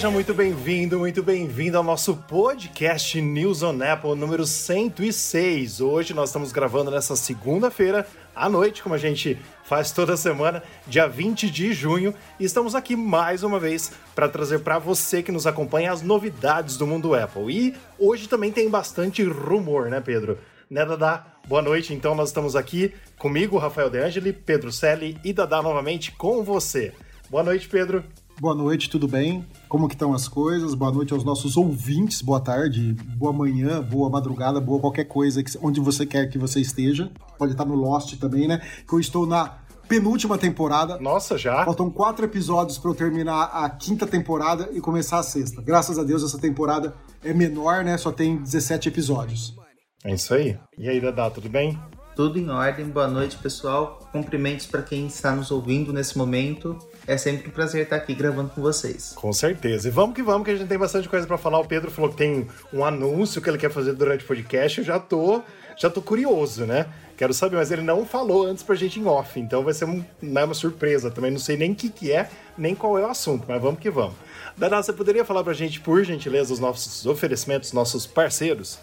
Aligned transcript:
Seja 0.00 0.10
muito 0.10 0.32
bem-vindo, 0.32 0.98
muito 0.98 1.22
bem-vindo 1.22 1.76
ao 1.76 1.84
nosso 1.84 2.16
podcast 2.16 3.20
News 3.20 3.62
on 3.62 3.82
Apple 3.82 4.14
número 4.14 4.46
106. 4.46 5.82
Hoje 5.82 6.14
nós 6.14 6.30
estamos 6.30 6.52
gravando 6.52 6.90
nessa 6.90 7.14
segunda-feira 7.14 8.06
à 8.34 8.48
noite, 8.48 8.82
como 8.82 8.94
a 8.94 8.98
gente 8.98 9.38
faz 9.62 9.92
toda 9.92 10.16
semana, 10.16 10.62
dia 10.86 11.06
20 11.06 11.50
de 11.50 11.74
junho, 11.74 12.14
e 12.38 12.46
estamos 12.46 12.74
aqui 12.74 12.96
mais 12.96 13.42
uma 13.42 13.60
vez 13.60 13.92
para 14.14 14.26
trazer 14.26 14.60
para 14.60 14.78
você 14.78 15.22
que 15.22 15.30
nos 15.30 15.46
acompanha 15.46 15.92
as 15.92 16.00
novidades 16.00 16.78
do 16.78 16.86
mundo 16.86 17.14
Apple. 17.14 17.54
E 17.54 17.76
hoje 17.98 18.26
também 18.26 18.50
tem 18.50 18.70
bastante 18.70 19.22
rumor, 19.22 19.90
né, 19.90 20.00
Pedro? 20.00 20.38
Né, 20.70 20.82
Dadá? 20.82 21.26
Boa 21.46 21.60
noite. 21.60 21.92
Então 21.92 22.14
nós 22.14 22.30
estamos 22.30 22.56
aqui 22.56 22.94
comigo, 23.18 23.58
Rafael 23.58 23.90
De 23.90 23.98
Angeli, 23.98 24.32
Pedro 24.32 24.72
Selli 24.72 25.18
e 25.22 25.34
Dadá 25.34 25.60
novamente 25.60 26.10
com 26.12 26.42
você. 26.42 26.94
Boa 27.28 27.42
noite, 27.42 27.68
Pedro. 27.68 28.02
Boa 28.40 28.54
noite, 28.54 28.88
tudo 28.88 29.06
bem? 29.06 29.46
Como 29.68 29.86
que 29.86 29.94
estão 29.94 30.14
as 30.14 30.26
coisas? 30.26 30.72
Boa 30.72 30.90
noite 30.90 31.12
aos 31.12 31.22
nossos 31.22 31.58
ouvintes, 31.58 32.22
boa 32.22 32.40
tarde, 32.40 32.94
boa 33.18 33.34
manhã, 33.34 33.82
boa 33.82 34.08
madrugada, 34.08 34.58
boa 34.58 34.80
qualquer 34.80 35.04
coisa, 35.04 35.42
que, 35.42 35.50
onde 35.60 35.78
você 35.78 36.06
quer 36.06 36.26
que 36.30 36.38
você 36.38 36.58
esteja. 36.58 37.10
Pode 37.36 37.52
estar 37.52 37.66
no 37.66 37.74
Lost 37.74 38.18
também, 38.18 38.48
né? 38.48 38.62
Que 38.88 38.94
eu 38.94 38.98
estou 38.98 39.26
na 39.26 39.58
penúltima 39.86 40.38
temporada. 40.38 40.96
Nossa, 40.98 41.36
já? 41.36 41.66
Faltam 41.66 41.90
quatro 41.90 42.24
episódios 42.24 42.78
para 42.78 42.90
eu 42.90 42.94
terminar 42.94 43.50
a 43.52 43.68
quinta 43.68 44.06
temporada 44.06 44.70
e 44.72 44.80
começar 44.80 45.18
a 45.18 45.22
sexta. 45.22 45.60
Graças 45.60 45.98
a 45.98 46.02
Deus 46.02 46.24
essa 46.24 46.38
temporada 46.38 46.94
é 47.22 47.34
menor, 47.34 47.84
né? 47.84 47.98
Só 47.98 48.10
tem 48.10 48.38
17 48.38 48.88
episódios. 48.88 49.54
É 50.02 50.14
isso 50.14 50.32
aí. 50.32 50.58
E 50.78 50.88
aí, 50.88 50.98
Dadá, 50.98 51.28
tudo 51.28 51.50
bem? 51.50 51.78
Tudo 52.16 52.38
em 52.38 52.48
ordem, 52.48 52.86
boa 52.86 53.06
noite 53.06 53.36
pessoal. 53.36 53.98
Cumprimentos 54.10 54.64
para 54.64 54.80
quem 54.80 55.06
está 55.06 55.36
nos 55.36 55.50
ouvindo 55.50 55.92
nesse 55.92 56.16
momento. 56.16 56.78
É 57.06 57.16
sempre 57.16 57.48
um 57.48 57.50
prazer 57.50 57.84
estar 57.84 57.96
aqui 57.96 58.14
gravando 58.14 58.50
com 58.50 58.60
vocês. 58.60 59.12
Com 59.14 59.32
certeza. 59.32 59.88
E 59.88 59.90
vamos 59.90 60.14
que 60.14 60.22
vamos, 60.22 60.44
que 60.44 60.52
a 60.52 60.56
gente 60.56 60.68
tem 60.68 60.78
bastante 60.78 61.08
coisa 61.08 61.26
para 61.26 61.38
falar. 61.38 61.58
O 61.58 61.66
Pedro 61.66 61.90
falou 61.90 62.10
que 62.10 62.16
tem 62.16 62.46
um 62.72 62.84
anúncio 62.84 63.40
que 63.40 63.48
ele 63.48 63.58
quer 63.58 63.70
fazer 63.70 63.94
durante 63.94 64.24
o 64.24 64.28
podcast. 64.28 64.78
Eu 64.78 64.84
já 64.84 64.98
tô, 64.98 65.42
já 65.76 65.90
tô 65.90 66.00
curioso, 66.02 66.66
né? 66.66 66.86
Quero 67.20 67.34
saber, 67.34 67.56
mas 67.56 67.70
ele 67.70 67.82
não 67.82 68.06
falou 68.06 68.46
antes 68.46 68.62
pra 68.62 68.74
gente 68.74 68.98
em 68.98 69.04
off, 69.04 69.38
então 69.38 69.62
vai 69.62 69.74
ser 69.74 69.84
um, 69.84 70.02
né, 70.22 70.42
uma 70.42 70.54
surpresa. 70.54 71.10
Também 71.10 71.30
não 71.30 71.38
sei 71.38 71.54
nem 71.54 71.72
o 71.72 71.74
que, 71.74 71.90
que 71.90 72.10
é, 72.10 72.30
nem 72.56 72.74
qual 72.74 72.98
é 72.98 73.02
o 73.02 73.10
assunto, 73.10 73.44
mas 73.46 73.60
vamos 73.60 73.78
que 73.78 73.90
vamos. 73.90 74.14
Dana, 74.56 74.82
você 74.82 74.90
poderia 74.90 75.22
falar 75.22 75.44
pra 75.44 75.52
gente, 75.52 75.80
por 75.80 76.02
gentileza, 76.02 76.50
os 76.50 76.58
nossos 76.58 77.04
oferecimentos, 77.04 77.74
nossos 77.74 78.06
parceiros? 78.06 78.78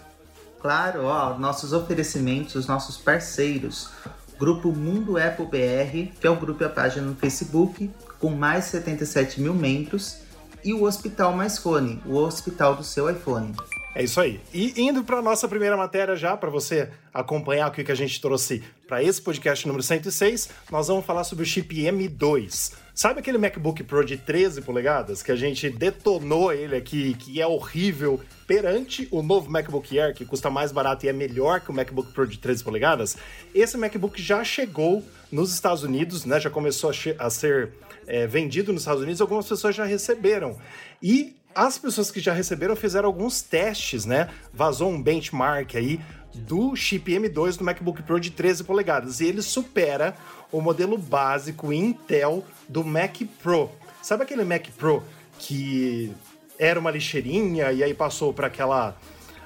Claro, 0.59 1.05
ó, 1.05 1.37
nossos 1.37 1.73
oferecimentos, 1.73 2.53
os 2.53 2.67
nossos 2.67 2.97
parceiros. 2.97 3.89
Grupo 4.37 4.71
Mundo 4.71 5.17
Apple 5.17 5.47
BR, 5.47 6.11
que 6.19 6.27
é 6.27 6.29
o 6.29 6.35
grupo 6.35 6.61
e 6.61 6.65
a 6.67 6.69
página 6.69 7.07
no 7.07 7.15
Facebook, 7.15 7.89
com 8.19 8.29
mais 8.29 8.65
de 8.65 8.71
77 8.71 9.41
mil 9.41 9.53
membros. 9.53 10.21
E 10.63 10.73
o 10.73 10.83
Hospital 10.83 11.33
Mais 11.33 11.57
Fone, 11.57 12.01
o 12.05 12.15
hospital 12.15 12.75
do 12.75 12.83
seu 12.83 13.09
iPhone. 13.09 13.53
É 13.97 14.03
isso 14.03 14.21
aí. 14.21 14.39
E 14.53 14.79
indo 14.79 15.03
para 15.03 15.23
nossa 15.23 15.47
primeira 15.47 15.75
matéria 15.75 16.15
já, 16.15 16.37
para 16.37 16.51
você 16.51 16.89
acompanhar 17.11 17.67
o 17.67 17.71
que 17.71 17.91
a 17.91 17.95
gente 17.95 18.21
trouxe 18.21 18.61
para 18.87 19.01
esse 19.01 19.19
podcast 19.19 19.65
número 19.65 19.81
106, 19.81 20.49
nós 20.71 20.87
vamos 20.87 21.03
falar 21.03 21.23
sobre 21.23 21.43
o 21.43 21.47
chip 21.47 21.75
M2. 21.75 22.73
Sabe 22.93 23.21
aquele 23.21 23.39
MacBook 23.39 23.83
Pro 23.83 24.05
de 24.05 24.15
13 24.15 24.61
polegadas 24.61 25.23
que 25.23 25.31
a 25.31 25.35
gente 25.35 25.69
detonou 25.69 26.53
ele 26.53 26.75
aqui, 26.75 27.15
que 27.15 27.41
é 27.41 27.47
horrível 27.47 28.19
perante 28.45 29.07
o 29.09 29.23
novo 29.23 29.49
MacBook 29.49 29.99
Air, 29.99 30.13
que 30.13 30.25
custa 30.25 30.49
mais 30.49 30.71
barato 30.71 31.05
e 31.05 31.09
é 31.09 31.13
melhor 31.13 31.61
que 31.61 31.71
o 31.71 31.73
MacBook 31.73 32.11
Pro 32.11 32.27
de 32.27 32.37
13 32.37 32.63
polegadas? 32.63 33.17
Esse 33.53 33.77
MacBook 33.77 34.21
já 34.21 34.43
chegou 34.43 35.03
nos 35.31 35.51
Estados 35.51 35.81
Unidos, 35.81 36.23
né? 36.23 36.39
Já 36.39 36.51
começou 36.51 36.91
a, 36.91 37.25
a 37.25 37.29
ser 37.31 37.71
é, 38.07 38.25
vendido 38.25 38.71
nos 38.73 38.81
Estados 38.83 39.03
Unidos, 39.03 39.21
algumas 39.21 39.47
pessoas 39.47 39.75
já 39.75 39.85
receberam. 39.85 40.57
E 41.03 41.35
as 41.53 41.77
pessoas 41.77 42.09
que 42.09 42.19
já 42.19 42.33
receberam 42.33 42.75
fizeram 42.75 43.07
alguns 43.07 43.41
testes, 43.41 44.05
né? 44.05 44.29
Vazou 44.53 44.89
um 44.89 45.01
benchmark 45.01 45.75
aí 45.75 45.99
do 46.33 46.75
chip 46.75 47.11
M2 47.11 47.57
do 47.57 47.63
MacBook 47.63 48.03
Pro 48.03 48.19
de 48.19 48.29
13 48.31 48.63
polegadas 48.63 49.19
e 49.19 49.25
ele 49.25 49.41
supera 49.41 50.15
o 50.51 50.61
modelo 50.61 50.97
básico 50.97 51.73
Intel 51.73 52.45
do 52.69 52.83
Mac 52.83 53.17
Pro. 53.41 53.71
Sabe 54.01 54.23
aquele 54.23 54.43
Mac 54.43 54.67
Pro 54.77 55.03
que 55.39 56.11
era 56.59 56.79
uma 56.79 56.91
lixeirinha 56.91 57.71
e 57.71 57.83
aí 57.83 57.93
passou 57.93 58.33
para 58.33 58.47
aquela 58.47 58.95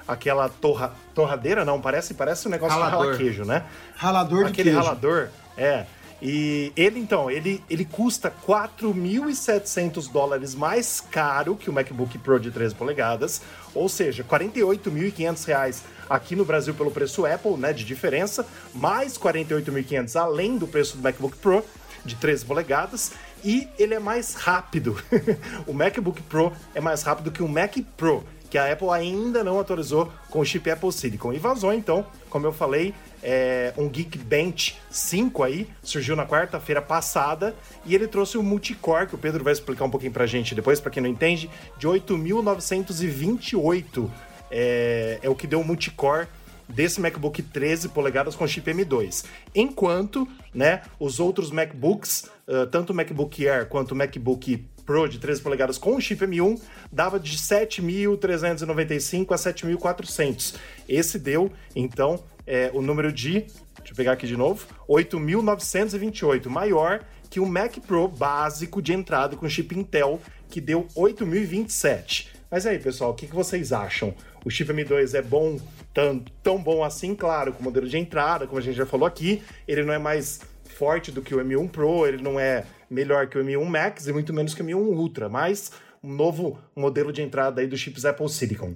aquela 0.06 0.48
torra, 0.48 0.92
torradeira, 1.14 1.64
não, 1.64 1.80
parece 1.80 2.14
parece 2.14 2.46
um 2.46 2.50
negócio 2.50 2.76
Ralador. 2.78 2.98
de 2.98 3.06
ralar 3.06 3.18
queijo, 3.18 3.44
né? 3.44 3.64
Ralador 3.96 4.44
de 4.44 4.50
Aquele 4.50 4.70
queijo. 4.70 4.84
ralador, 4.84 5.28
é. 5.56 5.86
E 6.24 6.72
ele, 6.76 7.00
então, 7.00 7.28
ele, 7.28 7.60
ele 7.68 7.84
custa 7.84 8.32
4.700 8.46 10.08
dólares 10.08 10.54
mais 10.54 11.00
caro 11.00 11.56
que 11.56 11.68
o 11.68 11.72
MacBook 11.72 12.16
Pro 12.18 12.38
de 12.38 12.52
13 12.52 12.76
polegadas, 12.76 13.42
ou 13.74 13.88
seja, 13.88 14.22
48.500 14.22 15.44
reais 15.44 15.82
aqui 16.08 16.36
no 16.36 16.44
Brasil 16.44 16.74
pelo 16.74 16.92
preço 16.92 17.26
Apple, 17.26 17.56
né, 17.56 17.72
de 17.72 17.84
diferença, 17.84 18.46
mais 18.72 19.18
48.500 19.18 20.14
além 20.14 20.56
do 20.56 20.68
preço 20.68 20.96
do 20.96 21.02
MacBook 21.02 21.36
Pro 21.38 21.64
de 22.04 22.14
13 22.14 22.44
polegadas, 22.44 23.10
e 23.44 23.66
ele 23.76 23.94
é 23.94 23.98
mais 23.98 24.34
rápido. 24.34 24.96
o 25.66 25.72
MacBook 25.72 26.22
Pro 26.22 26.52
é 26.72 26.80
mais 26.80 27.02
rápido 27.02 27.32
que 27.32 27.42
o 27.42 27.48
Mac 27.48 27.76
Pro, 27.96 28.22
que 28.48 28.56
a 28.56 28.72
Apple 28.72 28.90
ainda 28.90 29.42
não 29.42 29.58
atualizou 29.58 30.12
com 30.30 30.38
o 30.38 30.44
chip 30.44 30.70
Apple 30.70 30.92
Silicon. 30.92 31.32
E 31.32 31.38
vazou, 31.38 31.72
então, 31.72 32.06
como 32.30 32.46
eu 32.46 32.52
falei, 32.52 32.94
é, 33.22 33.72
um 33.76 33.88
Geekbench 33.88 34.76
5 34.90 35.42
aí, 35.42 35.68
surgiu 35.82 36.16
na 36.16 36.26
quarta-feira 36.26 36.82
passada, 36.82 37.54
e 37.84 37.94
ele 37.94 38.08
trouxe 38.08 38.36
o 38.36 38.42
multicore, 38.42 39.06
que 39.06 39.14
o 39.14 39.18
Pedro 39.18 39.44
vai 39.44 39.52
explicar 39.52 39.84
um 39.84 39.90
pouquinho 39.90 40.12
pra 40.12 40.26
gente 40.26 40.54
depois, 40.54 40.80
pra 40.80 40.90
quem 40.90 41.02
não 41.02 41.10
entende, 41.10 41.48
de 41.78 41.86
8.928. 41.86 44.10
É, 44.50 45.18
é 45.22 45.30
o 45.30 45.34
que 45.34 45.46
deu 45.46 45.60
o 45.60 45.64
multicore 45.64 46.26
desse 46.68 47.00
MacBook 47.00 47.42
13 47.42 47.88
polegadas 47.88 48.34
com 48.34 48.46
chip 48.46 48.70
M2. 48.70 49.24
Enquanto, 49.54 50.26
né, 50.54 50.82
os 50.98 51.20
outros 51.20 51.50
MacBooks, 51.50 52.30
tanto 52.70 52.92
o 52.92 52.94
MacBook 52.94 53.46
Air 53.46 53.66
quanto 53.66 53.92
o 53.92 53.96
MacBook 53.96 54.64
Pro 54.84 55.08
de 55.08 55.18
13 55.18 55.40
polegadas 55.40 55.78
com 55.78 56.00
chip 56.00 56.24
M1 56.24 56.60
dava 56.90 57.18
de 57.18 57.36
7.395 57.36 59.32
a 59.32 59.36
7.400. 59.36 60.54
Esse 60.88 61.18
deu, 61.18 61.50
então, 61.74 62.22
é, 62.46 62.70
o 62.74 62.82
número 62.82 63.12
de, 63.12 63.40
deixa 63.78 63.92
eu 63.92 63.96
pegar 63.96 64.12
aqui 64.12 64.26
de 64.26 64.36
novo, 64.36 64.66
8.928, 64.88 66.48
maior 66.48 67.04
que 67.30 67.40
o 67.40 67.46
Mac 67.46 67.78
Pro 67.86 68.08
básico 68.08 68.82
de 68.82 68.92
entrada 68.92 69.36
com 69.36 69.48
chip 69.48 69.74
Intel, 69.78 70.20
que 70.50 70.60
deu 70.60 70.86
8.027. 70.94 72.28
Mas 72.50 72.66
aí, 72.66 72.78
pessoal, 72.78 73.12
o 73.12 73.14
que, 73.14 73.26
que 73.26 73.34
vocês 73.34 73.72
acham? 73.72 74.14
O 74.44 74.50
chip 74.50 74.70
M2 74.70 75.14
é 75.14 75.22
bom, 75.22 75.58
tão, 75.94 76.22
tão 76.42 76.62
bom 76.62 76.84
assim, 76.84 77.14
claro, 77.14 77.54
com 77.54 77.60
o 77.60 77.64
modelo 77.64 77.88
de 77.88 77.96
entrada, 77.96 78.46
como 78.46 78.58
a 78.58 78.62
gente 78.62 78.76
já 78.76 78.84
falou 78.84 79.06
aqui, 79.06 79.42
ele 79.66 79.82
não 79.82 79.94
é 79.94 79.98
mais 79.98 80.42
forte 80.64 81.10
do 81.10 81.22
que 81.22 81.34
o 81.34 81.38
M1 81.38 81.70
Pro, 81.70 82.06
ele 82.06 82.22
não 82.22 82.38
é 82.38 82.64
melhor 82.92 83.26
que 83.26 83.38
o 83.38 83.44
M1 83.44 83.64
Max 83.64 84.06
e 84.06 84.12
muito 84.12 84.32
menos 84.32 84.54
que 84.54 84.62
o 84.62 84.64
M1 84.64 84.76
Ultra, 84.76 85.28
mas 85.28 85.72
um 86.02 86.12
novo 86.12 86.58
modelo 86.76 87.12
de 87.12 87.22
entrada 87.22 87.60
aí 87.60 87.66
dos 87.66 87.80
chips 87.80 88.04
Apple 88.04 88.28
Silicon. 88.28 88.74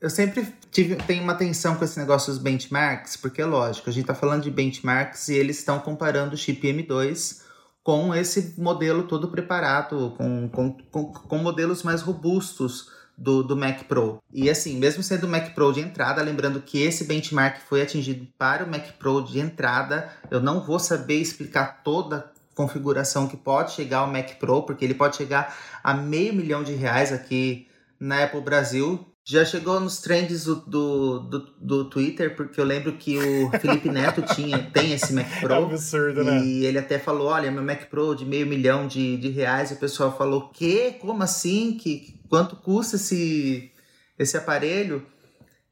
Eu 0.00 0.10
sempre 0.10 0.46
tive, 0.70 0.96
tenho 0.96 1.22
uma 1.22 1.32
atenção 1.32 1.74
com 1.74 1.84
esse 1.84 1.98
negócio 1.98 2.32
dos 2.32 2.40
benchmarks, 2.40 3.16
porque 3.16 3.40
é 3.40 3.46
lógico, 3.46 3.88
a 3.88 3.92
gente 3.92 4.02
está 4.02 4.14
falando 4.14 4.42
de 4.42 4.50
benchmarks 4.50 5.28
e 5.28 5.34
eles 5.34 5.58
estão 5.58 5.78
comparando 5.78 6.34
o 6.34 6.38
chip 6.38 6.60
M2 6.60 7.42
com 7.82 8.14
esse 8.14 8.60
modelo 8.60 9.04
todo 9.04 9.28
preparado, 9.28 10.14
com, 10.18 10.48
com, 10.48 10.72
com, 10.90 11.12
com 11.12 11.38
modelos 11.38 11.82
mais 11.82 12.02
robustos 12.02 12.90
do, 13.16 13.42
do 13.42 13.56
Mac 13.56 13.84
Pro. 13.84 14.18
E 14.32 14.50
assim, 14.50 14.76
mesmo 14.76 15.02
sendo 15.02 15.24
o 15.24 15.28
Mac 15.28 15.54
Pro 15.54 15.72
de 15.72 15.80
entrada, 15.80 16.20
lembrando 16.20 16.60
que 16.60 16.82
esse 16.82 17.04
benchmark 17.04 17.60
foi 17.60 17.80
atingido 17.80 18.26
para 18.36 18.64
o 18.64 18.70
Mac 18.70 18.92
Pro 18.98 19.22
de 19.22 19.38
entrada, 19.38 20.10
eu 20.30 20.40
não 20.40 20.60
vou 20.60 20.78
saber 20.78 21.16
explicar 21.16 21.82
toda 21.82 22.30
configuração 22.56 23.28
que 23.28 23.36
pode 23.36 23.72
chegar 23.72 23.98
ao 23.98 24.06
Mac 24.08 24.30
Pro, 24.40 24.62
porque 24.62 24.84
ele 24.84 24.94
pode 24.94 25.16
chegar 25.16 25.54
a 25.84 25.92
meio 25.94 26.32
milhão 26.32 26.64
de 26.64 26.72
reais 26.72 27.12
aqui 27.12 27.68
na 28.00 28.24
Apple 28.24 28.40
Brasil. 28.40 29.06
Já 29.22 29.44
chegou 29.44 29.78
nos 29.78 29.98
trends 29.98 30.44
do, 30.44 30.54
do, 30.54 31.18
do, 31.18 31.38
do 31.60 31.90
Twitter, 31.90 32.34
porque 32.34 32.58
eu 32.58 32.64
lembro 32.64 32.96
que 32.96 33.18
o 33.18 33.50
Felipe 33.60 33.90
Neto 33.90 34.22
tinha, 34.34 34.58
tem 34.72 34.92
esse 34.92 35.12
Mac 35.12 35.26
Pro. 35.40 35.52
É 35.52 35.62
absurdo, 35.64 36.24
né? 36.24 36.42
E 36.44 36.64
ele 36.64 36.78
até 36.78 36.98
falou: 36.98 37.28
olha, 37.28 37.50
meu 37.50 37.62
Mac 37.62 37.90
Pro 37.90 38.14
de 38.14 38.24
meio 38.24 38.46
milhão 38.46 38.86
de, 38.86 39.18
de 39.18 39.28
reais. 39.28 39.70
E 39.70 39.74
o 39.74 39.78
pessoal 39.78 40.16
falou: 40.16 40.48
quê? 40.48 40.96
Como 40.98 41.22
assim? 41.22 41.76
Que, 41.76 42.18
quanto 42.28 42.56
custa 42.56 42.96
esse, 42.96 43.70
esse 44.18 44.36
aparelho? 44.36 45.04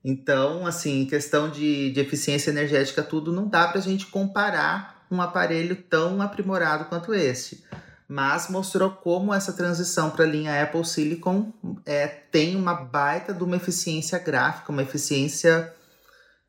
Então, 0.05 0.67
assim, 0.67 1.07
questão 1.07 1.49
de, 1.49 1.91
de 1.93 2.01
eficiência 2.01 2.51
energética, 2.51 3.03
tudo, 3.03 3.33
não 3.33 3.49
dá 3.49 3.69
pra 3.69 3.81
gente 3.81 4.07
comparar 4.07 4.94
um 5.15 5.23
aparelho 5.23 5.77
tão 5.77 6.21
aprimorado 6.21 6.87
quanto 6.87 7.15
esse. 7.15 7.65
Mas 8.07 8.49
mostrou 8.49 8.91
como 8.91 9.33
essa 9.33 9.53
transição 9.53 10.11
para 10.11 10.25
a 10.25 10.29
linha 10.29 10.63
Apple 10.63 10.85
Silicon 10.85 11.53
é, 11.87 12.07
tem 12.07 12.55
uma 12.55 12.75
baita 12.75 13.33
de 13.33 13.43
uma 13.43 13.57
eficiência 13.57 14.19
gráfica, 14.19 14.71
uma 14.71 14.83
eficiência 14.83 15.73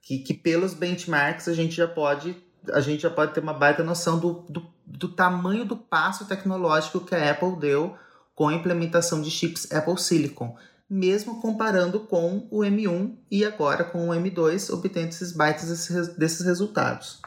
que, 0.02 0.20
que 0.20 0.34
pelos 0.34 0.74
benchmarks 0.74 1.48
a 1.48 1.54
gente 1.54 1.76
já 1.76 1.88
pode 1.88 2.36
a 2.74 2.82
gente 2.82 3.04
já 3.04 3.12
pode 3.12 3.34
ter 3.34 3.42
uma 3.42 3.54
baita 3.54 3.84
noção 3.84 4.18
do, 4.18 4.44
do, 4.50 4.68
do 4.86 5.10
tamanho 5.10 5.66
do 5.66 5.78
passo 5.78 6.26
tecnológico 6.26 7.00
que 7.00 7.14
a 7.14 7.32
Apple 7.32 7.56
deu 7.58 7.96
com 8.34 8.48
a 8.48 8.54
implementação 8.54 9.22
de 9.22 9.30
chips 9.30 9.72
Apple 9.72 9.98
Silicon, 10.00 10.56
mesmo 10.90 11.42
comparando 11.42 12.00
com 12.02 12.48
o 12.52 12.60
M1 12.60 13.16
e 13.32 13.46
agora 13.46 13.84
com 13.84 14.10
o 14.10 14.14
M2, 14.14 14.74
obtendo 14.74 15.10
esses 15.10 15.32
bytes 15.32 15.70
desses, 15.70 16.08
desses 16.16 16.46
resultados. 16.46 17.22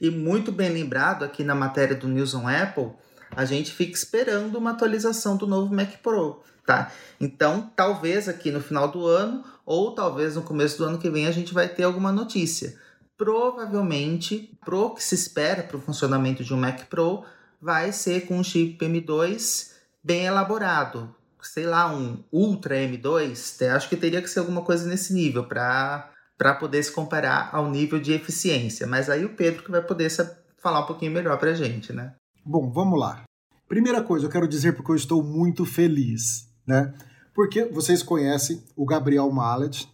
E 0.00 0.10
muito 0.10 0.50
bem 0.50 0.70
lembrado 0.70 1.24
aqui 1.24 1.44
na 1.44 1.54
matéria 1.54 1.94
do 1.94 2.08
News 2.08 2.34
on 2.34 2.48
Apple, 2.48 2.92
a 3.30 3.44
gente 3.44 3.70
fica 3.72 3.92
esperando 3.92 4.56
uma 4.56 4.70
atualização 4.70 5.36
do 5.36 5.46
novo 5.46 5.74
Mac 5.74 5.98
Pro, 6.02 6.42
tá? 6.66 6.90
Então, 7.20 7.70
talvez 7.76 8.28
aqui 8.28 8.50
no 8.50 8.60
final 8.60 8.88
do 8.88 9.06
ano 9.06 9.44
ou 9.64 9.94
talvez 9.94 10.36
no 10.36 10.42
começo 10.42 10.78
do 10.78 10.84
ano 10.84 10.98
que 10.98 11.10
vem 11.10 11.26
a 11.26 11.30
gente 11.30 11.52
vai 11.52 11.68
ter 11.68 11.84
alguma 11.84 12.10
notícia. 12.10 12.76
Provavelmente, 13.16 14.56
Pro 14.64 14.94
que 14.94 15.04
se 15.04 15.14
espera 15.14 15.62
para 15.62 15.76
o 15.76 15.80
funcionamento 15.80 16.42
de 16.42 16.54
um 16.54 16.56
Mac 16.56 16.86
Pro 16.86 17.22
vai 17.60 17.92
ser 17.92 18.26
com 18.26 18.38
um 18.38 18.44
chip 18.44 18.78
M2 18.84 19.72
bem 20.02 20.24
elaborado, 20.24 21.14
sei 21.42 21.66
lá, 21.66 21.92
um 21.92 22.24
Ultra 22.32 22.76
M2, 22.76 23.66
acho 23.74 23.88
que 23.88 23.96
teria 23.96 24.22
que 24.22 24.28
ser 24.28 24.40
alguma 24.40 24.62
coisa 24.62 24.88
nesse 24.88 25.12
nível 25.12 25.44
para 25.44 26.09
para 26.40 26.54
poder 26.54 26.82
se 26.82 26.90
comparar 26.90 27.50
ao 27.52 27.70
nível 27.70 28.00
de 28.00 28.14
eficiência. 28.14 28.86
Mas 28.86 29.10
aí 29.10 29.26
o 29.26 29.36
Pedro 29.36 29.62
que 29.62 29.70
vai 29.70 29.82
poder 29.82 30.10
falar 30.56 30.80
um 30.80 30.86
pouquinho 30.86 31.12
melhor 31.12 31.38
para 31.38 31.50
a 31.50 31.54
gente, 31.54 31.92
né? 31.92 32.14
Bom, 32.42 32.72
vamos 32.72 32.98
lá. 32.98 33.24
Primeira 33.68 34.02
coisa, 34.02 34.24
eu 34.24 34.30
quero 34.30 34.48
dizer 34.48 34.72
porque 34.72 34.90
eu 34.90 34.96
estou 34.96 35.22
muito 35.22 35.66
feliz, 35.66 36.48
né? 36.66 36.94
Porque 37.34 37.66
vocês 37.66 38.02
conhecem 38.02 38.64
o 38.74 38.86
Gabriel 38.86 39.30
Mallet, 39.30 39.86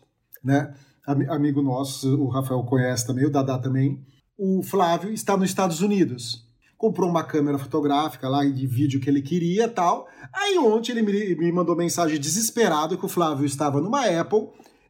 né? 0.42 0.72
Amigo 1.04 1.60
nosso, 1.60 2.16
o 2.16 2.28
Rafael 2.28 2.62
conhece 2.62 3.04
também, 3.04 3.26
o 3.26 3.30
Dadá 3.30 3.58
também. 3.58 4.06
O 4.38 4.62
Flávio 4.62 5.12
está 5.12 5.36
nos 5.36 5.48
Estados 5.48 5.80
Unidos. 5.80 6.46
Comprou 6.78 7.10
uma 7.10 7.24
câmera 7.24 7.58
fotográfica 7.58 8.28
lá 8.28 8.44
de 8.44 8.68
vídeo 8.68 9.00
que 9.00 9.10
ele 9.10 9.20
queria 9.20 9.68
tal. 9.68 10.06
Aí 10.32 10.56
ontem 10.58 10.92
ele 10.92 11.34
me 11.34 11.50
mandou 11.50 11.74
mensagem 11.74 12.20
desesperado 12.20 12.96
que 12.96 13.04
o 13.04 13.08
Flávio 13.08 13.44
estava 13.44 13.80
numa 13.80 14.06
Apple 14.06 14.46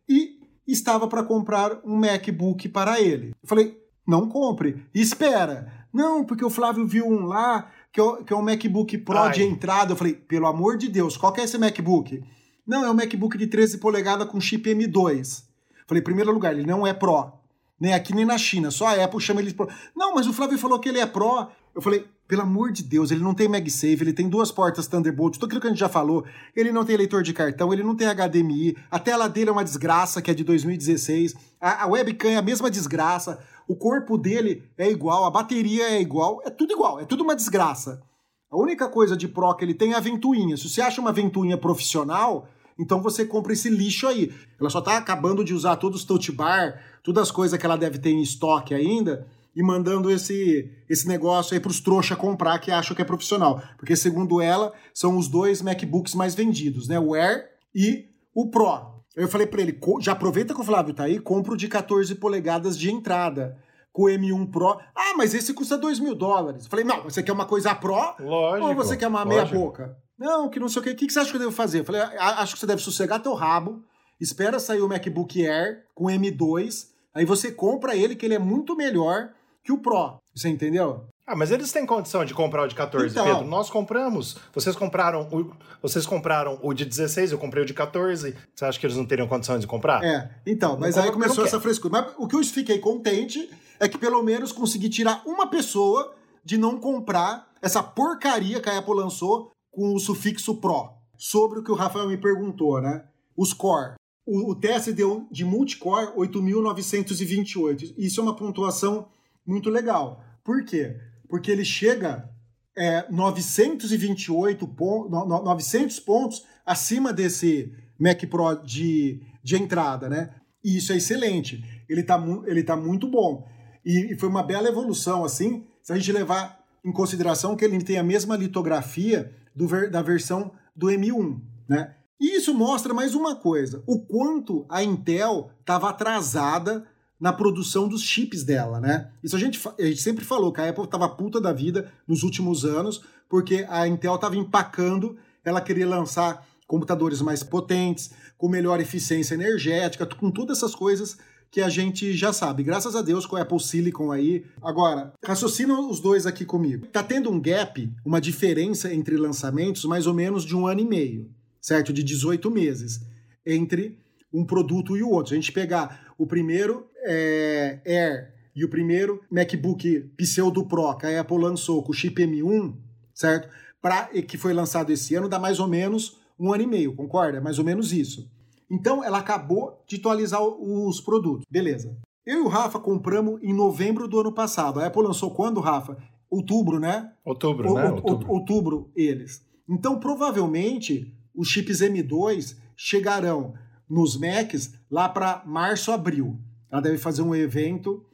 e 0.07 0.36
estava 0.67 1.07
para 1.09 1.23
comprar 1.23 1.81
um 1.85 1.97
MacBook 1.97 2.69
para 2.69 3.01
ele. 3.01 3.35
Eu 3.43 3.49
falei, 3.49 3.79
não 4.07 4.29
compre, 4.29 4.85
espera. 4.95 5.73
Não, 5.93 6.25
porque 6.25 6.45
o 6.45 6.51
Flávio 6.51 6.87
viu 6.87 7.07
um 7.07 7.27
lá 7.27 7.71
que 7.93 8.01
é, 8.01 8.23
que 8.25 8.33
é 8.33 8.37
um 8.37 8.43
MacBook 8.43 8.99
Pro 8.99 9.19
Ai. 9.19 9.33
de 9.33 9.43
entrada. 9.43 9.93
Eu 9.93 9.97
falei, 9.97 10.15
pelo 10.15 10.47
amor 10.47 10.77
de 10.77 10.89
Deus, 10.89 11.17
qual 11.17 11.33
que 11.33 11.41
é 11.41 11.45
esse 11.45 11.57
MacBook? 11.57 12.23
Não, 12.67 12.85
é 12.85 12.91
um 12.91 12.95
MacBook 12.95 13.39
de 13.39 13.47
13 13.47 13.79
polegadas 13.79 14.29
com 14.29 14.41
chip 14.41 14.69
M2. 14.69 15.45
Eu 15.71 15.85
falei, 15.87 16.01
em 16.01 16.05
primeiro 16.05 16.33
lugar, 16.33 16.53
ele 16.53 16.67
não 16.67 16.87
é 16.87 16.93
Pro. 16.93 17.33
Nem 17.79 17.95
aqui 17.95 18.15
nem 18.15 18.25
na 18.25 18.39
China, 18.39 18.71
só 18.71 18.87
a 18.87 19.05
Apple 19.05 19.21
chama 19.21 19.41
ele 19.41 19.51
de 19.51 19.55
Pro. 19.55 19.69
Não, 19.95 20.15
mas 20.15 20.27
o 20.27 20.33
Flávio 20.33 20.59
falou 20.59 20.79
que 20.79 20.89
ele 20.89 20.99
é 20.99 21.07
Pro. 21.07 21.49
Eu 21.75 21.81
falei, 21.81 22.07
pelo 22.29 22.43
amor 22.43 22.73
de 22.73 22.83
Deus, 22.83 23.11
ele 23.11 23.23
não 23.23 23.35
tem 23.35 23.49
MagSafe, 23.49 24.01
ele 24.01 24.13
tem 24.13 24.29
duas 24.29 24.51
portas 24.51 24.87
Thunderbolt, 24.89 25.35
tudo 25.35 25.47
aquilo 25.47 25.61
que 25.61 25.67
a 25.69 25.71
gente 25.71 25.79
já 25.79 25.89
falou. 25.89 26.25
Ele 26.55 26.73
não 26.73 26.85
tem 26.85 26.97
leitor 26.97 27.23
de 27.23 27.33
cartão, 27.33 27.73
ele 27.73 27.85
não 27.85 27.95
tem 27.95 28.09
HDMI, 28.09 28.77
a 28.91 28.99
tela 28.99 29.29
dele 29.29 29.51
é 29.51 29.53
uma 29.53 29.65
desgraça, 29.65 30.21
que 30.21 30.31
é 30.31 30.35
de 30.35 30.43
2016. 30.43 31.35
A, 31.61 31.85
a 31.85 31.87
webcam 31.87 32.31
é 32.31 32.37
a 32.37 32.43
mesma 32.43 32.71
desgraça, 32.71 33.39
o 33.69 33.77
corpo 33.77 34.19
dele 34.19 34.65
é 34.77 34.91
igual, 34.91 35.25
a 35.25 35.31
bateria 35.31 35.85
é 35.91 36.01
igual, 36.01 36.43
é 36.45 36.51
tudo 36.51 36.73
igual, 36.73 37.01
é 37.01 37.05
tudo 37.05 37.23
uma 37.23 37.37
desgraça. 37.37 38.03
A 38.51 38.57
única 38.57 38.89
coisa 38.89 39.17
de 39.17 39.29
Pro 39.29 39.55
que 39.55 39.65
ele 39.65 39.75
tem 39.75 39.93
é 39.93 39.97
a 39.97 40.01
ventoinha. 40.01 40.57
Se 40.57 40.69
você 40.69 40.81
acha 40.81 41.01
uma 41.01 41.13
ventoinha 41.13 41.59
profissional, 41.59 42.49
então 42.79 43.01
você 43.01 43.25
compra 43.25 43.53
esse 43.53 43.69
lixo 43.69 44.07
aí. 44.07 44.33
Ela 44.61 44.71
só 44.71 44.81
tá 44.81 44.97
acabando 44.97 45.45
de 45.45 45.55
usar 45.55 45.77
todos 45.77 46.01
os 46.01 46.07
touch 46.07 46.31
bar, 46.33 46.81
todas 47.03 47.25
as 47.25 47.31
coisas 47.31 47.59
que 47.59 47.67
ela 47.67 47.77
deve 47.77 47.99
ter 47.99 48.11
em 48.11 48.23
estoque 48.23 48.75
ainda 48.75 49.27
e 49.57 49.63
mandando 49.63 50.11
esse, 50.11 50.71
esse 50.87 51.09
negócio 51.09 51.55
aí 51.55 51.61
para 51.61 51.71
os 51.71 51.81
trouxas 51.81 52.19
comprar 52.19 52.59
que 52.59 52.71
acham 52.71 52.95
que 52.95 53.01
é 53.01 53.05
profissional. 53.07 53.63
Porque, 53.79 53.97
segundo 53.97 54.43
ela, 54.43 54.75
são 54.93 55.17
os 55.17 55.29
dois 55.29 55.63
MacBooks 55.63 56.15
mais 56.15 56.35
vendidos, 56.35 56.87
né? 56.87 57.01
O 57.01 57.15
Air 57.15 57.49
e 57.75 58.11
o 58.35 58.51
Pro. 58.51 58.95
Eu 59.17 59.27
falei 59.29 59.47
para 59.47 59.63
ele, 59.63 59.81
já 60.01 60.13
aproveita 60.13 60.55
que 60.55 60.61
o 60.61 60.65
Flávio 60.65 60.93
tá 60.93 61.05
aí, 61.05 61.19
compra 61.19 61.55
o 61.55 61.57
de 61.57 61.69
14 61.69 62.15
polegadas 62.17 62.79
de 62.79 62.91
entrada. 62.93 63.57
Com 63.91 64.03
o 64.03 64.07
M1 64.09 64.51
Pro. 64.51 64.79
Ah, 64.95 65.15
mas 65.17 65.33
esse 65.33 65.55
custa 65.55 65.79
2 65.79 66.01
mil 66.01 66.15
dólares. 66.15 66.65
Eu 66.65 66.71
falei, 66.71 66.85
não, 66.85 67.05
você 67.05 67.23
quer 67.23 67.33
uma 67.33 67.47
coisa 67.47 67.75
Pro? 67.75 68.15
Lógico. 68.21 68.69
Ou 68.69 68.75
você 68.75 68.95
quer 68.95 69.09
uma 69.09 69.25
meia 69.25 69.47
boca? 69.47 69.97
Não, 70.19 70.51
que 70.51 70.61
não 70.61 70.69
sei 70.69 70.81
o 70.81 70.85
quê. 70.85 70.91
O 70.91 70.97
que 70.97 71.11
você 71.11 71.19
acha 71.19 71.31
que 71.31 71.37
eu 71.37 71.41
devo 71.41 71.53
fazer? 71.53 71.81
Eu 71.81 71.85
falei, 71.87 72.03
acho 72.03 72.53
que 72.53 72.61
você 72.61 72.67
deve 72.67 72.83
sossegar 72.83 73.23
teu 73.23 73.33
rabo, 73.33 73.83
espera 74.21 74.61
sair 74.61 74.83
o 74.83 74.89
MacBook 74.89 75.47
Air 75.47 75.87
com 75.95 76.07
M2, 76.07 76.89
aí 77.15 77.25
você 77.25 77.51
compra 77.51 77.97
ele, 77.97 78.15
que 78.15 78.27
ele 78.27 78.35
é 78.35 78.39
muito 78.39 78.77
melhor 78.77 79.31
que 79.67 79.73
o 79.73 79.79
Pro. 79.79 80.21
Você 80.33 80.49
entendeu? 80.49 81.09
Ah, 81.27 81.35
mas 81.35 81.51
eles 81.51 81.73
têm 81.73 81.85
condição 81.85 82.25
de 82.25 82.33
comprar 82.33 82.63
o 82.63 82.69
de 82.69 82.75
14, 82.77 83.09
então, 83.09 83.25
Pedro. 83.25 83.45
Nós 83.47 83.69
compramos. 83.69 84.37
Vocês 84.55 84.77
compraram 84.77 85.29
o, 85.33 85.53
vocês 85.83 86.07
compraram 86.07 86.61
o 86.63 86.73
de 86.73 86.85
16, 86.85 87.33
eu 87.33 87.39
comprei 87.39 87.65
o 87.65 87.67
de 87.67 87.75
14. 87.75 88.37
Você 88.55 88.65
acha 88.65 88.79
que 88.79 88.87
eles 88.87 88.97
não 88.97 89.05
teriam 89.05 89.27
condição 89.27 89.59
de 89.59 89.67
comprar? 89.67 90.05
É, 90.05 90.31
então, 90.47 90.79
mas 90.79 90.95
não 90.95 91.03
aí 91.03 91.11
começou 91.11 91.45
essa 91.45 91.61
frescura. 91.61 92.01
Mas 92.01 92.15
o 92.17 92.29
que 92.29 92.37
eu 92.37 92.45
fiquei 92.45 92.79
contente 92.79 93.51
é 93.81 93.89
que 93.89 93.99
pelo 93.99 94.23
menos 94.23 94.53
consegui 94.53 94.89
tirar 94.89 95.21
uma 95.27 95.49
pessoa 95.49 96.15
de 96.45 96.57
não 96.57 96.79
comprar 96.79 97.51
essa 97.61 97.83
porcaria 97.83 98.61
que 98.61 98.71
a 98.71 98.79
Apple 98.79 98.95
lançou 98.95 99.51
com 99.73 99.95
o 99.95 99.99
sufixo 99.99 100.61
Pro. 100.61 100.91
Sobre 101.19 101.59
o 101.59 101.65
que 101.65 101.73
o 101.73 101.75
Rafael 101.75 102.07
me 102.09 102.17
perguntou, 102.17 102.81
né? 102.81 103.05
Os 103.37 103.53
Core. 103.53 103.95
O, 104.25 104.53
o 104.53 104.55
teste 104.55 104.93
deu 104.93 105.27
de 105.31 105.45
multicore 105.45 106.13
8.928. 106.17 107.95
Isso 107.97 108.21
é 108.21 108.23
uma 108.23 108.37
pontuação 108.37 109.09
muito 109.47 109.71
legal. 109.71 110.23
Por 110.45 110.65
quê? 110.65 110.97
Porque 111.29 111.51
ele 111.51 111.65
chega 111.65 112.29
é, 112.77 113.07
928 113.11 114.67
pontos, 114.69 115.11
900 115.11 116.01
pontos 116.01 116.45
acima 116.65 117.13
desse 117.13 117.73
Mac 117.99 118.21
Pro 118.29 118.55
de, 118.57 119.23
de 119.43 119.57
entrada, 119.57 120.09
né? 120.09 120.35
E 120.63 120.77
isso 120.77 120.93
é 120.93 120.97
excelente. 120.97 121.65
Ele 121.89 122.01
está 122.01 122.23
ele 122.47 122.63
tá 122.63 122.77
muito 122.77 123.09
bom. 123.09 123.47
E, 123.85 124.13
e 124.13 124.19
foi 124.19 124.29
uma 124.29 124.43
bela 124.43 124.69
evolução, 124.69 125.25
assim, 125.25 125.65
se 125.83 125.93
a 125.93 125.97
gente 125.97 126.11
levar 126.13 126.61
em 126.85 126.93
consideração 126.93 127.57
que 127.57 127.65
ele 127.65 127.83
tem 127.83 127.99
a 127.99 128.03
mesma 128.03 128.37
litografia 128.37 129.33
do, 129.55 129.67
da 129.91 130.03
versão 130.03 130.53
do 130.75 130.89
M1, 130.89 131.41
né? 131.69 131.95
E 132.21 132.37
isso 132.37 132.55
mostra 132.55 132.95
mais 132.95 133.15
uma 133.15 133.37
coisa: 133.37 133.83
o 133.87 134.01
quanto 134.01 134.67
a 134.69 134.83
Intel 134.83 135.51
estava 135.61 135.91
atrasada 135.91 136.87
na 137.19 137.33
produção 137.33 137.89
dos 137.89 138.03
chips 138.03 138.45
dela, 138.45 138.81
né? 138.81 139.11
Isso 139.23 139.37
a 139.37 139.39
gente, 139.39 139.61
a 139.79 139.83
gente 139.83 140.03
sempre 140.03 140.25
falou 140.25 140.53
que 140.53 140.61
a 140.61 140.69
Apple 140.69 140.85
estava 140.85 141.09
puta 141.09 141.41
da 141.41 141.53
vida 141.53 141.91
nos 142.07 142.23
últimos 142.23 142.65
anos, 142.65 143.03
porque 143.29 143.67
a 143.69 143.89
Intel 143.89 144.17
estava 144.17 144.37
empacando, 144.37 145.17
ela 145.45 145.61
queria 145.61 145.89
lançar 145.89 146.47
computadores 146.67 147.21
mais 147.23 147.43
potentes, 147.43 148.11
com 148.37 148.49
melhor 148.49 148.81
eficiência 148.81 149.35
energética, 149.35 150.05
com 150.05 150.31
todas 150.31 150.59
essas 150.59 150.75
coisas 150.75 151.17
que 151.51 151.61
a 151.61 151.69
gente 151.69 152.13
já 152.13 152.33
sabe. 152.33 152.63
Graças 152.63 152.95
a 152.95 153.03
Deus 153.03 153.25
com 153.25 153.37
o 153.37 153.39
Apple 153.39 153.61
Silicon 153.61 154.11
aí. 154.11 154.45
Agora, 154.61 155.15
raciocina 155.25 155.81
os 155.81 156.01
dois 156.01 156.27
aqui 156.27 156.45
comigo. 156.45 156.87
Tá 156.89 157.03
tendo 157.03 157.31
um 157.31 157.41
gap, 157.41 157.91
uma 158.05 158.21
diferença 158.21 158.93
entre 158.93 159.17
lançamentos 159.17 159.85
mais 159.85 160.07
ou 160.07 160.13
menos 160.13 160.45
de 160.45 160.55
um 160.57 160.67
ano 160.67 160.81
e 160.81 160.85
meio, 160.85 161.31
certo? 161.61 161.93
De 161.93 162.03
18 162.03 162.51
meses 162.51 163.01
entre 163.47 163.99
um 164.33 164.45
produto 164.45 164.97
e 164.97 165.03
o 165.03 165.11
outro. 165.11 165.29
Se 165.29 165.35
a 165.35 165.41
gente 165.41 165.53
pegar 165.53 166.13
o 166.19 166.27
primeiro 166.27 166.87
é, 167.05 167.81
Air 167.87 168.35
e 168.55 168.65
o 168.65 168.69
primeiro 168.69 169.23
MacBook 169.31 170.11
Pseudo 170.17 170.65
Pro 170.65 170.97
que 170.97 171.07
a 171.07 171.21
Apple 171.21 171.39
lançou 171.39 171.83
com 171.83 171.93
o 171.93 171.95
chip 171.95 172.23
M1, 172.23 172.75
certo? 173.15 173.49
Pra, 173.81 174.07
que 174.07 174.39
foi 174.39 174.53
lançado 174.53 174.91
esse 174.91 175.15
ano, 175.15 175.29
dá 175.29 175.39
mais 175.39 175.61
ou 175.61 175.69
menos 175.69 176.19
um 176.39 176.53
ano 176.53 176.63
e 176.63 176.67
meio, 176.67 176.95
concorda? 176.95 177.39
É 177.39 177.41
mais 177.41 177.59
ou 177.59 177.65
menos 177.65 177.93
isso. 177.93 178.31
Então, 178.71 179.03
ela 179.05 179.19
acabou 179.19 179.83
de 179.87 179.97
atualizar 179.97 180.43
os 180.43 181.01
produtos. 181.01 181.47
Beleza. 181.49 181.97
Eu 182.25 182.41
e 182.41 182.43
o 182.43 182.49
Rafa 182.49 182.81
compramos 182.81 183.41
em 183.43 183.55
novembro 183.55 184.09
do 184.09 184.19
ano 184.19 184.33
passado. 184.33 184.81
A 184.81 184.87
Apple 184.87 185.03
lançou 185.03 185.31
quando, 185.31 185.61
Rafa? 185.61 185.97
Outubro, 186.29 186.81
né? 186.81 187.13
Outubro, 187.25 187.71
o, 187.71 187.75
né? 187.75 187.91
Outubro. 187.91 188.33
outubro, 188.33 188.91
eles. 188.97 189.47
Então, 189.69 190.01
provavelmente, 190.01 191.15
os 191.35 191.49
chips 191.49 191.81
M2 191.81 192.57
chegarão 192.77 193.55
nos 193.89 194.17
Macs 194.17 194.75
lá 194.91 195.09
para 195.09 195.43
março, 195.47 195.93
abril. 195.93 196.39
Ela 196.71 196.81
deve 196.81 196.99
fazer 196.99 197.23
um 197.23 197.35
evento 197.35 198.05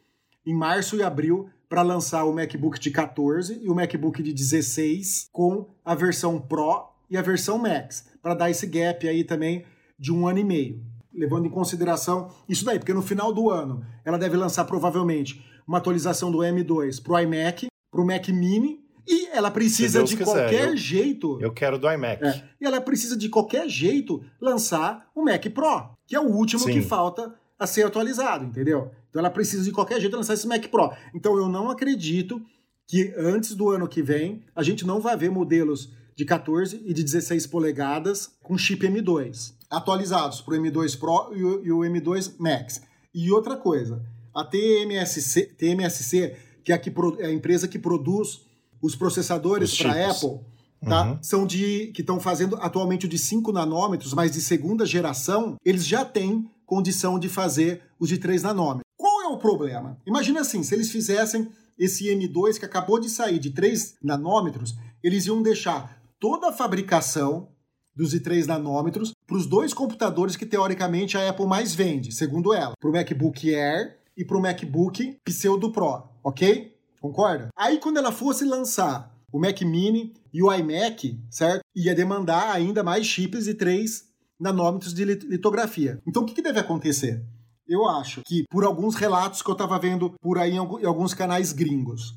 em 0.44 0.54
março 0.54 0.96
e 0.96 1.02
abril 1.02 1.48
para 1.68 1.82
lançar 1.82 2.24
o 2.24 2.32
MacBook 2.32 2.78
de 2.78 2.90
14 2.90 3.60
e 3.62 3.68
o 3.68 3.74
MacBook 3.74 4.22
de 4.22 4.32
16 4.32 5.28
com 5.32 5.70
a 5.84 5.94
versão 5.94 6.38
Pro 6.38 6.88
e 7.08 7.16
a 7.16 7.22
versão 7.22 7.58
Max, 7.58 8.08
para 8.20 8.34
dar 8.34 8.50
esse 8.50 8.66
gap 8.66 9.08
aí 9.08 9.24
também 9.24 9.64
de 9.98 10.12
um 10.12 10.26
ano 10.26 10.38
e 10.38 10.44
meio. 10.44 10.82
Levando 11.14 11.46
em 11.46 11.50
consideração 11.50 12.30
isso 12.48 12.64
daí, 12.64 12.78
porque 12.78 12.92
no 12.92 13.02
final 13.02 13.32
do 13.32 13.50
ano 13.50 13.84
ela 14.04 14.18
deve 14.18 14.36
lançar 14.36 14.64
provavelmente 14.64 15.44
uma 15.66 15.78
atualização 15.78 16.30
do 16.30 16.38
M2 16.38 17.02
para 17.02 17.12
o 17.12 17.20
iMac, 17.20 17.66
para 17.90 18.00
o 18.00 18.06
Mac 18.06 18.28
Mini 18.28 18.81
e 19.06 19.26
ela 19.28 19.50
precisa 19.50 20.02
de 20.02 20.16
quiser, 20.16 20.25
qualquer 20.25 20.68
eu, 20.68 20.76
jeito. 20.76 21.38
Eu 21.40 21.52
quero 21.52 21.78
do 21.78 21.90
iMac. 21.90 22.25
É, 22.25 22.44
e 22.61 22.66
ela 22.66 22.80
precisa 22.80 23.16
de 23.16 23.28
qualquer 23.28 23.68
jeito 23.68 24.25
lançar 24.40 25.11
o 25.14 25.25
Mac 25.25 25.44
Pro, 25.50 25.90
que 26.06 26.14
é 26.14 26.21
o 26.21 26.28
último 26.28 26.64
Sim. 26.64 26.73
que 26.73 26.82
falta 26.82 27.35
a 27.59 27.66
ser 27.66 27.85
atualizado, 27.85 28.44
entendeu? 28.44 28.90
Então 29.09 29.21
ela 29.21 29.30
precisa 29.30 29.64
de 29.64 29.73
qualquer 29.73 30.00
jeito 30.00 30.16
lançar 30.16 30.35
esse 30.35 30.47
Mac 30.47 30.66
Pro. 30.68 30.92
Então 31.14 31.37
eu 31.37 31.49
não 31.49 31.71
acredito 31.71 32.40
que 32.87 33.12
antes 33.16 33.54
do 33.54 33.71
ano 33.71 33.88
que 33.88 34.02
vem 34.02 34.44
a 34.54 34.62
gente 34.62 34.87
não 34.87 35.00
vai 35.00 35.16
ver 35.16 35.30
modelos 35.30 35.92
de 36.16 36.25
14 36.25 36.82
e 36.85 36.92
de 36.92 37.02
16 37.02 37.47
polegadas 37.47 38.37
com 38.42 38.56
chip 38.59 38.87
M2 38.87 39.54
atualizados 39.73 40.42
para 40.42 40.54
o 40.54 40.56
M2 40.59 40.99
Pro 40.99 41.35
e 41.35 41.42
o, 41.42 41.64
e 41.64 41.73
o 41.73 41.78
M2 41.78 42.35
Max. 42.38 42.82
E 43.14 43.32
outra 43.32 43.56
coisa, 43.56 44.04
a 44.35 44.44
TMSC, 44.44 45.47
TMSC 45.56 46.37
que 46.62 46.73
é 46.73 46.75
a, 46.75 46.78
que, 46.78 46.92
é 47.18 47.26
a 47.26 47.32
empresa 47.32 47.66
que 47.66 47.78
produz 47.78 48.42
os 48.82 48.96
processadores 48.96 49.76
para 49.78 50.10
Apple, 50.10 50.40
tá? 50.84 51.12
Uhum. 51.12 51.18
São 51.22 51.46
de 51.46 51.92
que 51.94 52.00
estão 52.00 52.18
fazendo 52.18 52.56
atualmente 52.56 53.06
o 53.06 53.08
de 53.08 53.16
5 53.16 53.52
nanômetros, 53.52 54.12
mas 54.12 54.32
de 54.32 54.40
segunda 54.40 54.84
geração, 54.84 55.56
eles 55.64 55.86
já 55.86 56.04
têm 56.04 56.50
condição 56.66 57.18
de 57.18 57.28
fazer 57.28 57.82
os 58.00 58.08
de 58.08 58.18
3 58.18 58.42
nanômetros. 58.42 58.82
Qual 58.96 59.22
é 59.22 59.26
o 59.28 59.38
problema? 59.38 59.98
Imagina 60.04 60.40
assim, 60.40 60.62
se 60.62 60.74
eles 60.74 60.90
fizessem 60.90 61.48
esse 61.78 62.04
M2 62.06 62.58
que 62.58 62.64
acabou 62.64 62.98
de 62.98 63.08
sair 63.08 63.38
de 63.38 63.50
3 63.50 63.96
nanômetros, 64.02 64.74
eles 65.02 65.26
iam 65.26 65.42
deixar 65.42 66.02
toda 66.18 66.48
a 66.48 66.52
fabricação 66.52 67.48
dos 67.94 68.10
de 68.10 68.20
3 68.20 68.46
nanômetros 68.46 69.12
para 69.26 69.36
os 69.36 69.46
dois 69.46 69.74
computadores 69.74 70.36
que 70.36 70.46
teoricamente 70.46 71.16
a 71.16 71.28
Apple 71.28 71.46
mais 71.46 71.74
vende, 71.74 72.12
segundo 72.12 72.54
ela, 72.54 72.74
para 72.80 72.88
o 72.88 72.92
MacBook 72.92 73.54
Air 73.54 73.98
e 74.16 74.24
para 74.24 74.36
o 74.36 74.40
MacBook 74.40 75.18
Pseudo 75.24 75.70
Pro, 75.70 76.04
ok? 76.22 76.74
Concorda? 77.02 77.49
Aí 77.56 77.80
quando 77.80 77.97
ela 77.97 78.12
fosse 78.12 78.44
lançar 78.44 79.12
o 79.32 79.40
Mac 79.40 79.61
Mini 79.62 80.14
e 80.32 80.40
o 80.40 80.52
iMac, 80.52 81.18
certo? 81.28 81.64
Ia 81.75 81.97
demandar 81.97 82.52
ainda 82.52 82.85
mais 82.85 83.04
chips 83.04 83.47
de 83.47 83.54
3 83.54 84.04
nanômetros 84.38 84.94
de 84.94 85.04
litografia. 85.04 86.00
Então 86.06 86.23
o 86.23 86.26
que, 86.26 86.35
que 86.35 86.42
deve 86.42 86.61
acontecer? 86.61 87.21
Eu 87.66 87.88
acho 87.88 88.23
que, 88.25 88.44
por 88.49 88.64
alguns 88.64 88.94
relatos 88.94 89.42
que 89.42 89.50
eu 89.50 89.54
estava 89.54 89.78
vendo 89.80 90.14
por 90.21 90.38
aí 90.38 90.52
em 90.52 90.59
alguns 90.59 91.12
canais 91.12 91.52
gringos, 91.52 92.14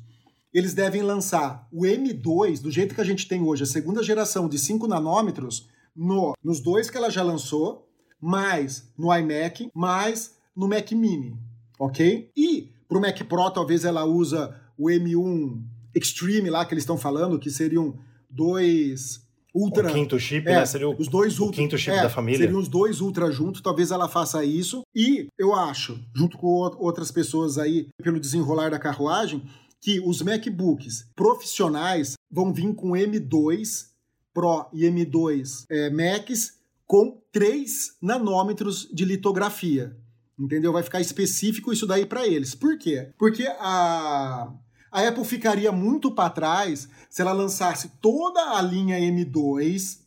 eles 0.54 0.72
devem 0.72 1.02
lançar 1.02 1.66
o 1.72 1.82
M2, 1.82 2.60
do 2.60 2.70
jeito 2.70 2.94
que 2.94 3.00
a 3.00 3.04
gente 3.04 3.26
tem 3.26 3.42
hoje, 3.42 3.64
a 3.64 3.66
segunda 3.66 4.04
geração 4.04 4.48
de 4.48 4.58
5 4.58 4.86
nanômetros, 4.86 5.68
no, 5.96 6.32
nos 6.42 6.60
dois 6.60 6.88
que 6.88 6.96
ela 6.96 7.10
já 7.10 7.24
lançou, 7.24 7.88
mais 8.20 8.92
no 8.96 9.12
iMac, 9.12 9.68
mais 9.74 10.36
no 10.54 10.68
Mac 10.68 10.92
Mini, 10.92 11.36
ok? 11.78 12.30
E 12.36 12.70
para 12.88 12.98
o 12.98 13.00
Mac 13.00 13.20
Pro, 13.24 13.50
talvez 13.50 13.84
ela 13.84 14.04
usa 14.04 14.54
o 14.78 14.88
M1 14.88 15.62
Extreme 15.94 16.50
lá 16.50 16.64
que 16.64 16.74
eles 16.74 16.82
estão 16.82 16.98
falando, 16.98 17.38
que 17.38 17.50
seriam 17.50 17.98
dois 18.28 19.26
Ultra. 19.56 19.88
O 19.88 19.92
quinto 19.92 20.20
chip, 20.20 20.46
é, 20.46 20.56
né? 20.56 20.66
Seria 20.66 20.86
o, 20.86 20.94
os 20.98 21.08
dois 21.08 21.38
ultra, 21.38 21.54
o 21.54 21.64
quinto 21.64 21.78
chip 21.78 21.96
é, 21.96 22.02
da 22.02 22.10
família. 22.10 22.40
Seriam 22.40 22.60
os 22.60 22.68
dois 22.68 23.00
Ultra 23.00 23.30
juntos, 23.30 23.62
talvez 23.62 23.90
ela 23.90 24.06
faça 24.06 24.44
isso. 24.44 24.82
E 24.94 25.28
eu 25.38 25.54
acho, 25.54 25.98
junto 26.14 26.36
com 26.36 26.46
outras 26.46 27.10
pessoas 27.10 27.56
aí, 27.56 27.88
pelo 28.02 28.20
desenrolar 28.20 28.70
da 28.70 28.78
carruagem, 28.78 29.42
que 29.80 29.98
os 30.00 30.20
MacBooks 30.20 31.08
profissionais 31.16 32.14
vão 32.30 32.52
vir 32.52 32.74
com 32.74 32.90
M2 32.90 33.86
Pro 34.34 34.68
e 34.74 34.82
M2 34.82 35.64
é, 35.70 35.88
Max 35.88 36.58
com 36.86 37.18
3 37.32 37.96
nanômetros 38.02 38.86
de 38.92 39.06
litografia. 39.06 39.96
Entendeu? 40.38 40.70
Vai 40.70 40.82
ficar 40.82 41.00
específico 41.00 41.72
isso 41.72 41.86
daí 41.86 42.04
para 42.04 42.26
eles. 42.26 42.54
Por 42.54 42.76
quê? 42.76 43.08
Porque 43.18 43.46
a, 43.58 44.52
a 44.90 45.06
Apple 45.06 45.24
ficaria 45.24 45.70
muito 45.70 46.10
para 46.10 46.30
trás 46.30 46.88
se 47.08 47.22
ela 47.22 47.32
lançasse 47.32 47.90
toda 48.00 48.56
a 48.56 48.62
linha 48.62 48.98
M2 48.98 50.06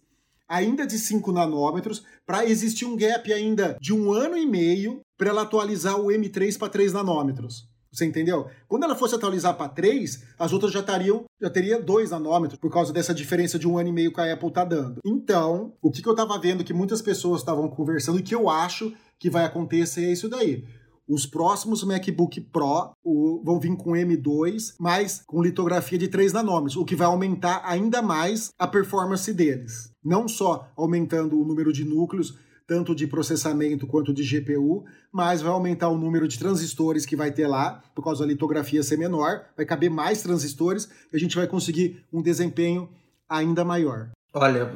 ainda 0.49 0.87
de 0.87 0.97
5 0.97 1.31
nanômetros, 1.31 2.03
para 2.25 2.43
existir 2.43 2.85
um 2.85 2.97
gap 2.97 3.31
ainda 3.31 3.77
de 3.79 3.93
um 3.93 4.11
ano 4.11 4.35
e 4.35 4.47
meio 4.47 5.01
para 5.15 5.29
ela 5.29 5.43
atualizar 5.43 5.99
o 5.99 6.07
M3 6.07 6.57
para 6.57 6.69
3 6.69 6.91
nanômetros. 6.91 7.69
Você 7.91 8.05
entendeu? 8.05 8.47
Quando 8.67 8.83
ela 8.83 8.95
fosse 8.95 9.15
atualizar 9.15 9.55
para 9.55 9.69
3, 9.69 10.23
as 10.37 10.53
outras 10.53 10.71
já 10.71 10.79
estariam, 10.79 11.25
já 11.41 11.49
teria 11.49 11.81
2 11.81 12.11
nanômetros, 12.11 12.59
por 12.59 12.71
causa 12.71 12.93
dessa 12.93 13.13
diferença 13.13 13.57
de 13.57 13.67
um 13.67 13.77
ano 13.77 13.89
e 13.89 13.91
meio 13.91 14.13
que 14.13 14.21
a 14.21 14.31
Apple 14.31 14.51
tá 14.51 14.63
dando. 14.63 14.99
Então, 15.03 15.73
o 15.81 15.91
que, 15.91 16.01
que 16.01 16.07
eu 16.07 16.13
estava 16.13 16.39
vendo 16.39 16.63
que 16.63 16.73
muitas 16.73 17.01
pessoas 17.01 17.41
estavam 17.41 17.67
conversando 17.67 18.19
e 18.19 18.23
que 18.23 18.33
eu 18.33 18.49
acho 18.49 18.93
que 19.17 19.29
vai 19.29 19.43
acontecer 19.43 20.05
é 20.05 20.11
isso 20.11 20.29
daí. 20.29 20.65
Os 21.09 21.25
próximos 21.25 21.83
MacBook 21.83 22.39
Pro 22.39 22.91
o, 23.03 23.41
vão 23.43 23.59
vir 23.59 23.75
com 23.75 23.93
M2, 23.93 24.75
mas 24.79 25.23
com 25.25 25.41
litografia 25.41 25.97
de 25.97 26.07
3 26.07 26.33
nanômetros, 26.33 26.77
o 26.77 26.85
que 26.85 26.95
vai 26.95 27.07
aumentar 27.07 27.63
ainda 27.65 27.99
mais 27.99 28.51
a 28.59 28.67
performance 28.67 29.33
deles. 29.33 29.91
Não 30.05 30.27
só 30.27 30.71
aumentando 30.75 31.41
o 31.41 31.43
número 31.43 31.73
de 31.73 31.83
núcleos, 31.83 32.37
tanto 32.67 32.93
de 32.93 33.07
processamento 33.07 33.87
quanto 33.87 34.13
de 34.13 34.21
GPU, 34.23 34.85
mas 35.11 35.41
vai 35.41 35.51
aumentar 35.51 35.89
o 35.89 35.97
número 35.97 36.27
de 36.27 36.37
transistores 36.37 37.07
que 37.07 37.15
vai 37.15 37.31
ter 37.31 37.47
lá, 37.47 37.81
por 37.95 38.03
causa 38.03 38.19
da 38.19 38.27
litografia 38.27 38.83
ser 38.83 38.95
menor, 38.95 39.45
vai 39.57 39.65
caber 39.65 39.89
mais 39.89 40.21
transistores 40.21 40.87
e 41.11 41.17
a 41.17 41.19
gente 41.19 41.35
vai 41.35 41.47
conseguir 41.47 42.05
um 42.13 42.21
desempenho 42.21 42.87
ainda 43.27 43.65
maior. 43.65 44.11
Olha, 44.31 44.71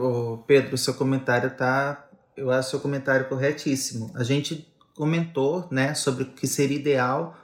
Pedro, 0.48 0.76
seu 0.80 0.96
comentário 0.96 1.56
tá. 1.56 2.10
Eu 2.36 2.50
acho 2.50 2.72
seu 2.72 2.80
comentário 2.80 3.30
corretíssimo. 3.30 4.12
A 4.16 4.24
gente 4.24 4.73
comentou 4.96 5.68
né, 5.72 5.94
sobre 5.94 6.24
o 6.24 6.26
que 6.28 6.48
seria 6.48 6.78
ideal 6.78 7.36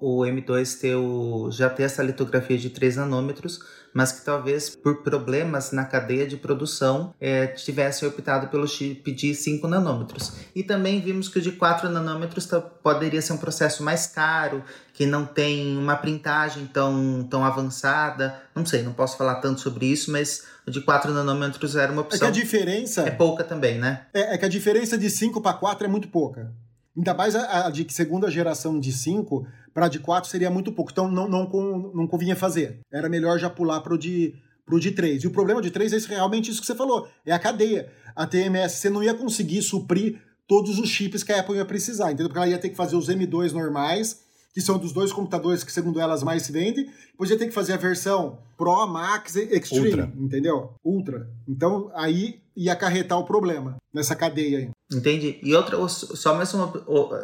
o, 0.00 0.20
M2 0.20 0.80
ter 0.80 0.94
o, 0.94 1.50
já 1.50 1.68
ter 1.68 1.84
essa 1.84 2.02
litografia 2.02 2.56
de 2.56 2.70
3 2.70 2.96
nanômetros, 2.96 3.60
mas 3.92 4.12
que 4.12 4.24
talvez 4.24 4.74
por 4.74 5.02
problemas 5.02 5.72
na 5.72 5.84
cadeia 5.84 6.26
de 6.26 6.36
produção 6.36 7.14
é, 7.20 7.46
tivesse 7.46 8.04
optado 8.04 8.48
pelo 8.48 8.66
chip 8.66 9.10
de 9.12 9.34
5 9.34 9.66
nanômetros. 9.68 10.32
E 10.54 10.62
também 10.62 11.00
vimos 11.00 11.28
que 11.28 11.38
o 11.38 11.42
de 11.42 11.52
4 11.52 11.88
nanômetros 11.88 12.48
poderia 12.82 13.22
ser 13.22 13.32
um 13.32 13.38
processo 13.38 13.82
mais 13.82 14.06
caro, 14.06 14.62
que 14.92 15.06
não 15.06 15.24
tem 15.24 15.76
uma 15.76 15.96
printagem 15.96 16.66
tão, 16.66 17.26
tão 17.28 17.44
avançada. 17.44 18.42
Não 18.54 18.66
sei, 18.66 18.82
não 18.82 18.92
posso 18.92 19.16
falar 19.16 19.36
tanto 19.36 19.60
sobre 19.60 19.86
isso, 19.86 20.10
mas 20.10 20.44
o 20.66 20.70
de 20.70 20.80
4 20.80 21.12
nanômetros 21.12 21.76
era 21.76 21.92
uma 21.92 22.02
opção. 22.02 22.28
É 22.28 22.32
que 22.32 22.38
a 22.38 22.42
diferença. 22.42 23.02
É 23.02 23.10
pouca 23.10 23.44
também, 23.44 23.78
né? 23.78 24.06
É, 24.12 24.34
é 24.34 24.38
que 24.38 24.44
a 24.44 24.48
diferença 24.48 24.98
de 24.98 25.08
5 25.08 25.40
para 25.40 25.54
4 25.54 25.86
é 25.86 25.88
muito 25.88 26.08
pouca. 26.08 26.52
Ainda 26.96 27.12
mais 27.12 27.34
a, 27.34 27.66
a 27.66 27.70
de 27.70 27.86
segunda 27.92 28.30
geração 28.30 28.78
de 28.78 28.92
5 28.92 29.46
para 29.72 29.88
de 29.88 29.98
4 29.98 30.30
seria 30.30 30.50
muito 30.50 30.72
pouco. 30.72 30.92
Então 30.92 31.10
não, 31.10 31.28
não, 31.28 31.48
não 31.94 32.06
convinha 32.06 32.36
fazer. 32.36 32.80
Era 32.92 33.08
melhor 33.08 33.38
já 33.38 33.50
pular 33.50 33.80
para 33.80 33.94
o 33.94 33.98
de, 33.98 34.34
pro 34.64 34.78
de 34.78 34.92
3. 34.92 35.24
E 35.24 35.26
o 35.26 35.30
problema 35.30 35.60
de 35.60 35.70
3 35.70 35.92
é 35.92 36.14
realmente 36.14 36.50
isso 36.50 36.60
que 36.60 36.66
você 36.66 36.74
falou: 36.74 37.08
é 37.26 37.32
a 37.32 37.38
cadeia. 37.38 37.90
A 38.14 38.26
TMS, 38.26 38.76
você 38.76 38.88
não 38.88 39.02
ia 39.02 39.12
conseguir 39.12 39.60
suprir 39.62 40.20
todos 40.46 40.78
os 40.78 40.88
chips 40.88 41.24
que 41.24 41.32
a 41.32 41.40
Apple 41.40 41.56
ia 41.56 41.64
precisar, 41.64 42.12
entendeu? 42.12 42.28
Porque 42.28 42.38
ela 42.38 42.48
ia 42.48 42.58
ter 42.58 42.68
que 42.68 42.76
fazer 42.76 42.94
os 42.96 43.08
M2 43.08 43.50
normais, 43.52 44.20
que 44.52 44.60
são 44.60 44.78
dos 44.78 44.92
dois 44.92 45.12
computadores 45.12 45.64
que, 45.64 45.72
segundo 45.72 45.98
elas, 45.98 46.22
mais 46.22 46.44
se 46.44 46.52
vendem. 46.52 46.88
Depois 47.10 47.28
ia 47.30 47.38
ter 47.38 47.46
que 47.46 47.52
fazer 47.54 47.72
a 47.72 47.76
versão 47.76 48.38
Pro, 48.56 48.86
Max 48.86 49.34
e 49.34 49.56
Extreme, 49.56 49.88
Ultra. 49.88 50.12
entendeu? 50.16 50.74
Ultra. 50.84 51.28
Então 51.48 51.90
aí 51.94 52.43
ia 52.56 52.72
acarretar 52.72 53.18
o 53.18 53.24
problema 53.24 53.76
nessa 53.92 54.14
cadeia 54.14 54.58
aí. 54.58 54.70
Entendi. 54.92 55.38
E 55.42 55.54
outra, 55.54 55.76
só 55.88 56.34
mais 56.34 56.52
uma, 56.54 56.72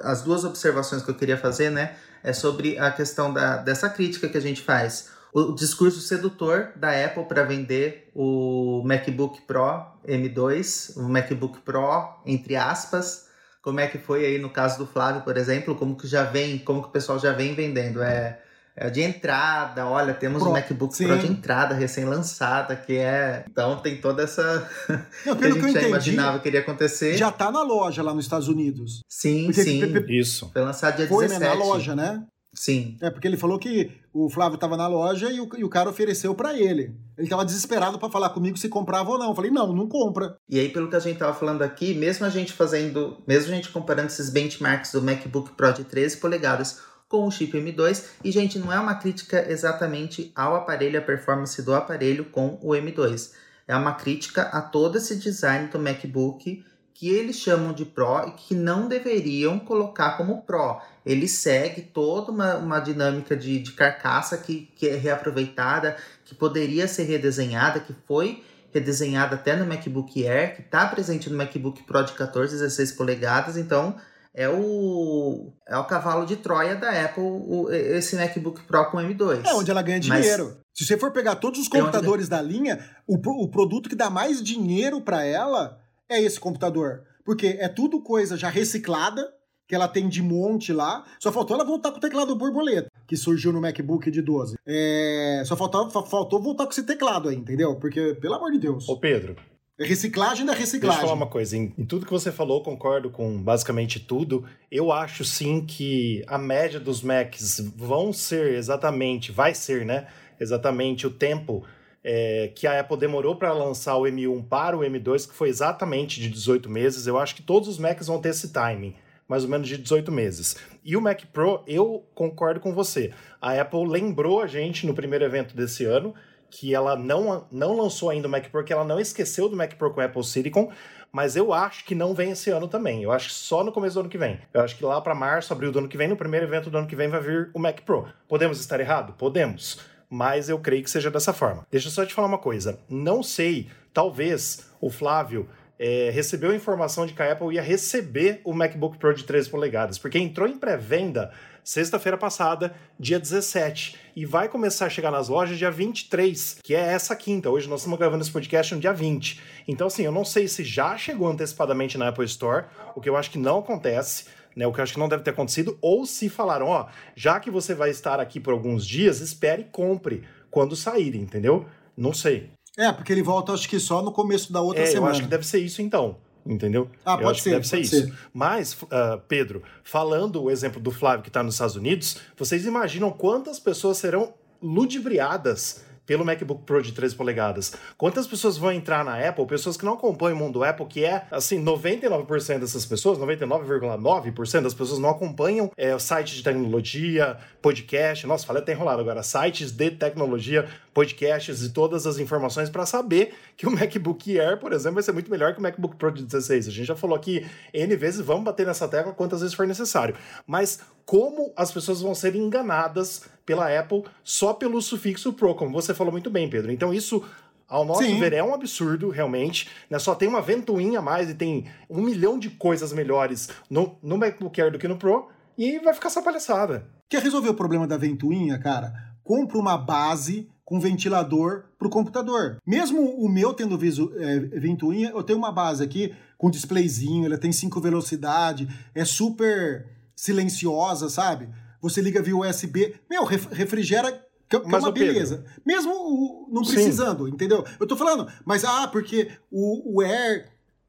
as 0.02 0.22
duas 0.22 0.44
observações 0.44 1.02
que 1.02 1.10
eu 1.10 1.14
queria 1.14 1.36
fazer, 1.36 1.70
né, 1.70 1.96
é 2.22 2.32
sobre 2.32 2.78
a 2.78 2.90
questão 2.90 3.32
da, 3.32 3.56
dessa 3.56 3.88
crítica 3.88 4.28
que 4.28 4.36
a 4.36 4.40
gente 4.40 4.62
faz. 4.62 5.08
O 5.32 5.52
discurso 5.52 6.00
sedutor 6.00 6.72
da 6.74 6.90
Apple 7.04 7.24
para 7.24 7.44
vender 7.44 8.10
o 8.14 8.82
MacBook 8.84 9.42
Pro 9.42 9.86
M2, 10.04 10.96
o 10.96 11.08
MacBook 11.08 11.60
Pro, 11.60 12.20
entre 12.26 12.56
aspas, 12.56 13.28
como 13.62 13.78
é 13.78 13.86
que 13.86 13.98
foi 13.98 14.26
aí 14.26 14.38
no 14.38 14.50
caso 14.50 14.78
do 14.78 14.86
Flávio, 14.86 15.22
por 15.22 15.36
exemplo, 15.36 15.76
como 15.76 15.96
que 15.96 16.08
já 16.08 16.24
vem, 16.24 16.58
como 16.58 16.82
que 16.82 16.88
o 16.88 16.92
pessoal 16.92 17.18
já 17.18 17.32
vem 17.32 17.54
vendendo, 17.54 18.02
é 18.02 18.40
é 18.76 18.88
de 18.88 19.02
entrada, 19.02 19.86
olha, 19.86 20.14
temos 20.14 20.40
Pro, 20.42 20.50
um 20.50 20.52
MacBook 20.52 20.96
sim. 20.96 21.06
Pro 21.06 21.18
de 21.18 21.26
entrada, 21.26 21.74
recém-lançada, 21.74 22.76
que 22.76 22.96
é. 22.96 23.44
Então 23.50 23.76
tem 23.76 24.00
toda 24.00 24.22
essa. 24.22 24.68
Não, 25.26 25.36
pelo 25.36 25.54
que, 25.54 25.60
a 25.60 25.62
gente 25.62 25.62
que 25.62 25.66
eu 25.66 25.68
já 25.68 25.70
entendi, 25.70 25.86
imaginava 25.86 26.38
que 26.38 26.48
iria 26.48 26.60
acontecer. 26.60 27.16
Já 27.16 27.30
tá 27.30 27.50
na 27.50 27.62
loja 27.62 28.02
lá 28.02 28.14
nos 28.14 28.24
Estados 28.24 28.48
Unidos. 28.48 29.02
Sim, 29.08 29.46
porque, 29.46 29.62
sim. 29.62 29.82
Isso. 30.08 30.50
Foi 30.52 30.62
lançado 30.62 30.96
dia 30.96 31.06
Foi, 31.06 31.26
17. 31.26 31.40
Né, 31.40 31.48
na 31.48 31.64
loja, 31.64 31.94
né? 31.94 32.24
Sim. 32.52 32.96
É, 33.00 33.10
porque 33.10 33.28
ele 33.28 33.36
falou 33.36 33.58
que 33.58 33.92
o 34.12 34.28
Flávio 34.28 34.56
estava 34.56 34.76
na 34.76 34.88
loja 34.88 35.30
e 35.30 35.40
o, 35.40 35.48
e 35.56 35.62
o 35.62 35.68
cara 35.68 35.88
ofereceu 35.88 36.34
para 36.34 36.58
ele. 36.58 36.96
Ele 37.16 37.26
estava 37.26 37.44
desesperado 37.44 37.98
para 37.98 38.10
falar 38.10 38.30
comigo 38.30 38.56
se 38.56 38.68
comprava 38.68 39.10
ou 39.10 39.18
não. 39.18 39.28
Eu 39.28 39.34
falei, 39.34 39.50
não, 39.50 39.72
não 39.72 39.86
compra. 39.86 40.36
E 40.48 40.58
aí, 40.58 40.68
pelo 40.68 40.88
que 40.88 40.96
a 40.96 41.00
gente 41.00 41.18
tava 41.18 41.32
falando 41.32 41.62
aqui, 41.62 41.94
mesmo 41.94 42.26
a 42.26 42.28
gente 42.28 42.52
fazendo, 42.52 43.22
mesmo 43.26 43.52
a 43.52 43.54
gente 43.54 43.68
comparando 43.70 44.08
esses 44.08 44.30
benchmarks 44.30 44.92
do 44.92 45.02
MacBook 45.02 45.52
Pro 45.52 45.72
de 45.72 45.84
13 45.84 46.16
polegadas 46.16 46.80
com 47.10 47.26
o 47.26 47.30
chip 47.30 47.52
M2. 47.58 48.04
E, 48.24 48.30
gente, 48.30 48.58
não 48.58 48.72
é 48.72 48.78
uma 48.78 48.94
crítica 48.94 49.44
exatamente 49.50 50.32
ao 50.34 50.54
aparelho, 50.54 50.98
a 50.98 51.02
performance 51.02 51.60
do 51.60 51.74
aparelho 51.74 52.26
com 52.26 52.58
o 52.62 52.70
M2. 52.70 53.32
É 53.66 53.76
uma 53.76 53.94
crítica 53.94 54.42
a 54.42 54.62
todo 54.62 54.96
esse 54.96 55.16
design 55.16 55.66
do 55.68 55.78
MacBook 55.78 56.64
que 56.94 57.08
eles 57.08 57.36
chamam 57.36 57.72
de 57.72 57.84
Pro 57.84 58.28
e 58.28 58.32
que 58.32 58.54
não 58.54 58.86
deveriam 58.86 59.58
colocar 59.58 60.16
como 60.16 60.42
Pro. 60.42 60.80
Ele 61.04 61.26
segue 61.26 61.82
toda 61.82 62.30
uma, 62.30 62.56
uma 62.56 62.78
dinâmica 62.78 63.36
de, 63.36 63.58
de 63.58 63.72
carcaça 63.72 64.38
que, 64.38 64.70
que 64.76 64.86
é 64.86 64.94
reaproveitada, 64.94 65.96
que 66.24 66.34
poderia 66.34 66.86
ser 66.86 67.04
redesenhada, 67.04 67.80
que 67.80 67.94
foi 68.06 68.44
redesenhada 68.72 69.34
até 69.34 69.56
no 69.56 69.66
MacBook 69.66 70.24
Air, 70.24 70.54
que 70.54 70.60
está 70.60 70.86
presente 70.86 71.28
no 71.28 71.36
MacBook 71.36 71.82
Pro 71.82 72.04
de 72.04 72.12
14, 72.12 72.52
16 72.54 72.92
polegadas. 72.92 73.56
Então, 73.56 73.96
é 74.34 74.48
o, 74.48 75.52
é 75.68 75.76
o 75.76 75.84
cavalo 75.84 76.24
de 76.24 76.36
Troia 76.36 76.76
da 76.76 76.90
Apple, 77.04 77.22
o, 77.22 77.68
esse 77.70 78.16
MacBook 78.16 78.62
Pro 78.64 78.90
com 78.90 78.98
M2. 78.98 79.44
É 79.46 79.54
onde 79.54 79.70
ela 79.70 79.82
ganha 79.82 80.00
Mas- 80.06 80.22
dinheiro. 80.22 80.56
Se 80.72 80.86
você 80.86 80.96
for 80.96 81.10
pegar 81.10 81.36
todos 81.36 81.58
os 81.60 81.66
É 81.66 81.68
onde- 81.70 81.80
computadores 81.80 82.28
da 82.28 82.40
linha, 82.40 82.78
o, 83.06 83.16
o 83.16 83.48
produto 83.48 83.88
que 83.88 83.96
dá 83.96 84.08
mais 84.08 84.42
dinheiro 84.42 85.00
pra 85.00 85.24
ela 85.24 85.78
é 86.08 86.22
esse 86.22 86.38
computador. 86.40 87.02
Porque 87.24 87.56
é 87.60 87.68
tudo 87.68 88.00
coisa 88.02 88.36
já 88.36 88.48
reciclada, 88.48 89.30
que 89.68 89.74
ela 89.74 89.86
tem 89.86 90.08
de 90.08 90.22
monte 90.22 90.72
lá. 90.72 91.04
Só 91.20 91.30
faltou 91.30 91.54
ela 91.56 91.64
voltar 91.64 91.90
com 91.90 91.98
o 91.98 92.00
teclado 92.00 92.34
borboleta, 92.34 92.88
que 93.06 93.16
surgiu 93.16 93.52
no 93.52 93.60
MacBook 93.60 94.10
de 94.10 94.22
12. 94.22 94.56
É, 94.66 95.42
só 95.44 95.56
faltou, 95.56 95.90
fa- 95.90 96.02
faltou 96.02 96.40
voltar 96.42 96.64
com 96.64 96.70
esse 96.72 96.82
teclado 96.84 97.28
aí, 97.28 97.36
entendeu? 97.36 97.74
Porque, 97.76 98.14
pelo 98.14 98.34
amor 98.34 98.50
de 98.52 98.58
Deus, 98.58 98.88
Ô, 98.88 98.96
Pedro, 98.98 99.36
é 99.36 99.49
reciclagem 99.86 100.44
da 100.44 100.52
Deixa 100.52 100.62
eu 100.62 100.66
reciclagem. 100.66 101.00
falar 101.00 101.14
uma 101.14 101.26
coisa. 101.26 101.56
Em, 101.56 101.72
em 101.76 101.84
tudo 101.84 102.04
que 102.04 102.12
você 102.12 102.30
falou, 102.30 102.62
concordo 102.62 103.10
com 103.10 103.40
basicamente 103.42 103.98
tudo. 103.98 104.44
Eu 104.70 104.92
acho 104.92 105.24
sim 105.24 105.64
que 105.64 106.22
a 106.26 106.38
média 106.38 106.78
dos 106.78 107.02
Macs 107.02 107.60
vão 107.74 108.12
ser 108.12 108.54
exatamente, 108.54 109.32
vai 109.32 109.54
ser, 109.54 109.84
né? 109.84 110.06
Exatamente 110.38 111.06
o 111.06 111.10
tempo 111.10 111.64
é, 112.02 112.50
que 112.54 112.66
a 112.66 112.80
Apple 112.80 112.96
demorou 112.96 113.36
para 113.36 113.52
lançar 113.52 113.96
o 113.96 114.02
M1 114.02 114.44
para 114.48 114.76
o 114.76 114.80
M2, 114.80 115.28
que 115.28 115.34
foi 115.34 115.48
exatamente 115.48 116.20
de 116.20 116.28
18 116.28 116.68
meses. 116.70 117.06
Eu 117.06 117.18
acho 117.18 117.34
que 117.34 117.42
todos 117.42 117.68
os 117.68 117.78
Macs 117.78 118.06
vão 118.06 118.20
ter 118.20 118.30
esse 118.30 118.52
timing, 118.52 118.94
mais 119.28 119.44
ou 119.44 119.50
menos 119.50 119.68
de 119.68 119.76
18 119.76 120.10
meses. 120.10 120.56
E 120.84 120.96
o 120.96 121.00
Mac 121.00 121.22
Pro, 121.32 121.62
eu 121.66 122.04
concordo 122.14 122.60
com 122.60 122.74
você. 122.74 123.12
A 123.40 123.58
Apple 123.60 123.86
lembrou 123.86 124.40
a 124.40 124.46
gente 124.46 124.86
no 124.86 124.94
primeiro 124.94 125.24
evento 125.24 125.54
desse 125.54 125.84
ano 125.84 126.14
que 126.50 126.74
ela 126.74 126.96
não, 126.96 127.46
não 127.50 127.76
lançou 127.76 128.10
ainda 128.10 128.26
o 128.26 128.30
Mac 128.30 128.48
Pro, 128.48 128.64
que 128.64 128.72
ela 128.72 128.84
não 128.84 128.98
esqueceu 128.98 129.48
do 129.48 129.56
Mac 129.56 129.74
Pro 129.74 129.92
com 129.92 130.00
Apple 130.00 130.24
Silicon, 130.24 130.70
mas 131.12 131.36
eu 131.36 131.52
acho 131.52 131.84
que 131.84 131.94
não 131.94 132.14
vem 132.14 132.32
esse 132.32 132.50
ano 132.50 132.68
também. 132.68 133.02
Eu 133.02 133.12
acho 133.12 133.28
que 133.28 133.34
só 133.34 133.64
no 133.64 133.72
começo 133.72 133.94
do 133.94 134.00
ano 134.00 134.08
que 134.08 134.18
vem. 134.18 134.40
Eu 134.52 134.60
acho 134.60 134.76
que 134.76 134.84
lá 134.84 135.00
para 135.00 135.14
março, 135.14 135.52
abril 135.52 135.72
do 135.72 135.78
ano 135.78 135.88
que 135.88 135.96
vem, 135.96 136.08
no 136.08 136.16
primeiro 136.16 136.46
evento 136.46 136.70
do 136.70 136.78
ano 136.78 136.86
que 136.86 136.96
vem, 136.96 137.08
vai 137.08 137.20
vir 137.20 137.50
o 137.54 137.58
Mac 137.58 137.80
Pro. 137.80 138.08
Podemos 138.28 138.60
estar 138.60 138.78
errado? 138.80 139.14
Podemos. 139.14 139.80
Mas 140.08 140.48
eu 140.48 140.58
creio 140.58 140.82
que 140.82 140.90
seja 140.90 141.10
dessa 141.10 141.32
forma. 141.32 141.66
Deixa 141.70 141.88
eu 141.88 141.92
só 141.92 142.04
te 142.04 142.14
falar 142.14 142.28
uma 142.28 142.38
coisa. 142.38 142.78
Não 142.88 143.22
sei, 143.22 143.68
talvez 143.92 144.70
o 144.80 144.90
Flávio 144.90 145.48
é, 145.78 146.10
recebeu 146.10 146.50
a 146.50 146.54
informação 146.54 147.06
de 147.06 147.14
que 147.14 147.22
a 147.22 147.32
Apple 147.32 147.54
ia 147.54 147.62
receber 147.62 148.40
o 148.44 148.52
MacBook 148.52 148.98
Pro 148.98 149.14
de 149.14 149.24
13 149.24 149.48
polegadas, 149.48 149.98
porque 149.98 150.18
entrou 150.18 150.46
em 150.46 150.58
pré-venda 150.58 151.32
sexta-feira 151.64 152.16
passada, 152.16 152.74
dia 152.98 153.18
17, 153.18 153.96
e 154.16 154.24
vai 154.26 154.48
começar 154.48 154.86
a 154.86 154.90
chegar 154.90 155.10
nas 155.10 155.28
lojas 155.28 155.58
dia 155.58 155.70
23, 155.70 156.58
que 156.62 156.74
é 156.74 156.80
essa 156.80 157.14
quinta. 157.14 157.50
Hoje 157.50 157.68
nós 157.68 157.80
estamos 157.80 157.98
gravando 157.98 158.22
esse 158.22 158.30
podcast 158.32 158.74
no 158.74 158.80
dia 158.80 158.92
20. 158.92 159.40
Então, 159.68 159.86
assim, 159.86 160.02
eu 160.04 160.12
não 160.12 160.24
sei 160.24 160.48
se 160.48 160.64
já 160.64 160.96
chegou 160.96 161.28
antecipadamente 161.28 161.96
na 161.96 162.08
Apple 162.08 162.24
Store, 162.24 162.66
o 162.94 163.00
que 163.00 163.08
eu 163.08 163.16
acho 163.16 163.30
que 163.30 163.38
não 163.38 163.58
acontece. 163.58 164.24
Né, 164.56 164.66
o 164.66 164.72
que 164.72 164.80
eu 164.80 164.82
acho 164.82 164.94
que 164.94 164.98
não 164.98 165.08
deve 165.08 165.22
ter 165.22 165.30
acontecido, 165.30 165.78
ou 165.80 166.04
se 166.04 166.28
falaram, 166.28 166.66
ó, 166.66 166.88
já 167.14 167.38
que 167.38 167.52
você 167.52 167.72
vai 167.72 167.88
estar 167.88 168.18
aqui 168.18 168.40
por 168.40 168.52
alguns 168.52 168.84
dias, 168.84 169.20
espere 169.20 169.62
e 169.62 169.64
compre 169.66 170.24
quando 170.50 170.74
sair, 170.74 171.14
entendeu? 171.14 171.66
Não 171.96 172.12
sei. 172.12 172.50
É, 172.76 172.90
porque 172.90 173.12
ele 173.12 173.22
volta, 173.22 173.52
acho 173.52 173.68
que 173.68 173.78
só 173.78 174.02
no 174.02 174.10
começo 174.10 174.52
da 174.52 174.60
outra 174.60 174.82
É, 174.82 174.88
eu 174.88 174.92
semana. 174.92 175.12
acho 175.12 175.22
que 175.22 175.28
deve 175.28 175.46
ser 175.46 175.60
isso 175.60 175.80
então. 175.80 176.16
Entendeu? 176.46 176.90
Ah, 177.04 177.18
eu 177.20 177.28
acho 177.28 177.42
ser, 177.42 177.50
que 177.50 177.54
deve 177.56 177.68
ser 177.68 177.80
isso. 177.80 177.96
ser. 177.96 178.14
Mas, 178.32 178.76
ah, 178.90 179.20
Pedro, 179.28 179.62
falando 179.84 180.42
o 180.42 180.50
exemplo 180.50 180.80
do 180.80 180.90
Flávio 180.90 181.22
que 181.22 181.28
está 181.28 181.42
nos 181.42 181.54
Estados 181.54 181.76
Unidos, 181.76 182.18
vocês 182.36 182.64
imaginam 182.66 183.10
quantas 183.10 183.58
pessoas 183.58 183.98
serão 183.98 184.34
ludibriadas 184.62 185.84
pelo 186.10 186.24
MacBook 186.24 186.64
Pro 186.64 186.82
de 186.82 186.90
13 186.90 187.14
polegadas? 187.14 187.72
Quantas 187.96 188.26
pessoas 188.26 188.58
vão 188.58 188.72
entrar 188.72 189.04
na 189.04 189.16
Apple? 189.28 189.46
Pessoas 189.46 189.76
que 189.76 189.84
não 189.84 189.92
acompanham 189.92 190.36
o 190.36 190.40
mundo 190.40 190.64
Apple, 190.64 190.84
que 190.86 191.04
é, 191.04 191.24
assim, 191.30 191.64
99% 191.64 192.58
dessas 192.58 192.84
pessoas, 192.84 193.16
99,9% 193.16 194.62
das 194.62 194.74
pessoas 194.74 194.98
não 194.98 195.10
acompanham 195.10 195.70
é, 195.76 195.94
o 195.94 196.00
site 196.00 196.34
de 196.34 196.42
tecnologia, 196.42 197.38
podcast. 197.62 198.26
Nossa, 198.26 198.44
falei 198.44 198.60
até 198.60 198.72
enrolado 198.72 199.00
agora. 199.00 199.22
Sites 199.22 199.70
de 199.70 199.88
tecnologia, 199.92 200.68
podcasts 200.92 201.62
e 201.62 201.70
todas 201.72 202.08
as 202.08 202.18
informações 202.18 202.68
para 202.68 202.84
saber 202.84 203.32
que 203.56 203.68
o 203.68 203.70
MacBook 203.70 204.36
Air, 204.36 204.58
por 204.58 204.72
exemplo, 204.72 204.94
vai 204.94 205.04
ser 205.04 205.12
muito 205.12 205.30
melhor 205.30 205.52
que 205.52 205.60
o 205.60 205.62
MacBook 205.62 205.94
Pro 205.94 206.10
de 206.10 206.24
16. 206.24 206.66
A 206.66 206.70
gente 206.72 206.86
já 206.86 206.96
falou 206.96 207.14
aqui 207.14 207.46
N 207.72 207.94
vezes, 207.94 208.20
vamos 208.20 208.42
bater 208.42 208.66
nessa 208.66 208.88
tecla 208.88 209.12
quantas 209.12 209.42
vezes 209.42 209.54
for 209.54 209.64
necessário. 209.64 210.16
Mas 210.44 210.80
como 211.06 211.52
as 211.56 211.72
pessoas 211.72 212.00
vão 212.00 212.14
ser 212.14 212.34
enganadas 212.34 213.22
pela 213.50 213.66
Apple 213.76 214.04
só 214.22 214.54
pelo 214.54 214.80
sufixo 214.80 215.32
Pro, 215.32 215.56
como 215.56 215.72
você 215.72 215.92
falou 215.92 216.12
muito 216.12 216.30
bem, 216.30 216.48
Pedro. 216.48 216.70
Então 216.70 216.94
isso 216.94 217.24
ao 217.66 217.84
nosso 217.84 218.04
Sim. 218.04 218.20
ver, 218.20 218.32
é 218.32 218.44
um 218.44 218.54
absurdo, 218.54 219.10
realmente. 219.10 219.68
Né? 219.90 219.98
Só 219.98 220.14
tem 220.14 220.28
uma 220.28 220.40
ventoinha 220.40 221.00
a 221.00 221.02
mais 221.02 221.28
e 221.28 221.34
tem 221.34 221.66
um 221.88 222.00
milhão 222.00 222.38
de 222.38 222.48
coisas 222.48 222.92
melhores 222.92 223.48
no, 223.68 223.98
no 224.00 224.16
MacBook 224.16 224.60
Air 224.60 224.70
do 224.70 224.78
que 224.78 224.86
no 224.86 224.96
Pro. 224.96 225.30
E 225.58 225.80
vai 225.80 225.92
ficar 225.92 226.06
essa 226.06 226.22
palhaçada. 226.22 226.86
Quer 227.08 227.22
resolver 227.22 227.48
o 227.48 227.54
problema 227.54 227.88
da 227.88 227.96
ventoinha, 227.96 228.56
cara? 228.56 228.92
Compra 229.24 229.58
uma 229.58 229.76
base 229.76 230.48
com 230.64 230.78
ventilador 230.78 231.64
pro 231.76 231.90
computador. 231.90 232.58
Mesmo 232.64 233.02
o 233.02 233.28
meu 233.28 233.52
tendo 233.52 233.76
viso, 233.76 234.12
é, 234.16 234.38
ventoinha, 234.38 235.10
eu 235.10 235.24
tenho 235.24 235.40
uma 235.40 235.50
base 235.50 235.82
aqui 235.82 236.14
com 236.38 236.48
displayzinho, 236.48 237.26
ela 237.26 237.36
tem 237.36 237.50
cinco 237.50 237.80
velocidade, 237.80 238.68
é 238.94 239.04
super 239.04 239.86
silenciosa, 240.14 241.08
sabe? 241.08 241.48
Você 241.80 242.00
liga 242.00 242.20
via 242.22 242.36
USB, 242.36 242.94
meu, 243.08 243.24
ref- 243.24 243.50
refrigera 243.52 244.12
que, 244.12 244.20
que 244.48 244.56
é 244.56 244.58
uma 244.58 244.78
ô, 244.88 244.92
Pedro, 244.92 245.12
beleza. 245.12 245.44
Mesmo 245.64 245.92
o- 245.92 246.48
não 246.52 246.64
Sim. 246.64 246.74
precisando, 246.74 247.28
entendeu? 247.28 247.64
Eu 247.78 247.86
tô 247.86 247.96
falando, 247.96 248.30
mas 248.44 248.64
ah, 248.64 248.88
porque 248.88 249.28
o, 249.50 249.96
o 249.98 250.00
Air 250.02 250.48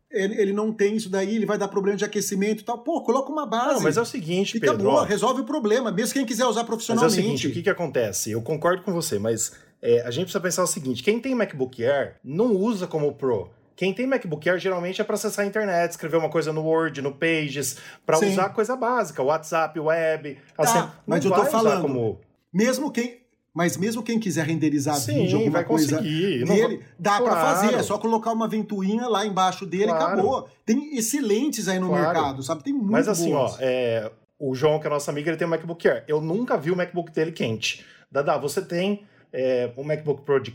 ele, 0.09 0.41
ele 0.41 0.51
não 0.53 0.73
tem 0.73 0.95
isso 0.97 1.09
daí, 1.09 1.35
ele 1.37 1.45
vai 1.45 1.57
dar 1.57 1.69
problema 1.69 1.97
de 1.97 2.03
aquecimento 2.03 2.61
e 2.61 2.63
tal. 2.65 2.79
Pô, 2.79 3.01
coloca 3.01 3.31
uma 3.31 3.45
base. 3.45 3.75
Não, 3.75 3.81
mas 3.81 3.95
é 3.95 4.01
o 4.01 4.05
seguinte, 4.05 4.53
Fica 4.53 4.71
Pedro. 4.71 4.89
boa, 4.89 5.01
ó, 5.01 5.03
resolve 5.05 5.39
o 5.41 5.45
problema, 5.45 5.89
mesmo 5.91 6.13
quem 6.13 6.25
quiser 6.25 6.43
usar 6.45 6.49
Mas 6.49 6.57
é 6.57 6.63
o 6.63 6.65
profissionalmente. 6.65 7.15
seguinte, 7.15 7.47
o 7.47 7.51
que, 7.53 7.61
que 7.63 7.69
acontece? 7.69 8.31
Eu 8.31 8.41
concordo 8.41 8.83
com 8.83 8.91
você, 8.91 9.17
mas 9.17 9.53
é, 9.81 10.01
a 10.01 10.11
gente 10.11 10.23
precisa 10.25 10.41
pensar 10.41 10.63
o 10.63 10.67
seguinte: 10.67 11.01
quem 11.01 11.19
tem 11.21 11.33
MacBook 11.33 11.81
Air 11.85 12.15
não 12.23 12.53
usa 12.55 12.85
como 12.87 13.13
Pro. 13.13 13.49
Quem 13.81 13.91
tem 13.95 14.05
MacBook 14.05 14.47
Air 14.47 14.59
geralmente 14.59 15.01
é 15.01 15.03
para 15.03 15.15
acessar 15.15 15.43
a 15.43 15.47
internet, 15.47 15.89
escrever 15.89 16.17
uma 16.17 16.29
coisa 16.29 16.53
no 16.53 16.61
Word, 16.61 17.01
no 17.01 17.11
Pages, 17.15 17.77
para 18.05 18.19
usar 18.19 18.49
coisa 18.49 18.75
básica, 18.75 19.23
WhatsApp, 19.23 19.79
web. 19.79 20.37
Assim, 20.55 20.73
Tá, 20.77 20.93
mas 21.07 21.25
não 21.25 21.31
eu 21.35 21.43
tô 21.43 21.49
falando, 21.49 21.81
como. 21.81 22.19
Mesmo 22.53 22.91
quem, 22.91 23.21
mas 23.51 23.77
mesmo 23.77 24.03
quem 24.03 24.19
quiser 24.19 24.45
renderizar 24.45 24.93
Sim, 24.97 25.21
vídeo, 25.23 25.37
alguma 25.39 25.53
vai 25.53 25.63
coisa 25.65 25.97
conseguir. 25.97 26.45
Não 26.45 26.53
dele, 26.53 26.77
vai- 26.77 26.85
dá 26.99 27.17
Claro. 27.17 27.35
fazer. 27.41 27.73
É 27.73 27.81
só 27.81 27.97
colocar 27.97 28.31
uma 28.31 28.47
ventoinha 28.47 29.07
lá 29.07 29.25
embaixo 29.25 29.65
dele 29.65 29.85
e 29.85 29.87
Claro. 29.87 30.03
acabou. 30.13 30.47
Tem 30.63 30.95
excelentes 30.95 31.67
aí 31.67 31.79
no 31.79 31.87
Claro. 31.87 32.03
mercado, 32.03 32.43
sabe? 32.43 32.63
Tem 32.63 32.73
muito 32.73 32.91
Mas 32.91 33.07
assim, 33.07 33.31
boas. 33.31 33.53
ó, 33.53 33.57
é, 33.61 34.11
o 34.37 34.53
João, 34.53 34.79
que 34.79 34.85
é 34.85 34.91
nosso 34.91 35.09
amigo, 35.09 35.27
ele 35.27 35.37
tem 35.37 35.47
um 35.47 35.49
MacBook 35.49 35.87
Air. 35.89 36.03
Eu 36.07 36.21
nunca 36.21 36.55
vi 36.55 36.69
o 36.69 36.75
MacBook 36.75 37.11
dele 37.11 37.31
quente. 37.31 37.83
Dada, 38.11 38.37
você 38.37 38.61
tem 38.61 39.05
é, 39.33 39.71
um 39.75 39.83
MacBook 39.83 40.21
Pro 40.23 40.39
de 40.39 40.51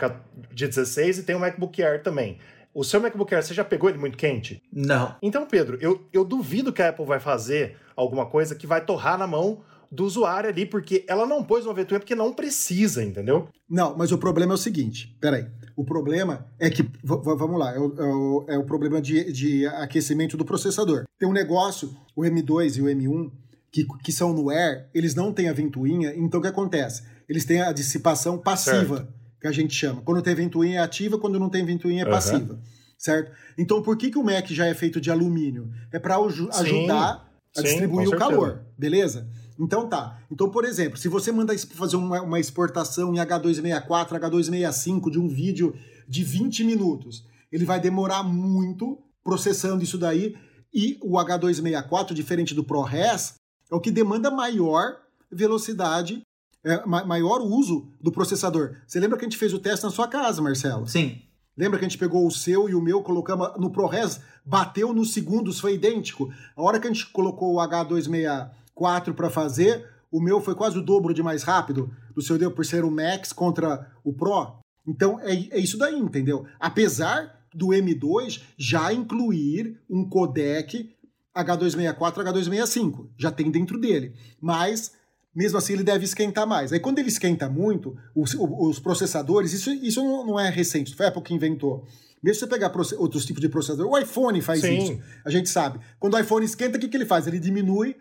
16 0.68 1.18
e 1.18 1.22
tem 1.24 1.34
um 1.34 1.38
MacBook 1.40 1.82
Air 1.82 2.02
também. 2.04 2.38
O 2.76 2.84
seu 2.84 3.00
MacBook 3.00 3.34
Air, 3.34 3.42
você 3.42 3.54
já 3.54 3.64
pegou 3.64 3.88
ele 3.88 3.98
muito 3.98 4.18
quente? 4.18 4.62
Não. 4.70 5.14
Então, 5.22 5.46
Pedro, 5.46 5.78
eu, 5.80 6.04
eu 6.12 6.24
duvido 6.24 6.72
que 6.74 6.82
a 6.82 6.90
Apple 6.90 7.06
vai 7.06 7.18
fazer 7.18 7.76
alguma 7.96 8.26
coisa 8.26 8.54
que 8.54 8.66
vai 8.66 8.84
torrar 8.84 9.16
na 9.18 9.26
mão 9.26 9.62
do 9.90 10.04
usuário 10.04 10.50
ali, 10.50 10.66
porque 10.66 11.02
ela 11.08 11.24
não 11.26 11.42
pôs 11.42 11.64
uma 11.64 11.72
ventoinha 11.72 12.00
porque 12.00 12.14
não 12.14 12.34
precisa, 12.34 13.02
entendeu? 13.02 13.48
Não, 13.66 13.96
mas 13.96 14.12
o 14.12 14.18
problema 14.18 14.52
é 14.52 14.56
o 14.56 14.58
seguinte, 14.58 15.16
peraí. 15.20 15.46
O 15.74 15.84
problema 15.84 16.46
é 16.58 16.68
que, 16.68 16.86
vamos 17.02 17.58
lá, 17.58 17.74
é 17.74 17.78
o, 17.78 17.94
é 17.98 18.04
o- 18.04 18.44
é 18.48 18.58
o 18.58 18.64
problema 18.64 19.00
de, 19.00 19.32
de 19.32 19.66
aquecimento 19.68 20.36
do 20.36 20.44
processador. 20.44 21.04
Tem 21.18 21.26
um 21.28 21.32
negócio, 21.32 21.96
o 22.14 22.22
M2 22.24 22.76
e 22.76 22.82
o 22.82 22.86
M1, 22.86 23.30
que, 23.72 23.86
que 24.02 24.12
são 24.12 24.32
no 24.34 24.50
Air, 24.50 24.86
eles 24.92 25.14
não 25.14 25.32
têm 25.32 25.48
a 25.48 25.52
ventoinha, 25.54 26.12
então 26.14 26.40
o 26.40 26.42
que 26.42 26.48
acontece? 26.48 27.04
Eles 27.28 27.44
têm 27.46 27.62
a 27.62 27.72
dissipação 27.72 28.36
passiva, 28.36 29.08
que 29.46 29.58
a 29.58 29.62
gente 29.62 29.74
chama. 29.74 30.02
Quando 30.02 30.22
tem 30.22 30.34
ventoinha 30.34 30.80
é 30.80 30.82
ativa, 30.82 31.18
quando 31.18 31.38
não 31.38 31.48
tem 31.48 31.64
ventoinha 31.64 32.02
é 32.02 32.06
passiva, 32.06 32.60
certo? 32.98 33.32
Então 33.56 33.82
por 33.82 33.96
que, 33.96 34.10
que 34.10 34.18
o 34.18 34.24
Mac 34.24 34.46
já 34.48 34.66
é 34.66 34.74
feito 34.74 35.00
de 35.00 35.10
alumínio? 35.10 35.70
É 35.92 35.98
para 35.98 36.16
ajudar 36.16 37.30
a 37.56 37.60
sim, 37.60 37.62
distribuir 37.62 38.08
o 38.08 38.16
calor, 38.16 38.62
beleza? 38.76 39.28
Então 39.58 39.88
tá. 39.88 40.18
Então, 40.30 40.50
por 40.50 40.64
exemplo, 40.64 40.98
se 40.98 41.08
você 41.08 41.32
manda 41.32 41.56
fazer 41.58 41.96
uma, 41.96 42.20
uma 42.20 42.38
exportação 42.38 43.14
em 43.14 43.18
H264, 43.18 44.20
H265 44.20 45.10
de 45.10 45.18
um 45.18 45.28
vídeo 45.28 45.74
de 46.06 46.22
20 46.22 46.64
minutos, 46.64 47.24
ele 47.50 47.64
vai 47.64 47.80
demorar 47.80 48.22
muito 48.22 48.98
processando 49.24 49.82
isso 49.82 49.96
daí. 49.96 50.36
E 50.74 50.98
o 51.00 51.14
H264, 51.14 52.12
diferente 52.12 52.54
do 52.54 52.62
ProRes, 52.62 53.34
é 53.70 53.74
o 53.74 53.80
que 53.80 53.90
demanda 53.90 54.30
maior 54.30 54.96
velocidade, 55.32 56.20
é, 56.66 56.84
ma- 56.84 57.04
maior 57.04 57.40
uso 57.40 57.86
do 58.00 58.10
processador. 58.10 58.74
Você 58.86 58.98
lembra 58.98 59.16
que 59.16 59.24
a 59.24 59.28
gente 59.28 59.38
fez 59.38 59.54
o 59.54 59.58
teste 59.58 59.84
na 59.84 59.90
sua 59.90 60.08
casa, 60.08 60.42
Marcelo? 60.42 60.86
Sim. 60.86 61.22
Lembra 61.56 61.78
que 61.78 61.86
a 61.86 61.88
gente 61.88 61.96
pegou 61.98 62.26
o 62.26 62.30
seu 62.30 62.68
e 62.68 62.74
o 62.74 62.82
meu, 62.82 63.02
colocamos 63.02 63.48
no 63.56 63.70
ProRes, 63.70 64.20
bateu 64.44 64.92
nos 64.92 65.14
segundos, 65.14 65.58
foi 65.58 65.74
idêntico. 65.74 66.30
A 66.54 66.62
hora 66.62 66.78
que 66.78 66.86
a 66.86 66.92
gente 66.92 67.06
colocou 67.06 67.54
o 67.54 67.58
H264 67.58 69.14
para 69.14 69.30
fazer, 69.30 69.88
o 70.10 70.20
meu 70.20 70.40
foi 70.40 70.54
quase 70.54 70.78
o 70.78 70.82
dobro 70.82 71.14
de 71.14 71.22
mais 71.22 71.42
rápido 71.42 71.90
do 72.14 72.20
seu 72.20 72.36
deu 72.36 72.50
por 72.50 72.66
ser 72.66 72.84
o 72.84 72.90
Max 72.90 73.32
contra 73.32 73.90
o 74.04 74.12
Pro. 74.12 74.58
Então 74.86 75.18
é, 75.20 75.32
é 75.32 75.58
isso 75.58 75.78
daí, 75.78 75.98
entendeu? 75.98 76.44
Apesar 76.60 77.34
do 77.54 77.68
M2 77.68 78.42
já 78.58 78.92
incluir 78.92 79.80
um 79.88 80.06
codec 80.06 80.90
H264, 81.34 82.24
H265, 82.24 83.08
já 83.16 83.30
tem 83.30 83.50
dentro 83.50 83.78
dele. 83.78 84.14
Mas 84.40 84.92
mesmo 85.36 85.58
assim 85.58 85.74
ele 85.74 85.84
deve 85.84 86.06
esquentar 86.06 86.46
mais. 86.46 86.72
Aí 86.72 86.80
quando 86.80 86.98
ele 86.98 87.08
esquenta 87.08 87.48
muito, 87.48 87.94
os, 88.14 88.34
os 88.34 88.78
processadores, 88.78 89.52
isso, 89.52 89.70
isso 89.70 90.02
não 90.02 90.40
é 90.40 90.48
recente, 90.48 90.96
foi 90.96 91.04
a 91.04 91.08
Apple 91.10 91.22
que 91.22 91.34
inventou. 91.34 91.84
Mesmo 92.22 92.34
se 92.34 92.40
você 92.40 92.46
pegar 92.46 92.72
outros 92.98 93.26
tipos 93.26 93.42
de 93.42 93.48
processador, 93.48 93.86
o 93.86 93.98
iPhone 93.98 94.40
faz 94.40 94.62
Sim. 94.62 94.78
isso, 94.78 94.98
a 95.24 95.30
gente 95.30 95.50
sabe. 95.50 95.78
Quando 96.00 96.14
o 96.14 96.18
iPhone 96.18 96.44
esquenta, 96.44 96.78
o 96.78 96.80
que, 96.80 96.88
que 96.88 96.96
ele 96.96 97.04
faz? 97.04 97.26
Ele 97.26 97.38
diminui 97.38 97.94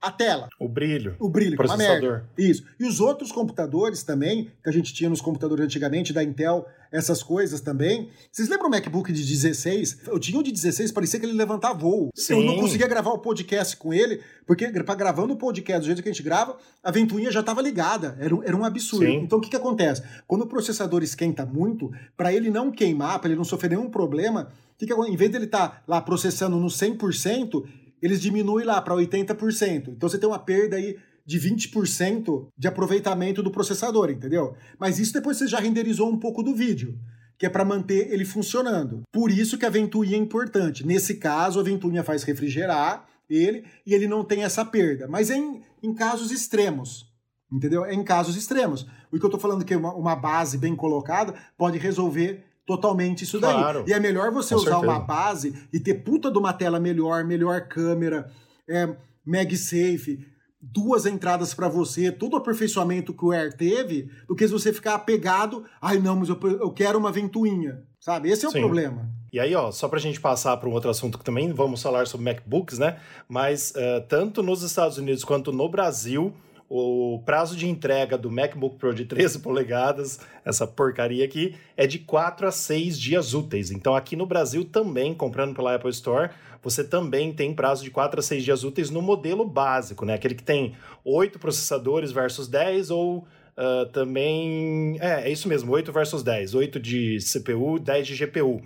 a 0.00 0.12
tela. 0.12 0.48
O 0.60 0.68
brilho. 0.68 1.16
O 1.18 1.28
brilho, 1.28 1.54
o 1.54 1.56
processador. 1.56 2.22
Isso. 2.36 2.64
E 2.78 2.84
os 2.84 3.00
outros 3.00 3.32
computadores 3.32 4.02
também, 4.02 4.50
que 4.62 4.68
a 4.68 4.72
gente 4.72 4.94
tinha 4.94 5.10
nos 5.10 5.20
computadores 5.20 5.64
antigamente, 5.64 6.12
da 6.12 6.22
Intel, 6.22 6.66
essas 6.92 7.22
coisas 7.22 7.60
também. 7.60 8.08
Vocês 8.30 8.48
lembram 8.48 8.68
o 8.68 8.70
MacBook 8.70 9.12
de 9.12 9.24
16? 9.24 10.02
Eu 10.06 10.18
tinha 10.18 10.38
um 10.38 10.42
de 10.42 10.52
16, 10.52 10.92
parecia 10.92 11.18
que 11.18 11.26
ele 11.26 11.32
levantava 11.32 11.78
voo. 11.78 12.10
Sim. 12.14 12.34
Eu 12.34 12.44
não 12.44 12.60
conseguia 12.60 12.86
gravar 12.86 13.10
o 13.10 13.18
podcast 13.18 13.76
com 13.76 13.92
ele, 13.92 14.20
porque 14.46 14.68
para 14.70 14.94
gravando 14.94 15.34
o 15.34 15.36
podcast 15.36 15.80
do 15.80 15.86
jeito 15.86 16.02
que 16.02 16.08
a 16.08 16.12
gente 16.12 16.22
grava, 16.22 16.56
a 16.82 16.90
ventoinha 16.90 17.32
já 17.32 17.40
estava 17.40 17.60
ligada. 17.60 18.16
Era, 18.20 18.34
era 18.44 18.56
um 18.56 18.64
absurdo. 18.64 19.06
Sim. 19.06 19.16
Então 19.16 19.38
o 19.38 19.40
que, 19.40 19.50
que 19.50 19.56
acontece? 19.56 20.02
Quando 20.26 20.42
o 20.42 20.46
processador 20.46 21.02
esquenta 21.02 21.44
muito, 21.44 21.90
para 22.16 22.32
ele 22.32 22.50
não 22.50 22.70
queimar, 22.70 23.18
para 23.18 23.28
ele 23.28 23.36
não 23.36 23.44
sofrer 23.44 23.70
nenhum 23.70 23.90
problema, 23.90 24.48
que 24.78 24.86
que, 24.86 24.94
em 24.94 25.16
vez 25.16 25.30
dele 25.30 25.46
estar 25.46 25.68
tá 25.68 25.82
lá 25.88 26.00
processando 26.00 26.56
no 26.56 26.68
100%, 26.68 27.64
eles 28.02 28.20
diminuem 28.20 28.64
lá 28.64 28.80
para 28.80 28.94
80%. 28.94 29.88
Então 29.88 30.08
você 30.08 30.18
tem 30.18 30.28
uma 30.28 30.38
perda 30.38 30.76
aí 30.76 30.96
de 31.28 31.38
20% 31.38 32.48
de 32.56 32.68
aproveitamento 32.68 33.42
do 33.42 33.50
processador, 33.50 34.10
entendeu? 34.10 34.56
Mas 34.78 34.98
isso 34.98 35.12
depois 35.12 35.36
você 35.36 35.46
já 35.46 35.60
renderizou 35.60 36.10
um 36.10 36.18
pouco 36.18 36.42
do 36.42 36.54
vídeo, 36.54 36.98
que 37.38 37.44
é 37.44 37.50
para 37.50 37.66
manter 37.66 38.10
ele 38.10 38.24
funcionando. 38.24 39.02
Por 39.12 39.30
isso 39.30 39.58
que 39.58 39.66
a 39.66 39.70
ventoinha 39.70 40.16
é 40.16 40.20
importante. 40.20 40.86
Nesse 40.86 41.16
caso, 41.16 41.60
a 41.60 41.62
ventoinha 41.62 42.02
faz 42.02 42.22
refrigerar 42.22 43.06
ele 43.28 43.64
e 43.84 43.92
ele 43.94 44.08
não 44.08 44.24
tem 44.24 44.42
essa 44.42 44.64
perda. 44.64 45.06
Mas 45.06 45.30
é 45.30 45.36
em, 45.36 45.60
em 45.82 45.94
casos 45.94 46.30
extremos, 46.30 47.12
entendeu? 47.52 47.84
É 47.84 47.92
em 47.92 48.02
casos 48.02 48.34
extremos. 48.34 48.86
O 49.12 49.18
que 49.18 49.24
eu 49.24 49.28
estou 49.28 49.40
falando 49.40 49.64
que 49.66 49.76
uma, 49.76 49.94
uma 49.94 50.16
base 50.16 50.56
bem 50.56 50.74
colocada 50.74 51.34
pode 51.58 51.76
resolver 51.76 52.42
totalmente 52.68 53.24
isso 53.24 53.40
daí. 53.40 53.54
Claro. 53.54 53.84
E 53.88 53.94
é 53.94 53.98
melhor 53.98 54.30
você 54.30 54.54
usar 54.54 54.72
certeza. 54.72 54.92
uma 54.92 55.00
base 55.00 55.54
e 55.72 55.80
ter 55.80 55.94
puta 55.94 56.30
de 56.30 56.36
uma 56.36 56.52
tela 56.52 56.78
melhor, 56.78 57.24
melhor 57.24 57.62
câmera, 57.62 58.30
é, 58.68 58.94
MagSafe, 59.24 60.26
duas 60.60 61.06
entradas 61.06 61.54
para 61.54 61.66
você, 61.66 62.12
todo 62.12 62.34
o 62.34 62.36
aperfeiçoamento 62.36 63.14
que 63.14 63.24
o 63.24 63.32
Air 63.32 63.56
teve, 63.56 64.10
do 64.28 64.36
que 64.36 64.46
se 64.46 64.52
você 64.52 64.70
ficar 64.70 64.96
apegado, 64.96 65.64
ai 65.80 65.98
não, 65.98 66.16
mas 66.16 66.28
eu, 66.28 66.38
eu 66.42 66.70
quero 66.70 66.98
uma 66.98 67.10
ventoinha, 67.10 67.82
sabe? 67.98 68.28
Esse 68.28 68.44
é 68.44 68.50
Sim. 68.50 68.58
o 68.58 68.60
problema. 68.60 69.08
E 69.32 69.40
aí, 69.40 69.54
ó, 69.54 69.70
só 69.70 69.88
pra 69.88 69.98
gente 69.98 70.20
passar 70.20 70.54
para 70.58 70.68
um 70.68 70.72
outro 70.72 70.90
assunto 70.90 71.18
que 71.18 71.24
também 71.24 71.50
vamos 71.54 71.82
falar 71.82 72.06
sobre 72.06 72.24
MacBooks, 72.24 72.78
né? 72.78 72.98
Mas 73.26 73.70
uh, 73.70 74.06
tanto 74.06 74.42
nos 74.42 74.62
Estados 74.62 74.98
Unidos 74.98 75.24
quanto 75.24 75.52
no 75.52 75.68
Brasil, 75.70 76.34
o 76.68 77.22
prazo 77.24 77.56
de 77.56 77.66
entrega 77.66 78.18
do 78.18 78.30
MacBook 78.30 78.76
Pro 78.76 78.94
de 78.94 79.06
13 79.06 79.38
polegadas, 79.40 80.20
essa 80.44 80.66
porcaria 80.66 81.24
aqui, 81.24 81.54
é 81.76 81.86
de 81.86 81.98
4 81.98 82.46
a 82.46 82.52
6 82.52 82.98
dias 82.98 83.32
úteis. 83.32 83.70
Então 83.70 83.94
aqui 83.94 84.14
no 84.14 84.26
Brasil 84.26 84.64
também, 84.64 85.14
comprando 85.14 85.54
pela 85.54 85.74
Apple 85.74 85.90
Store, 85.90 86.30
você 86.62 86.84
também 86.84 87.32
tem 87.32 87.54
prazo 87.54 87.82
de 87.82 87.90
4 87.90 88.20
a 88.20 88.22
6 88.22 88.44
dias 88.44 88.64
úteis 88.64 88.90
no 88.90 89.00
modelo 89.00 89.46
básico, 89.46 90.04
né? 90.04 90.14
Aquele 90.14 90.34
que 90.34 90.42
tem 90.42 90.74
8 91.04 91.38
processadores 91.38 92.12
versus 92.12 92.48
10 92.48 92.90
ou 92.90 93.26
uh, 93.56 93.86
também... 93.92 94.98
É, 95.00 95.28
é 95.28 95.30
isso 95.30 95.48
mesmo, 95.48 95.72
8 95.72 95.90
versus 95.90 96.22
10. 96.22 96.54
8 96.54 96.78
de 96.78 97.18
CPU, 97.18 97.78
10 97.78 98.06
de 98.06 98.26
GPU. 98.26 98.60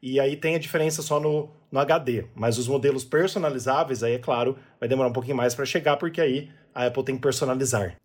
E 0.00 0.18
aí 0.18 0.36
tem 0.36 0.54
a 0.54 0.58
diferença 0.58 1.02
só 1.02 1.20
no, 1.20 1.50
no 1.70 1.78
HD. 1.78 2.24
Mas 2.34 2.58
os 2.58 2.66
modelos 2.66 3.04
personalizáveis, 3.04 4.02
aí 4.02 4.14
é 4.14 4.18
claro, 4.18 4.56
vai 4.80 4.88
demorar 4.88 5.08
um 5.08 5.12
pouquinho 5.12 5.36
mais 5.36 5.54
para 5.54 5.64
chegar, 5.64 5.96
porque 5.96 6.20
aí 6.20 6.48
a 6.74 6.86
Apple 6.86 7.04
tem 7.04 7.16
que 7.16 7.22
personalizar. 7.22 7.96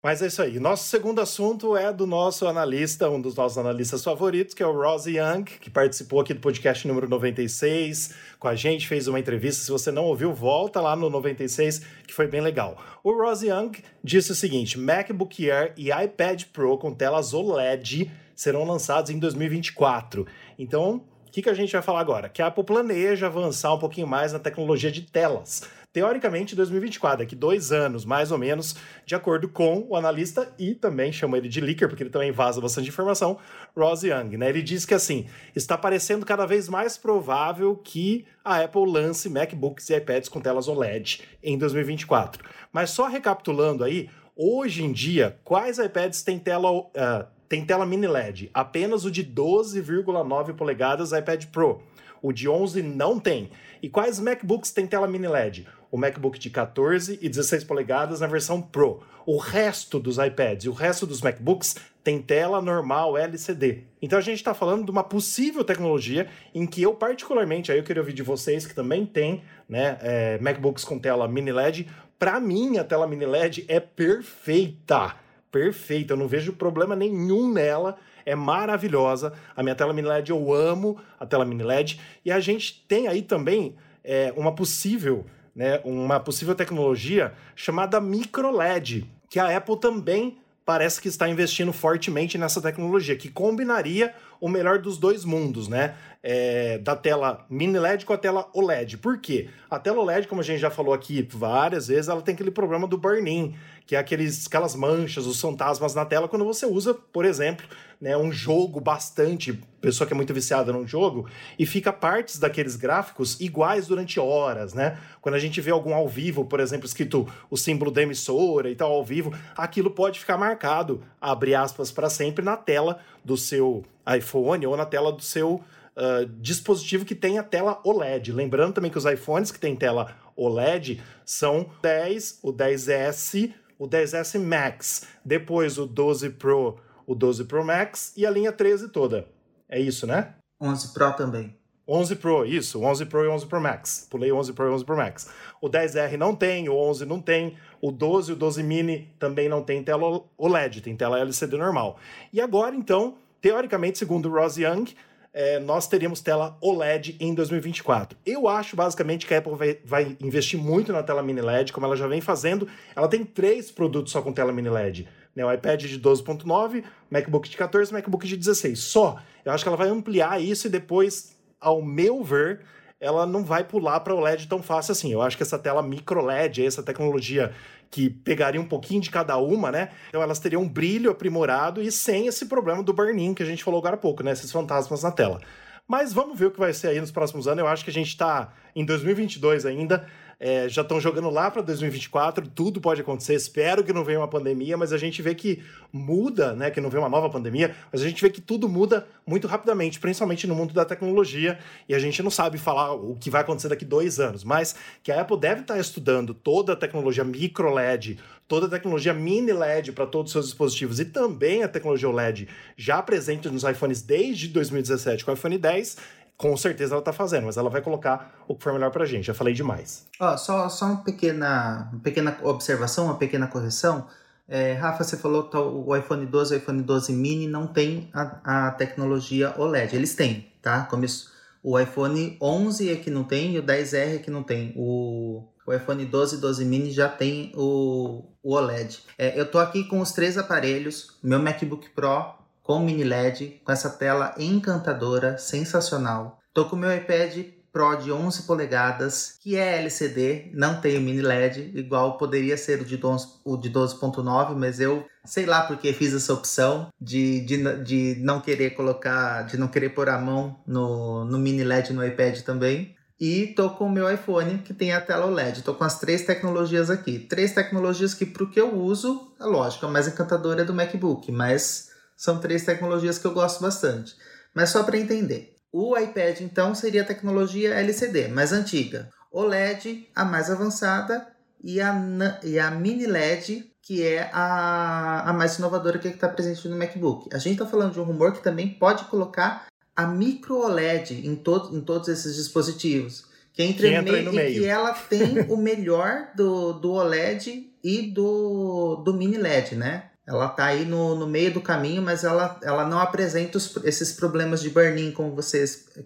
Mas 0.00 0.22
é 0.22 0.28
isso 0.28 0.40
aí. 0.40 0.60
Nosso 0.60 0.84
segundo 0.84 1.20
assunto 1.20 1.76
é 1.76 1.92
do 1.92 2.06
nosso 2.06 2.46
analista, 2.46 3.10
um 3.10 3.20
dos 3.20 3.34
nossos 3.34 3.58
analistas 3.58 4.04
favoritos, 4.04 4.54
que 4.54 4.62
é 4.62 4.66
o 4.66 4.72
Ross 4.72 5.06
Young, 5.06 5.42
que 5.42 5.68
participou 5.68 6.20
aqui 6.20 6.32
do 6.32 6.38
podcast 6.38 6.86
número 6.86 7.08
96 7.08 8.14
com 8.38 8.46
a 8.46 8.54
gente, 8.54 8.86
fez 8.86 9.08
uma 9.08 9.18
entrevista. 9.18 9.64
Se 9.64 9.72
você 9.72 9.90
não 9.90 10.04
ouviu, 10.04 10.32
volta 10.32 10.80
lá 10.80 10.94
no 10.94 11.10
96, 11.10 11.80
que 12.06 12.14
foi 12.14 12.28
bem 12.28 12.40
legal. 12.40 12.80
O 13.02 13.10
Ross 13.10 13.42
Young 13.42 13.72
disse 14.02 14.30
o 14.30 14.36
seguinte: 14.36 14.78
MacBook 14.78 15.50
Air 15.50 15.74
e 15.76 15.90
iPad 15.90 16.44
Pro 16.52 16.78
com 16.78 16.94
telas 16.94 17.34
OLED 17.34 18.08
serão 18.36 18.62
lançados 18.62 19.10
em 19.10 19.18
2024. 19.18 20.28
Então, 20.56 21.02
o 21.26 21.30
que, 21.32 21.42
que 21.42 21.50
a 21.50 21.54
gente 21.54 21.72
vai 21.72 21.82
falar 21.82 22.00
agora? 22.00 22.28
Que 22.28 22.40
a 22.40 22.46
Apple 22.46 22.62
planeja 22.62 23.26
avançar 23.26 23.74
um 23.74 23.78
pouquinho 23.80 24.06
mais 24.06 24.32
na 24.32 24.38
tecnologia 24.38 24.92
de 24.92 25.02
telas 25.02 25.68
teoricamente 25.98 26.54
2024, 26.54 27.18
daqui 27.18 27.34
dois 27.34 27.72
anos, 27.72 28.04
mais 28.04 28.30
ou 28.30 28.38
menos, 28.38 28.76
de 29.04 29.16
acordo 29.16 29.48
com 29.48 29.84
o 29.88 29.96
analista 29.96 30.48
e 30.56 30.72
também 30.72 31.10
chama 31.10 31.36
ele 31.36 31.48
de 31.48 31.60
leaker, 31.60 31.88
porque 31.88 32.04
ele 32.04 32.10
também 32.10 32.30
vaza 32.30 32.60
bastante 32.60 32.88
informação, 32.88 33.36
Ross 33.76 34.04
Young, 34.04 34.36
né? 34.36 34.48
Ele 34.48 34.62
diz 34.62 34.86
que 34.86 34.94
assim, 34.94 35.26
está 35.56 35.76
parecendo 35.76 36.24
cada 36.24 36.46
vez 36.46 36.68
mais 36.68 36.96
provável 36.96 37.74
que 37.74 38.24
a 38.44 38.62
Apple 38.62 38.88
lance 38.88 39.28
MacBooks 39.28 39.90
e 39.90 39.96
iPads 39.96 40.28
com 40.28 40.40
telas 40.40 40.68
OLED 40.68 41.20
em 41.42 41.58
2024. 41.58 42.44
Mas 42.72 42.90
só 42.90 43.08
recapitulando 43.08 43.82
aí, 43.82 44.08
hoje 44.36 44.84
em 44.84 44.92
dia, 44.92 45.36
quais 45.42 45.80
iPads 45.80 46.22
têm 46.22 46.38
tela 46.38 46.70
uh, 46.70 47.66
tela 47.66 47.84
mini 47.84 48.06
LED? 48.06 48.50
Apenas 48.54 49.04
o 49.04 49.10
de 49.10 49.24
12,9 49.24 50.54
polegadas 50.54 51.10
iPad 51.10 51.46
Pro. 51.46 51.82
O 52.22 52.32
de 52.32 52.48
11 52.48 52.82
não 52.82 53.18
tem. 53.18 53.50
E 53.82 53.88
quais 53.88 54.18
MacBooks 54.18 54.72
têm 54.72 54.86
tela 54.86 55.06
mini 55.06 55.28
LED? 55.28 55.66
O 55.90 55.96
MacBook 55.96 56.38
de 56.38 56.50
14 56.50 57.18
e 57.20 57.28
16 57.28 57.64
polegadas 57.64 58.20
na 58.20 58.26
versão 58.26 58.60
Pro. 58.60 59.02
O 59.26 59.36
resto 59.36 59.98
dos 59.98 60.18
iPads 60.18 60.66
e 60.66 60.68
o 60.68 60.72
resto 60.72 61.06
dos 61.06 61.20
MacBooks 61.20 61.76
tem 62.02 62.20
tela 62.22 62.62
normal 62.62 63.16
LCD. 63.16 63.84
Então 64.00 64.18
a 64.18 64.22
gente 64.22 64.38
está 64.38 64.54
falando 64.54 64.84
de 64.84 64.90
uma 64.90 65.04
possível 65.04 65.62
tecnologia 65.62 66.28
em 66.54 66.66
que 66.66 66.82
eu 66.82 66.94
particularmente, 66.94 67.70
aí 67.70 67.78
eu 67.78 67.84
queria 67.84 68.02
ouvir 68.02 68.14
de 68.14 68.22
vocês 68.22 68.66
que 68.66 68.74
também 68.74 69.04
tem 69.04 69.42
né, 69.68 69.98
é, 70.00 70.38
MacBooks 70.38 70.84
com 70.84 70.98
tela 70.98 71.28
mini 71.28 71.52
LED. 71.52 71.88
Para 72.18 72.40
mim 72.40 72.78
a 72.78 72.84
tela 72.84 73.06
mini 73.06 73.26
LED 73.26 73.64
é 73.68 73.78
perfeita, 73.80 75.16
perfeita. 75.52 76.14
Eu 76.14 76.16
não 76.16 76.28
vejo 76.28 76.52
problema 76.54 76.96
nenhum 76.96 77.52
nela 77.52 77.98
é 78.28 78.34
maravilhosa. 78.34 79.32
A 79.56 79.62
minha 79.62 79.74
tela 79.74 79.94
mini 79.94 80.06
LED, 80.06 80.30
eu 80.30 80.52
amo 80.52 81.00
a 81.18 81.24
tela 81.24 81.46
mini 81.46 81.62
LED. 81.62 81.98
E 82.24 82.30
a 82.30 82.38
gente 82.38 82.84
tem 82.86 83.08
aí 83.08 83.22
também 83.22 83.74
é, 84.04 84.32
uma 84.36 84.54
possível 84.54 85.24
né, 85.58 85.80
uma 85.82 86.20
possível 86.20 86.54
tecnologia 86.54 87.32
chamada 87.56 88.00
microLED, 88.00 89.10
que 89.28 89.40
a 89.40 89.56
Apple 89.56 89.80
também 89.80 90.38
parece 90.64 91.00
que 91.00 91.08
está 91.08 91.28
investindo 91.28 91.72
fortemente 91.72 92.38
nessa 92.38 92.62
tecnologia, 92.62 93.16
que 93.16 93.28
combinaria 93.28 94.14
o 94.40 94.48
melhor 94.48 94.78
dos 94.78 94.98
dois 94.98 95.24
mundos, 95.24 95.66
né? 95.66 95.96
É, 96.20 96.78
da 96.78 96.96
tela 96.96 97.46
mini 97.48 97.78
LED 97.78 98.04
com 98.04 98.12
a 98.12 98.18
tela 98.18 98.50
OLED. 98.52 98.98
Por 98.98 99.20
quê? 99.20 99.48
A 99.70 99.78
tela 99.78 100.00
OLED, 100.00 100.26
como 100.26 100.40
a 100.40 100.44
gente 100.44 100.58
já 100.58 100.68
falou 100.68 100.92
aqui 100.92 101.26
várias 101.30 101.86
vezes, 101.86 102.08
ela 102.08 102.20
tem 102.20 102.34
aquele 102.34 102.50
problema 102.50 102.88
do 102.88 102.98
burn-in, 102.98 103.54
que 103.86 103.94
é 103.94 103.98
aqueles, 103.98 104.46
aquelas 104.46 104.74
manchas, 104.74 105.26
os 105.26 105.40
fantasmas 105.40 105.94
na 105.94 106.04
tela 106.04 106.28
quando 106.28 106.44
você 106.44 106.66
usa, 106.66 106.92
por 106.92 107.24
exemplo, 107.24 107.66
né, 108.00 108.16
um 108.16 108.30
jogo 108.30 108.80
bastante, 108.80 109.58
pessoa 109.80 110.06
que 110.06 110.12
é 110.12 110.16
muito 110.16 110.34
viciada 110.34 110.72
num 110.72 110.86
jogo, 110.86 111.28
e 111.58 111.64
fica 111.64 111.92
partes 111.92 112.38
daqueles 112.38 112.76
gráficos 112.76 113.40
iguais 113.40 113.86
durante 113.86 114.20
horas, 114.20 114.74
né? 114.74 114.98
Quando 115.20 115.36
a 115.36 115.38
gente 115.38 115.60
vê 115.60 115.70
algum 115.70 115.94
ao 115.94 116.06
vivo, 116.06 116.44
por 116.44 116.60
exemplo, 116.60 116.86
escrito 116.86 117.26
o 117.48 117.56
símbolo 117.56 117.90
da 117.90 118.02
emissora 118.02 118.70
e 118.70 118.76
tal 118.76 118.92
ao 118.92 119.04
vivo, 119.04 119.32
aquilo 119.56 119.90
pode 119.90 120.20
ficar 120.20 120.36
marcado, 120.36 121.02
abre 121.20 121.54
aspas, 121.54 121.90
para 121.90 122.10
sempre 122.10 122.44
na 122.44 122.56
tela 122.56 122.98
do 123.24 123.36
seu 123.36 123.84
iPhone 124.16 124.66
ou 124.66 124.76
na 124.76 124.84
tela 124.84 125.12
do 125.12 125.22
seu 125.22 125.62
Uh, 125.98 126.26
dispositivo 126.40 127.04
que 127.04 127.14
tem 127.14 127.38
a 127.38 127.42
tela 127.42 127.80
OLED. 127.82 128.30
Lembrando 128.30 128.74
também 128.74 128.88
que 128.88 128.98
os 128.98 129.04
iPhones 129.04 129.50
que 129.50 129.58
têm 129.58 129.74
tela 129.74 130.14
OLED 130.36 131.02
são 131.26 131.68
10, 131.82 132.38
o 132.40 132.52
10S, 132.52 133.52
o 133.76 133.88
10S 133.88 134.38
Max, 134.38 135.08
depois 135.24 135.76
o 135.76 135.86
12 135.86 136.30
Pro, 136.30 136.78
o 137.04 137.16
12 137.16 137.44
Pro 137.46 137.64
Max 137.64 138.12
e 138.16 138.24
a 138.24 138.30
linha 138.30 138.52
13 138.52 138.90
toda. 138.90 139.26
É 139.68 139.80
isso, 139.80 140.06
né? 140.06 140.34
11 140.60 140.94
Pro 140.94 141.12
também. 141.14 141.58
11 141.88 142.16
Pro, 142.16 142.44
isso, 142.44 142.82
11 142.82 143.06
Pro 143.06 143.24
e 143.24 143.28
11 143.28 143.46
Pro 143.46 143.60
Max. 143.60 144.06
Pulei 144.10 144.30
11 144.30 144.52
Pro 144.52 144.66
e 144.66 144.70
11 144.74 144.84
Pro 144.84 144.96
Max. 144.96 145.30
O 145.60 145.70
10R 145.70 146.16
não 146.16 146.36
tem, 146.36 146.68
o 146.68 146.76
11 146.76 147.06
não 147.06 147.20
tem, 147.20 147.56
o 147.80 147.90
12 147.90 148.30
e 148.30 148.34
o 148.34 148.36
12 148.36 148.62
mini 148.62 149.10
também 149.18 149.48
não 149.48 149.62
tem 149.62 149.82
tela 149.82 150.22
OLED, 150.36 150.82
tem 150.82 150.94
tela 150.94 151.18
LCD 151.18 151.56
normal. 151.56 151.98
E 152.30 152.40
agora, 152.40 152.76
então, 152.76 153.16
teoricamente, 153.40 153.98
segundo 153.98 154.28
o 154.28 154.32
Ross 154.32 154.58
Young, 154.58 154.92
é, 155.32 155.58
nós 155.58 155.86
teríamos 155.86 156.20
tela 156.20 156.56
OLED 156.60 157.16
em 157.20 157.34
2024. 157.34 158.18
Eu 158.24 158.48
acho 158.48 158.74
basicamente 158.74 159.26
que 159.26 159.34
a 159.34 159.38
Apple 159.38 159.54
vai, 159.54 159.78
vai, 159.84 160.16
investir 160.20 160.58
muito 160.58 160.92
na 160.92 161.02
tela 161.02 161.22
mini 161.22 161.40
LED, 161.40 161.72
como 161.72 161.86
ela 161.86 161.96
já 161.96 162.06
vem 162.06 162.20
fazendo. 162.20 162.66
Ela 162.94 163.08
tem 163.08 163.24
três 163.24 163.70
produtos 163.70 164.12
só 164.12 164.22
com 164.22 164.32
tela 164.32 164.52
mini 164.52 164.68
LED. 164.68 165.08
Né? 165.34 165.44
O 165.44 165.52
iPad 165.52 165.84
de 165.84 166.00
12.9, 166.00 166.82
MacBook 167.10 167.48
de 167.48 167.56
14 167.56 167.92
MacBook 167.92 168.26
de 168.26 168.36
16. 168.36 168.78
Só. 168.78 169.18
Eu 169.44 169.52
acho 169.52 169.64
que 169.64 169.68
ela 169.68 169.76
vai 169.76 169.88
ampliar 169.88 170.42
isso 170.42 170.66
e 170.66 170.70
depois, 170.70 171.36
ao 171.60 171.82
meu 171.82 172.22
ver, 172.24 172.60
ela 173.00 173.24
não 173.24 173.44
vai 173.44 173.62
pular 173.62 174.00
para 174.00 174.14
o 174.14 174.20
LED 174.20 174.48
tão 174.48 174.62
fácil 174.62 174.92
assim. 174.92 175.12
Eu 175.12 175.22
acho 175.22 175.36
que 175.36 175.42
essa 175.42 175.58
tela 175.58 175.82
micro 175.82 176.24
LED, 176.24 176.66
essa 176.66 176.82
tecnologia 176.82 177.54
que 177.90 178.10
pegaria 178.10 178.60
um 178.60 178.66
pouquinho 178.66 179.00
de 179.00 179.10
cada 179.10 179.36
uma, 179.38 179.70
né? 179.70 179.90
Então 180.08 180.22
elas 180.22 180.38
teriam 180.38 180.62
um 180.62 180.68
brilho 180.68 181.10
aprimorado 181.10 181.82
e 181.82 181.90
sem 181.90 182.26
esse 182.26 182.46
problema 182.46 182.82
do 182.82 182.92
burn-in 182.92 183.34
que 183.34 183.42
a 183.42 183.46
gente 183.46 183.64
falou 183.64 183.78
agora 183.78 183.94
há 183.94 183.98
pouco, 183.98 184.22
né? 184.22 184.32
Esses 184.32 184.52
fantasmas 184.52 185.02
na 185.02 185.10
tela. 185.10 185.40
Mas 185.86 186.12
vamos 186.12 186.38
ver 186.38 186.46
o 186.46 186.50
que 186.50 186.58
vai 186.58 186.72
ser 186.74 186.88
aí 186.88 187.00
nos 187.00 187.10
próximos 187.10 187.48
anos. 187.48 187.60
Eu 187.60 187.66
acho 187.66 187.82
que 187.82 187.90
a 187.90 187.92
gente 187.92 188.08
está 188.08 188.52
em 188.76 188.84
2022 188.84 189.64
ainda. 189.64 190.06
É, 190.40 190.68
já 190.68 190.82
estão 190.82 191.00
jogando 191.00 191.28
lá 191.30 191.50
para 191.50 191.62
2024, 191.62 192.48
tudo 192.48 192.80
pode 192.80 193.00
acontecer. 193.00 193.34
Espero 193.34 193.82
que 193.82 193.92
não 193.92 194.04
venha 194.04 194.20
uma 194.20 194.28
pandemia, 194.28 194.76
mas 194.76 194.92
a 194.92 194.98
gente 194.98 195.20
vê 195.20 195.34
que 195.34 195.62
muda, 195.92 196.54
né? 196.54 196.70
Que 196.70 196.80
não 196.80 196.88
venha 196.88 197.02
uma 197.02 197.08
nova 197.08 197.28
pandemia, 197.28 197.74
mas 197.92 198.02
a 198.02 198.08
gente 198.08 198.22
vê 198.22 198.30
que 198.30 198.40
tudo 198.40 198.68
muda 198.68 199.06
muito 199.26 199.48
rapidamente, 199.48 199.98
principalmente 199.98 200.46
no 200.46 200.54
mundo 200.54 200.72
da 200.72 200.84
tecnologia, 200.84 201.58
e 201.88 201.94
a 201.94 201.98
gente 201.98 202.22
não 202.22 202.30
sabe 202.30 202.56
falar 202.56 202.92
o 202.92 203.16
que 203.16 203.30
vai 203.30 203.40
acontecer 203.40 203.68
daqui 203.68 203.84
dois 203.84 204.20
anos, 204.20 204.44
mas 204.44 204.76
que 205.02 205.10
a 205.10 205.20
Apple 205.20 205.38
deve 205.38 205.62
estar 205.62 205.74
tá 205.74 205.80
estudando 205.80 206.32
toda 206.32 206.74
a 206.74 206.76
tecnologia 206.76 207.24
micro 207.24 207.74
LED, 207.74 208.18
toda 208.48 208.66
a 208.66 208.70
tecnologia 208.70 209.12
mini 209.12 209.52
LED 209.52 209.92
para 209.92 210.06
todos 210.06 210.30
os 210.30 210.32
seus 210.32 210.46
dispositivos 210.46 210.98
e 210.98 211.04
também 211.04 211.62
a 211.62 211.68
tecnologia 211.68 212.08
OLED 212.08 212.48
já 212.76 213.02
presente 213.02 213.48
nos 213.50 213.62
iPhones 213.62 214.00
desde 214.00 214.48
2017 214.48 215.24
com 215.24 215.30
o 215.30 215.34
iPhone 215.34 215.58
10 215.58 215.96
com 216.38 216.56
certeza 216.56 216.94
ela 216.94 217.02
tá 217.02 217.12
fazendo, 217.12 217.46
mas 217.46 217.56
ela 217.56 217.68
vai 217.68 217.82
colocar 217.82 218.32
o 218.46 218.54
que 218.54 218.62
for 218.62 218.72
melhor 218.72 218.92
pra 218.92 219.04
gente. 219.04 219.26
Já 219.26 219.34
falei 219.34 219.52
demais. 219.52 220.06
Ó, 220.20 220.36
só, 220.36 220.68
só 220.68 220.86
uma 220.86 221.02
pequena, 221.02 221.88
uma 221.92 222.00
pequena 222.00 222.38
observação, 222.44 223.06
uma 223.06 223.16
pequena 223.16 223.48
correção. 223.48 224.06
É, 224.46 224.72
Rafa, 224.74 225.02
você 225.02 225.16
falou 225.16 225.50
que 225.50 225.56
o 225.56 225.94
iPhone 225.96 226.24
12 226.24 226.54
e 226.54 226.56
o 226.56 226.58
iPhone 226.58 226.80
12 226.80 227.12
mini 227.12 227.48
não 227.48 227.66
tem 227.66 228.08
a, 228.14 228.68
a 228.68 228.70
tecnologia 228.70 229.52
OLED. 229.58 229.96
Eles 229.96 230.14
têm, 230.14 230.50
tá? 230.62 230.84
Como 230.84 231.04
isso, 231.04 231.28
o 231.60 231.78
iPhone 231.78 232.38
11 232.40 232.92
é 232.92 232.96
que 232.96 233.10
não 233.10 233.24
tem 233.24 233.54
e 233.54 233.58
o 233.58 233.62
10R 233.62 234.14
é 234.14 234.18
que 234.18 234.30
não 234.30 234.44
tem. 234.44 234.72
O, 234.76 235.42
o 235.66 235.74
iPhone 235.74 236.04
12 236.04 236.36
e 236.36 236.38
12 236.38 236.64
mini 236.64 236.92
já 236.92 237.08
tem 237.08 237.52
o, 237.56 238.24
o 238.40 238.54
OLED. 238.54 239.00
É, 239.18 239.38
eu 239.38 239.50
tô 239.50 239.58
aqui 239.58 239.82
com 239.84 240.00
os 240.00 240.12
três 240.12 240.38
aparelhos, 240.38 241.18
meu 241.20 241.40
MacBook 241.40 241.90
Pro 241.90 242.37
com 242.68 242.80
mini 242.80 243.02
LED, 243.02 243.62
com 243.64 243.72
essa 243.72 243.88
tela 243.88 244.34
encantadora, 244.36 245.38
sensacional. 245.38 246.38
Tô 246.52 246.66
com 246.66 246.76
meu 246.76 246.94
iPad 246.94 247.46
Pro 247.72 247.96
de 247.96 248.12
11 248.12 248.42
polegadas, 248.42 249.38
que 249.40 249.56
é 249.56 249.78
LCD, 249.78 250.50
não 250.52 250.78
tem 250.78 250.98
o 250.98 251.00
mini 251.00 251.22
LED, 251.22 251.72
igual 251.74 252.18
poderia 252.18 252.58
ser 252.58 252.82
o 252.82 252.84
de 252.84 252.98
12.9, 252.98 254.54
mas 254.54 254.80
eu 254.80 255.06
sei 255.24 255.46
lá 255.46 255.62
porque 255.62 255.94
fiz 255.94 256.12
essa 256.12 256.34
opção 256.34 256.88
de, 257.00 257.40
de, 257.40 257.82
de 257.84 258.16
não 258.20 258.38
querer 258.38 258.70
colocar, 258.70 259.46
de 259.46 259.56
não 259.56 259.68
querer 259.68 259.90
pôr 259.90 260.10
a 260.10 260.18
mão 260.18 260.60
no, 260.66 261.24
no 261.24 261.38
mini 261.38 261.64
LED 261.64 261.94
no 261.94 262.04
iPad 262.04 262.40
também. 262.40 262.94
E 263.18 263.48
tô 263.48 263.70
com 263.70 263.86
o 263.86 263.90
meu 263.90 264.12
iPhone 264.12 264.58
que 264.58 264.74
tem 264.74 264.92
a 264.92 265.00
tela 265.00 265.26
OLED. 265.26 265.62
Tô 265.62 265.74
com 265.74 265.84
as 265.84 265.98
três 265.98 266.24
tecnologias 266.24 266.88
aqui. 266.88 267.18
Três 267.18 267.52
tecnologias 267.52 268.14
que 268.14 268.24
pro 268.24 268.48
que 268.48 268.60
eu 268.60 268.76
uso, 268.76 269.32
é 269.40 269.44
lógico, 269.44 269.86
a 269.86 269.88
mais 269.88 270.06
encantadora 270.06 270.62
é 270.62 270.64
do 270.64 270.74
MacBook, 270.74 271.32
mas 271.32 271.87
são 272.18 272.40
três 272.40 272.64
tecnologias 272.64 273.16
que 273.16 273.26
eu 273.26 273.32
gosto 273.32 273.62
bastante. 273.62 274.16
Mas 274.52 274.70
só 274.70 274.82
para 274.82 274.98
entender. 274.98 275.54
O 275.72 275.96
iPad, 275.96 276.40
então, 276.40 276.74
seria 276.74 277.02
a 277.02 277.06
tecnologia 277.06 277.74
LCD, 277.74 278.26
mais 278.26 278.52
antiga. 278.52 279.08
OLED, 279.30 280.08
a 280.16 280.24
mais 280.24 280.50
avançada, 280.50 281.28
e 281.62 281.80
a, 281.80 281.94
e 282.42 282.58
a 282.58 282.70
mini 282.72 283.06
LED, 283.06 283.70
que 283.80 284.02
é 284.02 284.30
a, 284.32 285.30
a 285.30 285.32
mais 285.32 285.58
inovadora 285.58 285.98
que 285.98 286.08
está 286.08 286.28
presente 286.28 286.66
no 286.68 286.76
MacBook. 286.76 287.28
A 287.32 287.38
gente 287.38 287.52
está 287.52 287.66
falando 287.66 287.92
de 287.92 288.00
um 288.00 288.04
rumor 288.04 288.32
que 288.32 288.42
também 288.42 288.68
pode 288.68 289.04
colocar 289.04 289.66
a 289.94 290.06
micro 290.06 290.58
OLED 290.58 291.26
em, 291.26 291.36
to 291.36 291.70
em 291.72 291.80
todos 291.80 292.08
esses 292.08 292.34
dispositivos. 292.34 293.26
Que, 293.52 293.62
entre 293.62 293.88
que 293.88 293.94
entra 293.94 294.22
no 294.22 294.32
meio. 294.32 294.50
E 294.50 294.58
que 294.60 294.66
ela 294.66 294.92
tem 294.92 295.40
o 295.50 295.56
melhor 295.56 296.30
do, 296.34 296.72
do 296.72 296.92
OLED 296.92 297.72
e 297.84 298.02
do, 298.10 298.96
do 299.04 299.14
mini 299.14 299.36
LED, 299.36 299.76
né? 299.76 300.10
Ela 300.28 300.44
está 300.44 300.66
aí 300.66 300.84
no, 300.84 301.14
no 301.14 301.26
meio 301.26 301.54
do 301.54 301.60
caminho, 301.60 302.02
mas 302.02 302.22
ela, 302.22 302.60
ela 302.62 302.86
não 302.86 302.98
apresenta 302.98 303.56
os, 303.56 303.74
esses 303.82 304.12
problemas 304.12 304.60
de 304.60 304.68
burn-in, 304.68 305.10
como, 305.10 305.34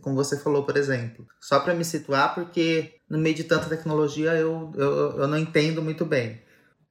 como 0.01 0.17
você 0.17 0.39
falou, 0.39 0.63
por 0.63 0.77
exemplo. 0.77 1.27
Só 1.41 1.59
para 1.59 1.75
me 1.75 1.85
situar, 1.85 2.33
porque 2.33 2.95
no 3.11 3.19
meio 3.19 3.35
de 3.35 3.43
tanta 3.43 3.69
tecnologia 3.69 4.31
eu, 4.35 4.71
eu, 4.77 5.19
eu 5.19 5.27
não 5.27 5.37
entendo 5.37 5.83
muito 5.83 6.05
bem. 6.05 6.41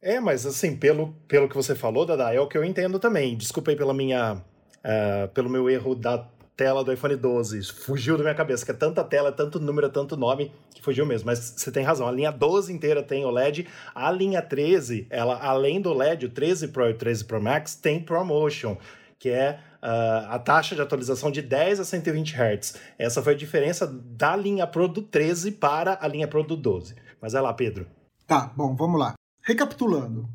É, 0.02 0.20
mas 0.20 0.46
assim, 0.46 0.76
pelo, 0.76 1.14
pelo 1.26 1.48
que 1.48 1.56
você 1.56 1.74
falou, 1.74 2.06
Dada, 2.06 2.34
é 2.34 2.40
o 2.40 2.50
que 2.50 2.58
eu 2.58 2.66
entendo 2.66 3.00
também. 3.00 3.38
Desculpa 3.38 3.72
aí 3.72 3.78
pela 3.78 3.94
minha, 3.94 4.34
uh, 4.34 5.28
pelo 5.34 5.50
meu 5.50 5.70
erro 5.70 5.96
da 5.96 6.28
tela 6.62 6.84
do 6.84 6.94
iPhone 6.94 7.16
12. 7.16 7.74
Fugiu 7.74 8.16
da 8.18 8.24
minha 8.24 8.36
cabeça, 8.36 8.64
que 8.64 8.70
é 8.70 8.74
tanta 8.76 9.04
tela, 9.04 9.32
tanto 9.32 9.60
número, 9.60 9.90
tanto 9.90 10.16
nome, 10.16 10.52
que 10.72 10.80
fugiu 10.80 11.08
mesmo. 11.08 11.26
Mas 11.26 11.40
você 11.58 11.72
tem 11.72 11.84
razão, 11.84 12.08
a 12.08 12.12
linha 12.12 12.32
12 12.32 12.72
inteira 12.72 13.02
tem 13.02 13.26
OLED. 13.26 13.68
A 13.96 14.12
linha 14.12 14.44
13, 14.44 15.08
ela, 15.10 15.40
além 15.44 15.82
do 15.82 15.92
LED, 15.92 16.28
o 16.28 16.30
13 16.30 16.68
Pro 16.68 16.88
e 16.88 16.92
o 16.92 16.98
13 16.98 17.26
Pro 17.26 17.42
Max, 17.42 17.74
tem 17.74 18.00
ProMotion, 18.00 18.78
que 19.18 19.30
é 19.30 19.60
uh, 19.82 20.30
a 20.30 20.38
taxa 20.38 20.76
de 20.76 20.82
atualização 20.84 21.32
de 21.32 21.42
10 21.42 21.80
a 21.80 21.84
120 21.84 22.36
Hz. 22.36 22.76
Essa 23.00 23.24
foi 23.24 23.34
a 23.34 23.38
diferença 23.38 23.88
da 23.88 24.36
linha 24.36 24.68
Pro 24.68 24.88
do 24.88 25.02
13 25.02 25.54
para 25.54 25.98
a 26.00 26.08
linha 26.08 26.28
Pro 26.28 26.44
do 26.44 26.56
12. 26.56 26.94
Mas 27.20 27.34
é 27.34 27.42
lá, 27.42 27.52
Pedro. 27.56 27.88
Tá, 28.28 28.54
bom, 28.56 28.76
vamos 28.76 29.00
lá. 29.00 29.16
Recapitulando. 29.42 30.30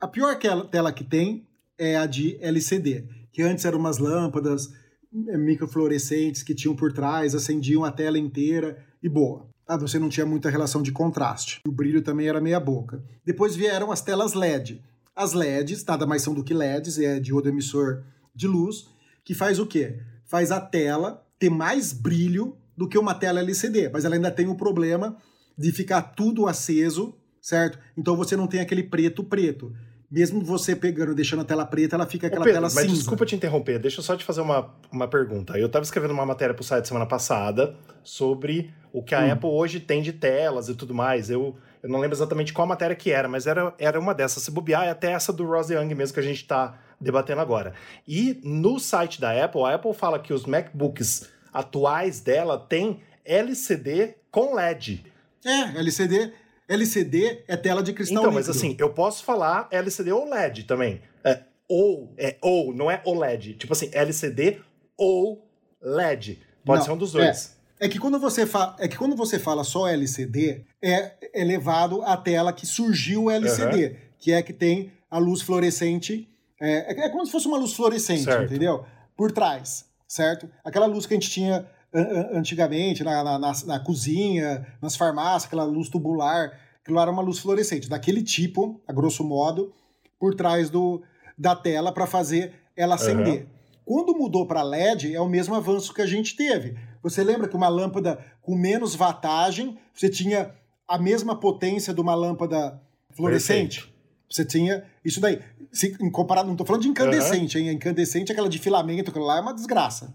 A 0.00 0.06
pior 0.06 0.38
tela 0.70 0.92
que 0.92 1.02
tem 1.02 1.44
é 1.76 1.96
a 1.96 2.06
de 2.06 2.38
LCD, 2.40 3.08
que 3.32 3.42
antes 3.42 3.64
eram 3.64 3.80
umas 3.80 3.98
lâmpadas 3.98 4.72
microfluorescentes 5.14 6.42
que 6.42 6.54
tinham 6.54 6.74
por 6.74 6.92
trás, 6.92 7.34
acendiam 7.34 7.84
a 7.84 7.92
tela 7.92 8.18
inteira 8.18 8.84
e 9.02 9.08
boa. 9.08 9.46
Ah, 9.66 9.76
você 9.76 9.98
não 9.98 10.08
tinha 10.08 10.26
muita 10.26 10.50
relação 10.50 10.82
de 10.82 10.92
contraste. 10.92 11.60
O 11.66 11.72
brilho 11.72 12.02
também 12.02 12.28
era 12.28 12.40
meia 12.40 12.60
boca. 12.60 13.02
Depois 13.24 13.54
vieram 13.56 13.90
as 13.90 14.02
telas 14.02 14.34
LED. 14.34 14.82
As 15.16 15.32
LEDs, 15.32 15.84
nada 15.84 16.06
mais 16.06 16.22
são 16.22 16.34
do 16.34 16.42
que 16.42 16.52
LEDs, 16.52 16.98
é 16.98 17.20
diodo 17.20 17.48
emissor 17.48 18.02
de 18.34 18.48
luz, 18.48 18.88
que 19.24 19.32
faz 19.32 19.58
o 19.60 19.66
quê? 19.66 20.00
Faz 20.24 20.50
a 20.50 20.60
tela 20.60 21.24
ter 21.38 21.48
mais 21.48 21.92
brilho 21.92 22.56
do 22.76 22.88
que 22.88 22.98
uma 22.98 23.14
tela 23.14 23.40
LCD, 23.40 23.88
mas 23.90 24.04
ela 24.04 24.16
ainda 24.16 24.30
tem 24.30 24.48
o 24.48 24.56
problema 24.56 25.16
de 25.56 25.70
ficar 25.70 26.02
tudo 26.02 26.48
aceso, 26.48 27.14
certo? 27.40 27.78
Então 27.96 28.16
você 28.16 28.36
não 28.36 28.48
tem 28.48 28.60
aquele 28.60 28.82
preto 28.82 29.22
preto 29.22 29.72
mesmo 30.14 30.44
você 30.44 30.76
pegando 30.76 31.10
e 31.10 31.14
deixando 31.16 31.42
a 31.42 31.44
tela 31.44 31.66
preta, 31.66 31.96
ela 31.96 32.06
fica 32.06 32.28
aquela 32.28 32.44
Pedro, 32.44 32.60
tela 32.60 32.72
mas 32.72 32.84
cinza. 32.84 32.94
desculpa 32.94 33.26
te 33.26 33.34
interromper, 33.34 33.80
deixa 33.80 33.98
eu 33.98 34.04
só 34.04 34.16
te 34.16 34.24
fazer 34.24 34.42
uma, 34.42 34.72
uma 34.92 35.08
pergunta. 35.08 35.58
Eu 35.58 35.66
estava 35.66 35.82
escrevendo 35.82 36.12
uma 36.12 36.24
matéria 36.24 36.54
para 36.54 36.62
o 36.62 36.64
site 36.64 36.86
semana 36.86 37.04
passada 37.04 37.74
sobre 38.04 38.72
o 38.92 39.02
que 39.02 39.12
a 39.12 39.22
hum. 39.24 39.32
Apple 39.32 39.50
hoje 39.50 39.80
tem 39.80 40.00
de 40.02 40.12
telas 40.12 40.68
e 40.68 40.74
tudo 40.76 40.94
mais. 40.94 41.30
Eu, 41.30 41.56
eu 41.82 41.88
não 41.88 41.98
lembro 41.98 42.16
exatamente 42.16 42.52
qual 42.52 42.64
matéria 42.64 42.94
que 42.94 43.10
era, 43.10 43.26
mas 43.26 43.44
era, 43.48 43.74
era 43.76 43.98
uma 43.98 44.14
dessas. 44.14 44.44
Se 44.44 44.52
bobear, 44.52 44.84
é 44.84 44.90
até 44.90 45.10
essa 45.10 45.32
do 45.32 45.44
Rose 45.44 45.74
Young 45.74 45.92
mesmo 45.96 46.14
que 46.14 46.20
a 46.20 46.22
gente 46.22 46.42
está 46.42 46.78
debatendo 47.00 47.40
agora. 47.40 47.72
E 48.06 48.40
no 48.44 48.78
site 48.78 49.20
da 49.20 49.44
Apple, 49.44 49.62
a 49.62 49.74
Apple 49.74 49.92
fala 49.94 50.20
que 50.20 50.32
os 50.32 50.46
MacBooks 50.46 51.28
atuais 51.52 52.20
dela 52.20 52.56
têm 52.56 53.00
LCD 53.24 54.14
com 54.30 54.54
LED. 54.54 55.04
É, 55.44 55.76
LCD 55.76 56.32
LCD 56.68 57.42
é 57.46 57.56
tela 57.56 57.82
de 57.82 57.92
cristal 57.92 58.22
Então, 58.22 58.30
líquido. 58.30 58.48
mas 58.48 58.56
assim, 58.56 58.76
eu 58.78 58.90
posso 58.90 59.24
falar 59.24 59.68
LCD 59.70 60.12
ou 60.12 60.28
LED 60.28 60.64
também. 60.64 61.00
É, 61.22 61.40
ou, 61.68 62.12
é 62.16 62.36
ou, 62.40 62.74
não 62.74 62.90
é 62.90 63.02
OLED. 63.04 63.54
Tipo 63.54 63.72
assim, 63.72 63.90
LCD 63.92 64.60
ou 64.96 65.46
LED. 65.80 66.40
Pode 66.64 66.78
não, 66.78 66.86
ser 66.86 66.92
um 66.92 66.96
dos 66.96 67.12
dois. 67.12 67.56
É. 67.60 67.64
É 67.86 67.88
que, 67.88 67.98
quando 67.98 68.18
você 68.18 68.46
fa... 68.46 68.74
é 68.78 68.86
que 68.86 68.96
quando 68.96 69.16
você 69.16 69.38
fala 69.38 69.64
só 69.64 69.88
LCD, 69.88 70.64
é, 70.80 71.12
é 71.34 71.44
levado 71.44 72.02
à 72.02 72.16
tela 72.16 72.52
que 72.52 72.66
surgiu 72.66 73.24
o 73.24 73.30
LCD, 73.30 73.86
uhum. 73.86 73.94
que 74.18 74.32
é 74.32 74.42
que 74.42 74.52
tem 74.52 74.92
a 75.10 75.18
luz 75.18 75.42
fluorescente. 75.42 76.28
É, 76.60 76.94
é, 76.94 77.06
é 77.06 77.08
como 77.10 77.26
se 77.26 77.32
fosse 77.32 77.46
uma 77.46 77.58
luz 77.58 77.74
fluorescente, 77.74 78.22
certo. 78.22 78.44
entendeu? 78.44 78.86
Por 79.16 79.32
trás, 79.32 79.86
certo? 80.06 80.48
Aquela 80.64 80.86
luz 80.86 81.04
que 81.04 81.14
a 81.14 81.16
gente 81.16 81.30
tinha 81.30 81.66
antigamente 81.94 83.04
na, 83.04 83.22
na, 83.22 83.38
na, 83.38 83.52
na, 83.66 83.80
cozinha, 83.80 84.66
nas 84.82 84.96
farmácias, 84.96 85.44
aquela 85.44 85.64
luz 85.64 85.88
tubular, 85.88 86.58
aquilo 86.82 86.98
era 86.98 87.10
uma 87.10 87.22
luz 87.22 87.38
fluorescente, 87.38 87.88
daquele 87.88 88.22
tipo, 88.22 88.80
a 88.86 88.92
grosso 88.92 89.22
modo, 89.22 89.72
por 90.18 90.34
trás 90.34 90.68
do, 90.70 91.02
da 91.38 91.54
tela 91.54 91.92
para 91.92 92.06
fazer 92.06 92.52
ela 92.76 92.96
acender. 92.96 93.42
Uhum. 93.42 93.54
Quando 93.84 94.18
mudou 94.18 94.46
para 94.46 94.62
LED, 94.62 95.14
é 95.14 95.20
o 95.20 95.28
mesmo 95.28 95.54
avanço 95.54 95.92
que 95.92 96.02
a 96.02 96.06
gente 96.06 96.34
teve. 96.34 96.76
Você 97.02 97.22
lembra 97.22 97.46
que 97.46 97.54
uma 97.54 97.68
lâmpada 97.68 98.18
com 98.40 98.56
menos 98.56 98.94
watagem, 98.94 99.78
você 99.92 100.08
tinha 100.08 100.54
a 100.88 100.98
mesma 100.98 101.38
potência 101.38 101.92
de 101.92 102.00
uma 102.00 102.14
lâmpada 102.14 102.80
fluorescente? 103.10 103.82
Perfeito. 103.82 103.94
Você 104.30 104.44
tinha 104.44 104.84
isso 105.04 105.20
daí. 105.20 105.38
Se, 105.70 105.96
comparado, 106.10 106.46
não 106.46 106.54
estou 106.54 106.66
falando 106.66 106.82
de 106.82 106.88
incandescente, 106.88 107.58
uhum. 107.58 107.64
hein? 107.64 107.72
Incandescente, 107.72 108.32
aquela 108.32 108.48
de 108.48 108.58
filamento, 108.58 109.10
aquilo 109.10 109.26
lá 109.26 109.36
é 109.36 109.40
uma 109.40 109.54
desgraça. 109.54 110.14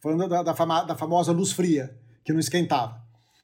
Falando 0.00 0.28
da, 0.28 0.42
da, 0.42 0.54
fama, 0.54 0.82
da 0.82 0.96
famosa 0.96 1.32
luz 1.32 1.52
fria, 1.52 1.94
que 2.24 2.32
não 2.32 2.40
esquentava. 2.40 3.00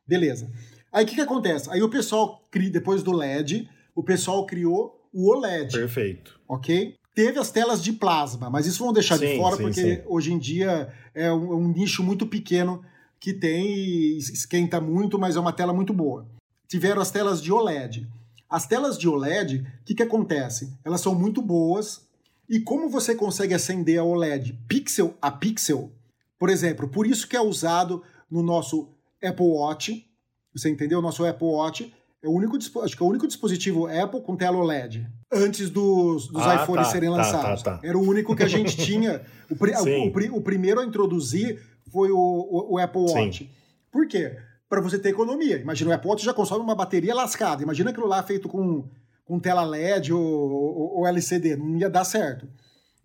Beleza. 0.07 0.51
Aí 0.93 1.05
o 1.05 1.07
que, 1.07 1.15
que 1.15 1.21
acontece? 1.21 1.71
Aí 1.71 1.83
o 1.83 1.89
pessoal, 1.89 2.43
depois 2.53 3.03
do 3.03 3.13
LED, 3.13 3.69
o 3.95 4.03
pessoal 4.03 4.47
criou 4.47 4.97
o 5.13 5.31
OLED. 5.31 5.73
Perfeito. 5.73 6.39
Ok? 6.49 6.95
Teve 7.15 7.39
as 7.39 7.51
telas 7.51 7.83
de 7.83 7.95
plasma, 7.95 8.51
mas 8.51 8.67
isso 8.67 8.79
vamos 8.79 8.93
deixar 8.93 9.19
sim, 9.19 9.27
de 9.27 9.37
fora, 9.39 9.57
sim, 9.57 9.63
porque 9.63 9.97
sim. 9.97 10.03
hoje 10.07 10.33
em 10.33 10.39
dia 10.39 10.93
é 11.15 11.33
um, 11.33 11.53
é 11.53 11.57
um, 11.57 11.69
nicho 11.69 12.03
muito 12.03 12.27
pequeno 12.27 12.85
que 13.19 13.33
tem 13.33 13.67
e 13.67 14.19
esquenta 14.19 14.81
muito, 14.81 15.19
mas 15.19 15.35
é 15.35 15.41
uma 15.41 15.53
tela 15.53 15.73
muito 15.73 15.95
boa. 15.95 16.27
Tiveram 16.69 17.01
as 17.01 17.11
telas 17.11 17.41
de 17.41 17.51
OLED. 17.51 18.07
As 18.49 18.67
telas 18.67 18.99
de 18.99 19.09
OLED, 19.09 19.61
o 19.61 19.85
que, 19.87 19.95
que 19.95 20.03
acontece? 20.03 20.73
Elas 20.85 21.01
são 21.01 21.15
muito 21.15 21.41
boas. 21.41 22.07
E 22.49 22.61
como 22.61 22.91
você 22.91 23.15
consegue 23.15 23.55
acender 23.55 23.99
a 23.99 24.05
OLED 24.05 24.59
pixel 24.69 25.17
a 25.21 25.31
pixel? 25.31 25.91
Por 26.39 26.51
exemplo, 26.51 26.89
por 26.89 27.07
isso 27.07 27.27
que 27.29 27.37
é 27.37 27.41
usado 27.41 28.03
no 28.31 28.43
nosso 28.43 28.89
Apple 29.23 29.47
Watch. 29.47 30.07
Você 30.55 30.71
entendeu? 30.71 30.99
O 30.99 31.03
nosso 31.03 31.25
Apple 31.25 31.47
Watch 31.47 31.93
é 32.23 32.29
o 32.29 32.33
único, 32.33 32.57
acho 32.57 32.97
que 32.97 33.03
é 33.03 33.07
o 33.07 33.09
único 33.09 33.27
dispositivo 33.27 33.87
Apple 33.87 34.21
com 34.21 34.37
tela 34.37 34.57
OLED. 34.59 35.07
Antes 35.33 35.71
dos, 35.71 36.29
dos 36.29 36.43
ah, 36.43 36.63
iPhones 36.63 36.87
tá, 36.87 36.93
serem 36.93 37.11
tá, 37.11 37.17
lançados. 37.17 37.63
Tá, 37.63 37.79
tá, 37.79 37.87
Era 37.87 37.97
o 37.97 38.03
único 38.03 38.35
que 38.35 38.43
a 38.43 38.49
gente 38.49 38.77
tinha. 38.85 39.23
O, 39.51 39.55
o, 39.55 40.35
o, 40.35 40.39
o, 40.39 40.41
primeiro 40.41 40.81
a 40.81 40.85
introduzir 40.85 41.61
foi 41.91 42.11
o, 42.11 42.67
o 42.71 42.79
Apple 42.79 43.03
Watch. 43.03 43.45
Sim. 43.45 43.51
Por 43.91 44.07
quê? 44.09 44.37
Para 44.69 44.81
você 44.81 44.99
ter 44.99 45.11
economia. 45.11 45.59
Imagina, 45.59 45.91
o 45.91 45.95
Apple 45.95 46.09
Watch 46.09 46.25
já 46.25 46.35
consome 46.35 46.63
uma 46.63 46.75
bateria 46.75 47.15
lascada. 47.15 47.63
Imagina 47.63 47.91
aquilo 47.91 48.07
lá 48.07 48.23
feito 48.23 48.49
com, 48.49 48.89
com 49.25 49.39
tela 49.39 49.63
LED 49.63 50.13
ou, 50.13 50.23
ou, 50.23 50.99
ou 50.99 51.07
LCD. 51.07 51.57
Não 51.57 51.79
ia 51.79 51.89
dar 51.89 52.05
certo. 52.05 52.49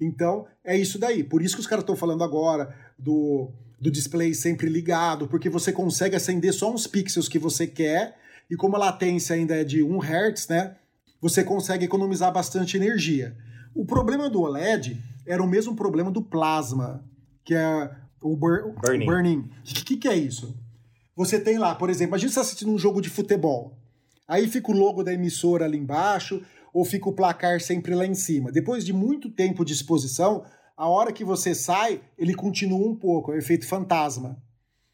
Então, 0.01 0.47
é 0.63 0.75
isso 0.75 0.97
daí. 0.97 1.23
Por 1.23 1.43
isso 1.43 1.55
que 1.55 1.61
os 1.61 1.67
caras 1.67 1.83
estão 1.83 1.95
falando 1.95 2.23
agora 2.23 2.75
do, 2.97 3.51
do 3.79 3.91
display 3.91 4.33
sempre 4.33 4.67
ligado, 4.67 5.27
porque 5.27 5.49
você 5.49 5.71
consegue 5.71 6.15
acender 6.15 6.53
só 6.53 6.73
uns 6.73 6.87
pixels 6.87 7.29
que 7.29 7.37
você 7.37 7.67
quer 7.67 8.17
e 8.49 8.55
como 8.55 8.75
a 8.75 8.79
latência 8.79 9.35
ainda 9.35 9.55
é 9.55 9.63
de 9.63 9.81
1 9.81 9.99
Hz, 9.99 10.47
né, 10.49 10.75
você 11.21 11.43
consegue 11.43 11.85
economizar 11.85 12.33
bastante 12.33 12.75
energia. 12.75 13.37
O 13.73 13.85
problema 13.85 14.29
do 14.29 14.41
OLED 14.41 15.01
era 15.25 15.41
o 15.41 15.47
mesmo 15.47 15.75
problema 15.75 16.11
do 16.11 16.21
plasma, 16.21 17.05
que 17.45 17.53
é 17.53 17.91
o, 18.21 18.35
bur 18.35 18.73
burning. 18.73 19.03
O 19.03 19.05
burning. 19.05 19.39
O 19.39 19.73
que, 19.85 19.95
que, 19.95 20.07
é 20.07 20.15
isso? 20.15 20.57
Você 21.15 21.39
tem 21.39 21.57
lá, 21.57 21.75
por 21.75 21.89
exemplo, 21.89 22.11
imagina 22.11 22.29
você 22.29 22.35
tá 22.35 22.41
assistindo 22.41 22.71
um 22.71 22.77
jogo 22.77 23.01
de 23.01 23.09
futebol. 23.09 23.77
Aí 24.27 24.47
fica 24.47 24.71
o 24.71 24.75
logo 24.75 25.03
da 25.03 25.13
emissora 25.13 25.65
ali 25.65 25.77
embaixo, 25.77 26.41
ou 26.73 26.85
fica 26.85 27.09
o 27.09 27.13
placar 27.13 27.59
sempre 27.59 27.93
lá 27.95 28.05
em 28.05 28.13
cima. 28.13 28.51
Depois 28.51 28.85
de 28.85 28.93
muito 28.93 29.29
tempo 29.29 29.65
de 29.65 29.73
exposição, 29.73 30.43
a 30.75 30.87
hora 30.87 31.11
que 31.11 31.23
você 31.23 31.53
sai, 31.53 32.01
ele 32.17 32.33
continua 32.33 32.87
um 32.87 32.95
pouco, 32.95 33.31
é 33.31 33.35
o 33.35 33.37
efeito 33.37 33.67
fantasma. 33.67 34.41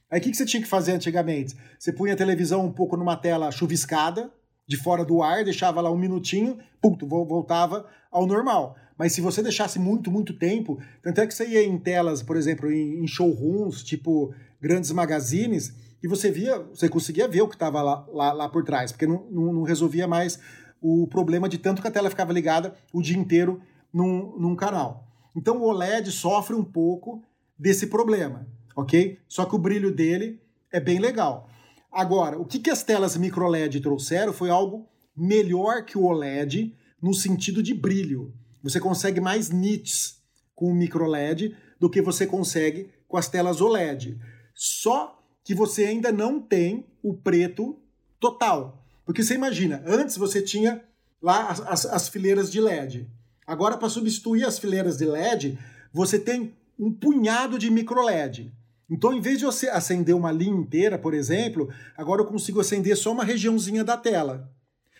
Aí 0.10 0.20
o 0.20 0.24
que, 0.24 0.32
que 0.32 0.38
você 0.38 0.46
tinha 0.46 0.62
que 0.62 0.68
fazer 0.68 0.94
antigamente? 0.94 1.56
Você 1.78 1.92
punha 1.92 2.14
a 2.14 2.18
televisão 2.18 2.66
um 2.66 2.72
pouco 2.72 2.96
numa 2.96 3.18
tela 3.18 3.52
chuviscada, 3.52 4.32
de 4.68 4.76
fora 4.76 5.06
do 5.06 5.24
ar, 5.24 5.44
deixava 5.46 5.80
lá 5.80 5.90
um 5.90 5.98
minutinho, 5.98 6.58
pum, 6.82 6.98
voltava 7.08 7.86
ao 8.12 8.28
normal. 8.28 8.76
Mas 8.98 9.14
se 9.14 9.22
você 9.22 9.42
deixasse 9.42 9.80
muito, 9.80 10.12
muito 10.12 10.38
tempo, 10.38 10.80
tanto 11.02 11.22
é 11.22 11.28
que 11.28 11.34
você 11.34 11.48
ia 11.48 11.64
em 11.64 11.78
telas, 11.78 12.22
por 12.22 12.36
exemplo, 12.36 12.72
em, 12.72 13.04
em 13.04 13.08
showrooms, 13.08 13.84
tipo 13.84 14.34
grandes 14.60 14.92
magazines, 14.92 15.74
e 16.02 16.08
você 16.08 16.32
via, 16.32 16.60
você 16.60 16.90
conseguia 16.90 17.28
ver 17.28 17.42
o 17.42 17.48
que 17.48 17.56
estava 17.56 17.82
lá, 17.82 18.06
lá, 18.12 18.34
lá, 18.34 18.50
por 18.50 18.64
trás, 18.64 18.92
porque 18.92 19.08
não, 19.08 19.26
não, 19.30 19.54
não, 19.54 19.64
resolvia 19.64 20.08
mais 20.08 20.40
o 20.82 21.08
problema 21.08 21.50
de 21.50 21.58
tanto 21.58 21.82
que 21.82 21.88
a 21.88 21.92
tela 21.92 22.10
ficava 22.10 22.34
ligada 22.34 22.76
o 22.94 23.02
dia 23.02 23.18
inteiro 23.18 23.62
num, 23.94 24.38
num 24.38 24.56
canal. 24.56 25.08
Então 25.36 25.58
o 25.58 25.66
OLED 25.68 26.12
sofre 26.12 26.56
um 26.56 26.64
pouco 26.64 27.24
desse 27.58 27.88
problema 27.88 28.48
ok? 28.78 29.18
Só 29.28 29.44
que 29.46 29.56
o 29.56 29.60
brilho 29.60 29.92
dele 29.92 30.40
é 30.72 30.80
bem 30.80 31.00
legal. 31.00 31.50
Agora, 31.92 32.40
o 32.40 32.46
que, 32.46 32.60
que 32.60 32.70
as 32.70 32.84
telas 32.84 33.18
micro 33.18 33.48
LED 33.48 33.82
trouxeram 33.82 34.32
foi 34.32 34.52
algo 34.52 34.88
melhor 35.16 35.84
que 35.84 35.98
o 35.98 36.04
OLED 36.04 36.76
no 37.02 37.14
sentido 37.14 37.64
de 37.64 37.74
brilho. 37.74 38.32
Você 38.62 38.80
consegue 38.80 39.20
mais 39.20 39.50
nits 39.50 40.22
com 40.54 40.70
o 40.72 40.76
micro 40.76 41.08
LED 41.08 41.56
do 41.80 41.90
que 41.90 42.02
você 42.02 42.28
consegue 42.28 42.90
com 43.08 43.18
as 43.18 43.28
telas 43.28 43.62
OLED. 43.62 44.20
Só 44.54 45.20
que 45.44 45.56
você 45.56 45.86
ainda 45.86 46.12
não 46.12 46.40
tem 46.40 46.86
o 47.02 47.16
preto 47.16 47.80
total. 48.20 48.86
Porque 49.08 49.24
você 49.24 49.36
imagina, 49.36 49.82
antes 49.86 50.18
você 50.18 50.42
tinha 50.42 50.84
lá 51.22 51.48
as, 51.48 51.62
as, 51.62 51.86
as 51.86 52.10
fileiras 52.10 52.52
de 52.52 52.60
LED. 52.60 53.08
Agora, 53.48 53.78
para 53.78 53.88
substituir 53.88 54.46
as 54.46 54.60
fileiras 54.60 54.98
de 54.98 55.06
LED, 55.06 55.58
você 55.94 56.20
tem 56.20 56.54
um 56.78 56.92
punhado 56.92 57.58
de 57.58 57.72
micro 57.72 58.04
LED. 58.04 58.54
Então, 58.90 59.14
em 59.14 59.22
vez 59.22 59.40
de 59.40 59.46
você 59.46 59.70
acender 59.70 60.14
uma 60.14 60.30
linha 60.30 60.58
inteira, 60.58 61.00
por 61.00 61.14
exemplo, 61.14 61.70
agora 61.96 62.22
eu 62.22 62.26
consigo 62.26 62.60
acender 62.60 62.98
só 62.98 63.14
uma 63.14 63.24
regiãozinha 63.24 63.82
da 63.82 63.96
tela. 63.96 64.52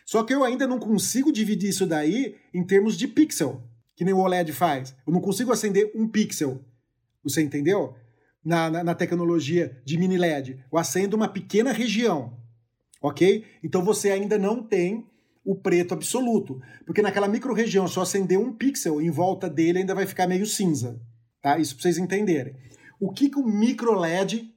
Só 0.06 0.24
que 0.24 0.34
eu 0.34 0.46
ainda 0.46 0.66
não 0.66 0.80
consigo 0.80 1.30
dividir 1.30 1.70
isso 1.70 1.86
daí 1.86 2.38
em 2.54 2.66
termos 2.66 2.98
de 2.98 3.10
pixel, 3.10 3.62
que 3.94 4.06
nem 4.06 4.14
o 4.14 4.20
OLED 4.20 4.54
faz. 4.54 4.96
Eu 5.06 5.12
não 5.12 5.20
consigo 5.20 5.52
acender 5.52 5.92
um 5.94 6.08
pixel. 6.08 6.64
Você 7.26 7.42
entendeu? 7.42 7.94
Na, 8.42 8.70
na, 8.70 8.84
na 8.86 8.96
tecnologia 8.96 9.82
de 9.84 9.98
mini 9.98 10.18
LED. 10.18 10.64
Eu 10.72 10.80
acendo 10.80 11.18
uma 11.18 11.28
pequena 11.28 11.74
região. 11.74 12.47
Ok? 13.02 13.46
Então 13.64 13.84
você 13.84 14.12
ainda 14.12 14.38
não 14.38 14.64
tem 14.64 15.06
o 15.46 15.56
preto 15.56 15.94
absoluto. 15.94 16.62
Porque 16.86 17.02
naquela 17.02 17.28
micro-região, 17.28 17.88
só 17.88 18.02
acender 18.02 18.38
um 18.38 18.54
pixel, 18.54 19.02
em 19.02 19.10
volta 19.10 19.50
dele 19.50 19.80
ainda 19.80 19.96
vai 19.96 20.06
ficar 20.06 20.28
meio 20.28 20.46
cinza. 20.46 21.00
Tá? 21.42 21.58
Isso 21.58 21.76
para 21.76 21.84
vocês 21.84 21.98
entenderem. 21.98 22.56
O 23.00 23.12
que, 23.12 23.30
que 23.30 23.40
o 23.40 23.46
micro 23.46 23.98
LED 23.98 24.54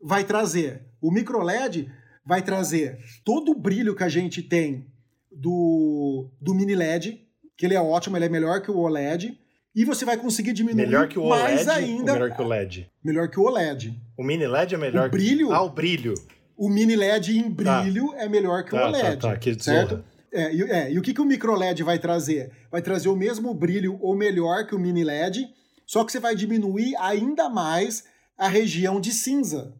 vai 0.00 0.24
trazer? 0.24 0.82
O 1.00 1.12
micro 1.12 1.42
LED 1.42 1.90
vai 2.24 2.42
trazer 2.42 2.98
todo 3.24 3.52
o 3.52 3.58
brilho 3.58 3.94
que 3.94 4.04
a 4.04 4.08
gente 4.08 4.42
tem 4.42 4.86
do, 5.30 6.28
do 6.40 6.54
mini 6.54 6.74
LED, 6.74 7.20
que 7.56 7.66
ele 7.66 7.74
é 7.74 7.80
ótimo, 7.80 8.16
ele 8.16 8.26
é 8.26 8.28
melhor 8.28 8.60
que 8.60 8.70
o 8.70 8.78
OLED, 8.78 9.38
e 9.74 9.84
você 9.84 10.04
vai 10.04 10.16
conseguir 10.16 10.52
diminuir 10.52 10.84
melhor 10.86 11.08
que 11.08 11.18
o 11.18 11.22
OLED, 11.22 11.42
mais 11.42 11.68
ainda. 11.68 12.12
melhor 12.12 12.30
que 12.34 12.42
o 12.42 12.46
LED? 12.46 12.90
Melhor 13.02 13.28
que 13.28 13.40
o 13.40 13.44
OLED. 13.44 13.94
O 14.16 14.24
mini 14.24 14.46
LED 14.46 14.74
é 14.74 14.78
melhor. 14.78 15.08
O 15.08 15.10
brilho. 15.10 15.48
Que... 15.48 15.54
Ah, 15.54 15.62
o 15.62 15.70
brilho. 15.70 16.14
O 16.62 16.68
mini 16.68 16.94
LED 16.94 17.36
em 17.36 17.52
tá. 17.52 17.82
brilho 17.82 18.12
tá. 18.12 18.18
é 18.18 18.28
melhor 18.28 18.62
que 18.62 18.70
tá, 18.70 18.84
o 18.84 18.88
OLED. 18.88 19.20
Tá, 19.20 19.30
tá, 19.30 19.36
que 19.36 19.60
certo? 19.60 20.04
É, 20.30 20.54
e, 20.54 20.62
é, 20.62 20.92
e 20.92 20.96
o 20.96 21.02
que, 21.02 21.12
que 21.12 21.20
o 21.20 21.24
micro 21.24 21.56
LED 21.56 21.82
vai 21.82 21.98
trazer? 21.98 22.52
Vai 22.70 22.80
trazer 22.80 23.08
o 23.08 23.16
mesmo 23.16 23.52
brilho 23.52 23.98
ou 24.00 24.14
melhor 24.14 24.64
que 24.64 24.72
o 24.72 24.78
mini 24.78 25.02
LED, 25.02 25.52
só 25.84 26.04
que 26.04 26.12
você 26.12 26.20
vai 26.20 26.36
diminuir 26.36 26.94
ainda 27.00 27.48
mais 27.48 28.04
a 28.38 28.46
região 28.46 29.00
de 29.00 29.10
cinza. 29.10 29.74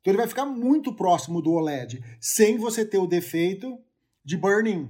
Então 0.00 0.12
ele 0.12 0.18
vai 0.18 0.28
ficar 0.28 0.46
muito 0.46 0.92
próximo 0.92 1.42
do 1.42 1.50
OLED, 1.50 2.04
sem 2.20 2.56
você 2.56 2.84
ter 2.84 2.98
o 2.98 3.06
defeito 3.08 3.76
de 4.24 4.36
burning, 4.36 4.88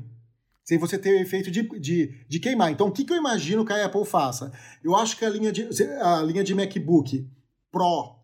sem 0.62 0.76
você 0.76 0.98
ter 0.98 1.14
o 1.14 1.22
efeito 1.22 1.50
de, 1.50 1.62
de, 1.80 2.26
de 2.28 2.40
queimar. 2.40 2.70
Então 2.70 2.88
o 2.88 2.92
que, 2.92 3.06
que 3.06 3.12
eu 3.14 3.16
imagino 3.16 3.64
que 3.64 3.72
a 3.72 3.86
Apple 3.86 4.04
faça? 4.04 4.52
Eu 4.84 4.94
acho 4.94 5.16
que 5.16 5.24
a 5.24 5.30
linha 5.30 5.50
de, 5.50 5.66
a 6.02 6.20
linha 6.20 6.44
de 6.44 6.54
MacBook 6.54 7.26
Pro, 7.72 8.16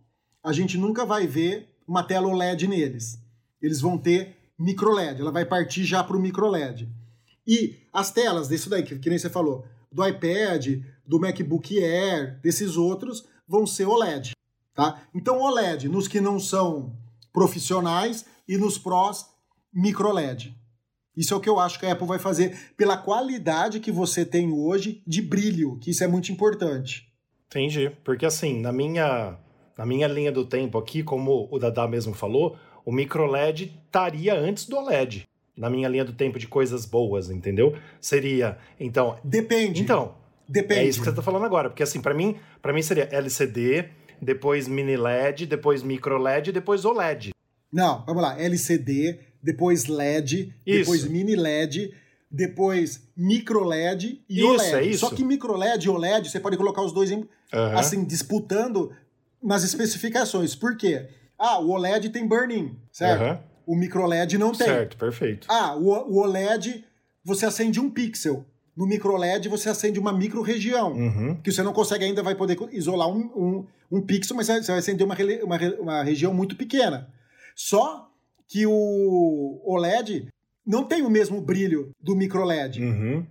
a 0.43 0.53
gente 0.53 0.77
nunca 0.77 1.07
vai 1.07 1.27
ver 1.27 1.74
uma 1.87 2.03
tela 2.03 2.29
OLED 2.29 2.67
neles. 2.67 3.19
Eles 3.61 3.81
vão 3.81 3.99
ter 3.99 4.37
micro 4.59 4.93
LED, 4.93 5.21
ela 5.21 5.33
vai 5.33 5.45
partir 5.45 5.85
já 5.85 6.03
para 6.03 6.17
o 6.17 6.21
micro 6.21 6.49
LED. 6.49 6.89
E 7.47 7.77
as 7.93 8.11
telas 8.11 8.49
desse 8.49 8.69
daí, 8.69 8.83
que, 8.83 8.99
que 8.99 9.11
nem 9.11 9.19
você 9.19 9.29
falou, 9.29 9.65
do 9.91 10.07
iPad, 10.07 10.81
do 11.07 11.21
MacBook 11.21 11.79
Air, 11.83 12.41
desses 12.41 12.77
outros, 12.77 13.27
vão 13.47 13.67
ser 13.67 13.87
OLED. 13.87 14.33
Tá? 14.75 15.03
Então, 15.15 15.41
OLED 15.41 15.89
nos 15.89 16.09
que 16.09 16.21
não 16.21 16.41
são 16.41 16.97
profissionais 17.33 18.25
e 18.49 18.57
nos 18.57 18.79
prós, 18.79 19.27
micro 19.73 20.13
LED. 20.13 20.55
Isso 21.17 21.33
é 21.33 21.37
o 21.37 21.41
que 21.41 21.49
eu 21.49 21.61
acho 21.61 21.79
que 21.79 21.87
a 21.87 21.93
Apple 21.93 22.07
vai 22.07 22.19
fazer 22.19 22.75
pela 22.77 22.97
qualidade 22.97 23.81
que 23.81 23.93
você 23.93 24.25
tem 24.25 24.53
hoje 24.53 25.03
de 25.07 25.23
brilho, 25.23 25.79
que 25.79 25.91
isso 25.91 26.03
é 26.03 26.09
muito 26.09 26.33
importante. 26.33 27.09
Entendi. 27.47 27.91
Porque 28.05 28.27
assim, 28.27 28.61
na 28.61 28.73
minha, 28.73 29.39
na 29.77 29.85
minha 29.85 30.07
linha 30.07 30.33
do 30.33 30.45
tempo 30.45 30.79
aqui, 30.79 31.03
como 31.03 31.49
o 31.51 31.59
Dada 31.59 31.87
mesmo 31.89 32.15
falou, 32.15 32.57
o 32.85 32.93
micro 32.93 33.27
LED 33.27 33.81
estaria 33.87 34.35
antes 34.35 34.67
do 34.67 34.77
OLED. 34.77 35.27
Na 35.57 35.71
minha 35.71 35.89
linha 35.89 36.05
do 36.05 36.13
tempo 36.13 36.39
de 36.39 36.49
coisas 36.49 36.85
boas, 36.85 37.31
entendeu? 37.31 37.77
Seria, 38.01 38.59
então... 38.79 39.17
Depende. 39.23 39.83
Então, 39.83 40.15
Depende. 40.49 40.81
É 40.81 40.85
isso 40.85 40.99
que 40.99 41.05
você 41.05 41.11
está 41.11 41.23
falando 41.23 41.45
agora, 41.45 41.71
porque 41.71 41.83
assim, 41.83 42.01
para 42.01 42.15
mim, 42.15 42.37
para 42.61 42.73
mim 42.73 42.83
seria 42.83 43.09
LCD, 43.11 43.89
depois 44.21 44.69
mini 44.69 44.97
LED, 44.97 45.47
depois 45.47 45.83
micro 45.83 46.19
LED, 46.19 46.53
depois 46.53 46.85
OLED. 46.85 47.33
Não, 47.73 48.05
vamos 48.07 48.23
lá, 48.23 48.39
LCD, 48.41 49.19
depois 49.43 49.87
LED, 49.87 50.55
isso. 50.67 50.79
depois 50.81 51.05
mini 51.05 51.35
LED, 51.35 51.95
depois 52.31 53.09
micro 53.17 53.65
LED 53.65 54.23
e 54.29 54.41
isso, 54.41 54.49
OLED. 54.49 54.75
É 54.75 54.83
isso. 54.83 54.99
Só 55.01 55.11
que 55.11 55.25
micro 55.25 55.57
LED 55.57 55.87
e 55.87 55.91
OLED, 55.91 56.31
você 56.31 56.41
pode 56.41 56.57
colocar 56.57 56.83
os 56.83 56.93
dois 56.93 57.11
em, 57.11 57.19
uhum. 57.19 57.29
assim 57.79 58.05
disputando 58.05 58.93
nas 59.45 59.63
especificações. 59.63 60.55
Por 60.55 60.77
quê? 60.77 61.09
Ah, 61.39 61.61
o 61.61 61.71
OLED 61.71 62.09
tem 62.09 62.27
burn-in, 62.27 62.77
certo? 62.91 63.23
Uhum. 63.23 63.39
O 63.67 63.77
micro 63.77 64.07
LED 64.07 64.39
não 64.39 64.53
tem. 64.53 64.67
Certo, 64.67 64.97
perfeito. 64.97 65.47
Ah, 65.51 65.77
o, 65.77 65.91
o 65.91 66.19
OLED 66.19 66.85
você 67.25 67.47
acende 67.47 67.79
um 67.81 67.91
pixel. 67.91 68.45
No 68.77 68.87
micro 68.87 69.17
LED 69.17 69.49
você 69.49 69.69
acende 69.69 70.01
uma 70.01 70.13
micro 70.13 70.43
região, 70.43 70.93
uhum. 70.93 71.41
que 71.41 71.53
você 71.53 71.63
não 71.63 71.73
consegue 71.73 72.05
ainda, 72.05 72.23
vai 72.23 72.35
poder 72.35 72.59
isolar 72.73 73.09
um, 73.09 73.21
um, 73.37 73.67
um 73.91 74.01
pixel, 74.01 74.37
mas 74.37 74.49
você 74.49 74.67
vai 74.67 74.79
acender 74.79 75.07
uma, 75.07 75.17
uma, 75.43 75.59
uma 75.81 76.03
região 76.03 76.35
muito 76.35 76.57
pequena. 76.57 77.09
Só 77.55 78.11
que 78.49 78.67
o 78.67 79.63
OLED 79.65 80.29
não 80.67 80.85
tem 80.85 81.03
o 81.03 81.11
mesmo 81.11 81.41
brilho 81.41 81.93
do 82.01 82.17
micro 82.17 82.45
LED. 82.45 82.83
Uhum. 82.83 83.27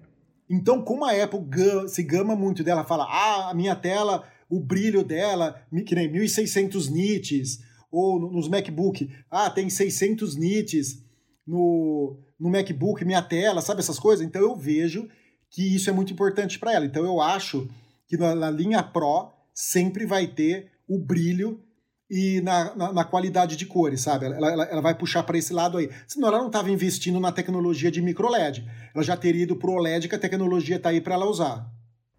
Então, 0.50 0.82
como 0.82 1.06
a 1.06 1.12
Apple 1.12 1.42
se 1.88 2.04
gama 2.04 2.36
muito 2.36 2.64
dela, 2.64 2.84
fala, 2.84 3.06
ah, 3.06 3.50
a 3.50 3.54
minha 3.54 3.76
tela, 3.76 4.24
o 4.50 4.60
brilho 4.60 5.04
dela, 5.04 5.62
que 5.86 5.96
nem 5.96 6.12
1600 6.12 6.90
nits, 6.90 7.60
ou 7.92 8.20
no- 8.20 8.32
nos 8.32 8.48
MacBook, 8.48 9.10
ah, 9.30 9.50
tem 9.50 9.70
600 9.70 10.36
nits 10.36 11.04
no, 11.46 12.18
no 12.40 12.50
MacBook, 12.50 13.04
minha 13.06 13.22
tela, 13.22 13.62
sabe 13.62 13.80
essas 13.82 14.00
coisas? 14.00 14.26
Então 14.26 14.42
eu 14.42 14.56
vejo 14.56 15.08
que 15.50 15.76
isso 15.76 15.90
é 15.90 15.94
muito 15.94 16.12
importante 16.14 16.58
para 16.58 16.74
ela. 16.74 16.86
Então 16.86 17.04
eu 17.06 17.22
acho 17.22 17.68
que 18.08 18.18
na, 18.18 18.34
na 18.34 18.50
linha 18.50 18.82
Pro 18.82 19.32
sempre 19.54 20.06
vai 20.06 20.28
ter 20.28 20.72
o 20.88 20.98
brilho 20.98 21.62
e 22.10 22.42
na, 22.42 22.76
na, 22.76 22.94
na 22.94 23.04
qualidade 23.06 23.56
de 23.56 23.66
cores, 23.66 24.02
sabe? 24.02 24.26
Ela, 24.26 24.52
ela, 24.52 24.64
ela 24.66 24.82
vai 24.82 24.96
puxar 24.96 25.24
para 25.24 25.38
esse 25.38 25.54
lado 25.54 25.78
aí. 25.78 25.90
Senão 26.08 26.28
ela 26.28 26.38
não 26.40 26.48
estava 26.48 26.70
investindo 26.70 27.20
na 27.20 27.32
tecnologia 27.32 27.90
de 27.92 28.02
micro 28.02 28.30
LED. 28.30 28.64
Ela 28.94 29.04
já 29.04 29.16
teria 29.18 29.44
ido 29.44 29.56
pro 29.56 29.72
OLED 29.74 30.08
que 30.08 30.16
a 30.16 30.20
tecnologia 30.20 30.80
tá 30.80 30.90
aí 30.90 31.02
para 31.02 31.16
ela 31.16 31.26
usar. 31.26 31.72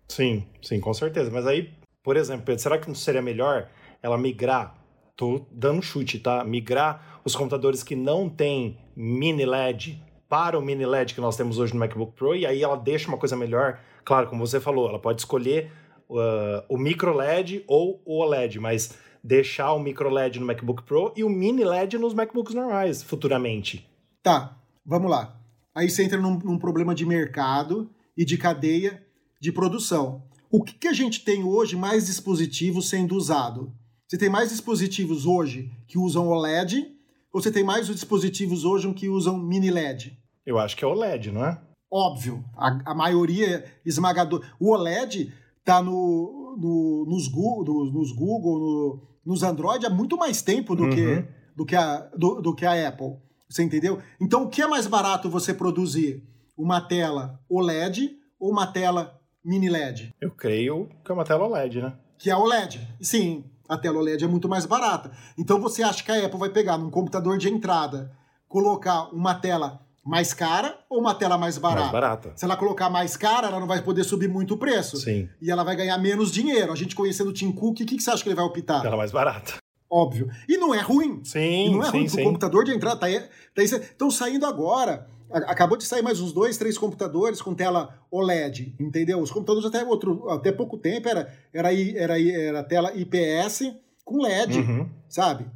Sim, 0.08 0.46
sim, 0.62 0.80
com 0.80 0.92
certeza. 0.94 1.30
Mas 1.30 1.46
aí, 1.46 1.70
por 2.04 2.18
exemplo, 2.18 2.44
Pedro, 2.44 2.62
será 2.62 2.78
que 2.78 2.86
não 2.86 2.94
seria 2.94 3.22
melhor 3.22 3.66
ela 4.02 4.18
migrar? 4.18 4.76
Tô 5.16 5.46
dando 5.50 5.80
chute, 5.80 6.18
tá? 6.18 6.44
Migrar 6.44 7.20
os 7.24 7.34
computadores 7.34 7.82
que 7.82 7.96
não 7.96 8.28
têm 8.28 8.78
mini 8.94 9.46
LED 9.46 10.02
para 10.28 10.58
o 10.58 10.62
mini 10.62 10.84
LED 10.84 11.14
que 11.14 11.20
nós 11.20 11.34
temos 11.34 11.58
hoje 11.58 11.72
no 11.72 11.80
MacBook 11.80 12.12
Pro 12.12 12.36
e 12.36 12.44
aí 12.44 12.62
ela 12.62 12.76
deixa 12.76 13.08
uma 13.08 13.16
coisa 13.16 13.34
melhor. 13.34 13.80
Claro, 14.04 14.28
como 14.28 14.46
você 14.46 14.60
falou, 14.60 14.88
ela 14.88 14.98
pode 14.98 15.22
escolher 15.22 15.72
uh, 16.10 16.62
o 16.68 16.76
micro 16.76 17.14
LED 17.14 17.64
ou 17.66 18.02
o 18.04 18.20
OLED, 18.20 18.60
mas 18.60 18.98
deixar 19.22 19.72
o 19.72 19.78
micro 19.78 20.10
LED 20.10 20.38
no 20.38 20.46
MacBook 20.46 20.82
Pro 20.82 21.10
e 21.16 21.24
o 21.24 21.30
mini 21.30 21.64
LED 21.64 21.96
nos 21.96 22.12
MacBooks 22.12 22.54
normais 22.54 23.02
futuramente. 23.02 23.88
Tá, 24.22 24.58
vamos 24.84 25.10
lá. 25.10 25.40
Aí 25.74 25.88
você 25.88 26.04
entra 26.04 26.20
num, 26.20 26.38
num 26.38 26.58
problema 26.58 26.94
de 26.94 27.06
mercado 27.06 27.90
e 28.14 28.26
de 28.26 28.36
cadeia 28.36 29.02
de 29.40 29.50
produção. 29.50 30.22
O 30.56 30.62
que, 30.62 30.72
que 30.74 30.86
a 30.86 30.92
gente 30.92 31.24
tem 31.24 31.42
hoje 31.42 31.74
mais 31.74 32.06
dispositivos 32.06 32.88
sendo 32.88 33.16
usado? 33.16 33.72
Você 34.06 34.16
tem 34.16 34.28
mais 34.28 34.50
dispositivos 34.50 35.26
hoje 35.26 35.68
que 35.88 35.98
usam 35.98 36.28
OLED 36.28 36.92
ou 37.32 37.42
você 37.42 37.50
tem 37.50 37.64
mais 37.64 37.88
dispositivos 37.88 38.64
hoje 38.64 38.92
que 38.94 39.08
usam 39.08 39.36
mini 39.36 39.68
LED? 39.68 40.16
Eu 40.46 40.56
acho 40.56 40.76
que 40.76 40.84
é 40.84 40.86
OLED, 40.86 41.32
não 41.32 41.44
é? 41.44 41.60
Óbvio, 41.92 42.44
a, 42.56 42.92
a 42.92 42.94
maioria 42.94 43.64
esmagadora. 43.84 44.46
O 44.60 44.70
OLED 44.70 45.32
tá 45.64 45.82
no, 45.82 46.56
no- 46.56 47.04
nos, 47.08 47.26
Google, 47.26 47.90
nos, 47.90 48.12
Google, 48.12 48.60
no- 48.60 49.02
nos 49.26 49.42
Android 49.42 49.84
há 49.84 49.90
muito 49.90 50.16
mais 50.16 50.40
tempo 50.40 50.76
do, 50.76 50.84
Uhum. 50.84 50.90
que, 50.90 51.24
do, 51.56 51.66
que 51.66 51.74
a, 51.74 51.96
do, 52.16 52.40
do 52.40 52.54
que 52.54 52.64
a 52.64 52.88
Apple. 52.88 53.16
Você 53.50 53.64
entendeu? 53.64 54.00
Então, 54.20 54.44
o 54.44 54.48
que 54.48 54.62
é 54.62 54.68
mais 54.68 54.86
barato 54.86 55.28
você 55.28 55.52
produzir? 55.52 56.22
Uma 56.56 56.80
tela 56.80 57.40
OLED 57.48 58.12
ou 58.38 58.52
uma 58.52 58.68
tela 58.68 59.20
mini 59.44 59.68
LED? 59.68 60.14
Eu 60.20 60.30
creio 60.30 60.88
que 61.04 61.10
é 61.10 61.14
uma 61.14 61.24
tela 61.24 61.44
OLED, 61.46 61.82
né? 61.82 61.92
Que 62.18 62.30
é 62.30 62.36
OLED. 62.36 62.80
Sim, 63.00 63.44
a 63.68 63.76
tela 63.76 63.98
OLED 63.98 64.24
é 64.24 64.28
muito 64.28 64.48
mais 64.48 64.64
barata. 64.64 65.10
Então, 65.38 65.60
você 65.60 65.82
acha 65.82 66.02
que 66.02 66.10
a 66.10 66.24
Apple 66.26 66.38
vai 66.38 66.48
pegar 66.50 66.78
num 66.78 66.90
computador 66.90 67.36
de 67.38 67.48
entrada, 67.48 68.12
colocar 68.48 69.12
uma 69.12 69.34
tela 69.34 69.80
mais 70.04 70.34
cara 70.34 70.78
ou 70.88 71.00
uma 71.00 71.14
tela 71.14 71.38
mais 71.38 71.56
barata? 71.58 71.80
Mais 71.80 71.92
barata. 71.92 72.32
Se 72.36 72.44
ela 72.44 72.56
colocar 72.56 72.90
mais 72.90 73.16
cara, 73.16 73.48
ela 73.48 73.58
não 73.58 73.66
vai 73.66 73.82
poder 73.82 74.04
subir 74.04 74.28
muito 74.28 74.54
o 74.54 74.58
preço. 74.58 74.96
Sim, 74.98 75.28
E 75.40 75.50
ela 75.50 75.64
vai 75.64 75.74
ganhar 75.74 75.96
menos 75.98 76.30
dinheiro. 76.30 76.72
A 76.72 76.76
gente 76.76 76.94
conhecendo 76.94 77.30
o 77.30 77.32
Tim 77.32 77.50
Cook, 77.52 77.80
o 77.80 77.86
que, 77.86 77.96
que 77.96 78.02
você 78.02 78.10
acha 78.10 78.22
que 78.22 78.28
ele 78.28 78.36
vai 78.36 78.44
optar? 78.44 78.82
tela 78.82 78.96
mais 78.96 79.10
barata. 79.10 79.54
Óbvio. 79.96 80.28
E 80.48 80.56
não 80.56 80.74
é 80.74 80.80
ruim. 80.80 81.20
E 81.22 81.28
Sim, 81.28 81.70
não 81.76 81.84
é 81.84 81.88
ruim, 81.88 82.00
sim, 82.00 82.04
porque 82.06 82.08
sim. 82.16 82.20
o 82.22 82.24
computador 82.24 82.64
de 82.64 82.72
entrada 82.72 82.96
tá 82.98 83.06
aí. 83.06 83.20
Tá 83.54 83.62
estão 83.62 84.10
saindo 84.10 84.44
agora. 84.44 85.06
Acabou 85.30 85.76
de 85.76 85.84
sair 85.84 86.02
mais 86.02 86.20
uns 86.20 86.32
dois, 86.32 86.56
três 86.58 86.76
computadores 86.76 87.40
com 87.40 87.54
tela 87.54 87.96
OLED, 88.10 88.74
entendeu? 88.78 89.20
Os 89.20 89.30
computadores 89.30 89.66
até 89.68 89.84
outro, 89.84 90.28
até 90.30 90.50
pouco 90.52 90.76
tempo 90.78 91.08
era, 91.08 91.32
era, 91.52 91.72
era, 91.72 92.20
era 92.20 92.62
tela 92.64 92.92
IPS 92.94 93.72
com 94.04 94.20
LED, 94.22 94.58
Uhum. 94.58 94.88
sabe? 95.08 95.46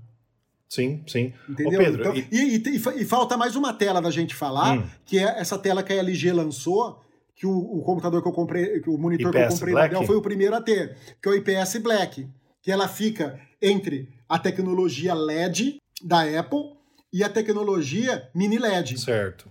Sim, 0.69 1.03
sim. 1.07 1.33
Entendeu? 1.49 1.81
Ô, 1.81 1.85
Pedro, 1.85 2.01
Então, 2.01 2.15
e- 2.17 2.27
e, 2.31 2.57
e- 2.57 2.77
e 2.77 2.79
fa- 2.79 2.95
e 2.95 3.05
falta 3.05 3.37
mais 3.37 3.57
uma 3.57 3.73
tela 3.73 4.01
da 4.01 4.11
gente 4.11 4.35
falar, 4.35 4.79
Hum. 4.79 4.85
que 5.05 5.19
é 5.19 5.39
essa 5.41 5.59
tela 5.59 5.83
que 5.83 5.93
a 5.93 5.97
LG 5.97 6.33
lançou, 6.33 7.01
que 7.35 7.47
o, 7.47 7.57
o 7.57 7.83
computador 7.83 8.21
que 8.23 8.29
eu 8.29 8.33
comprei, 8.33 8.81
que 8.81 8.91
o 8.91 8.99
monitor 8.99 9.31
que 9.33 9.39
eu 9.39 9.43
IPS 9.43 9.55
comprei 9.55 9.75
Black? 9.75 9.93
na 9.93 9.99
Dell 10.01 10.07
foi 10.07 10.17
o 10.17 10.23
primeiro 10.23 10.55
a 10.57 10.61
ter, 10.61 10.97
que 11.23 11.29
é 11.29 11.33
o 11.33 11.35
IPS 11.35 11.79
Black, 11.79 12.29
que 12.63 12.71
ela 12.73 12.87
fica 12.89 13.39
entre 13.63 14.09
a 14.29 14.39
tecnologia 14.39 15.15
LED 15.15 15.79
da 16.03 16.23
Apple 16.39 16.77
e 17.13 17.25
a 17.25 17.29
tecnologia 17.29 18.29
mini 18.35 18.59
LED, 18.59 18.99
Certo. 19.01 19.51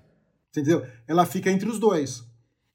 entendeu? 0.51 0.85
Ela 1.07 1.25
fica 1.25 1.49
entre 1.49 1.67
os 1.69 1.79
dois. 1.79 2.23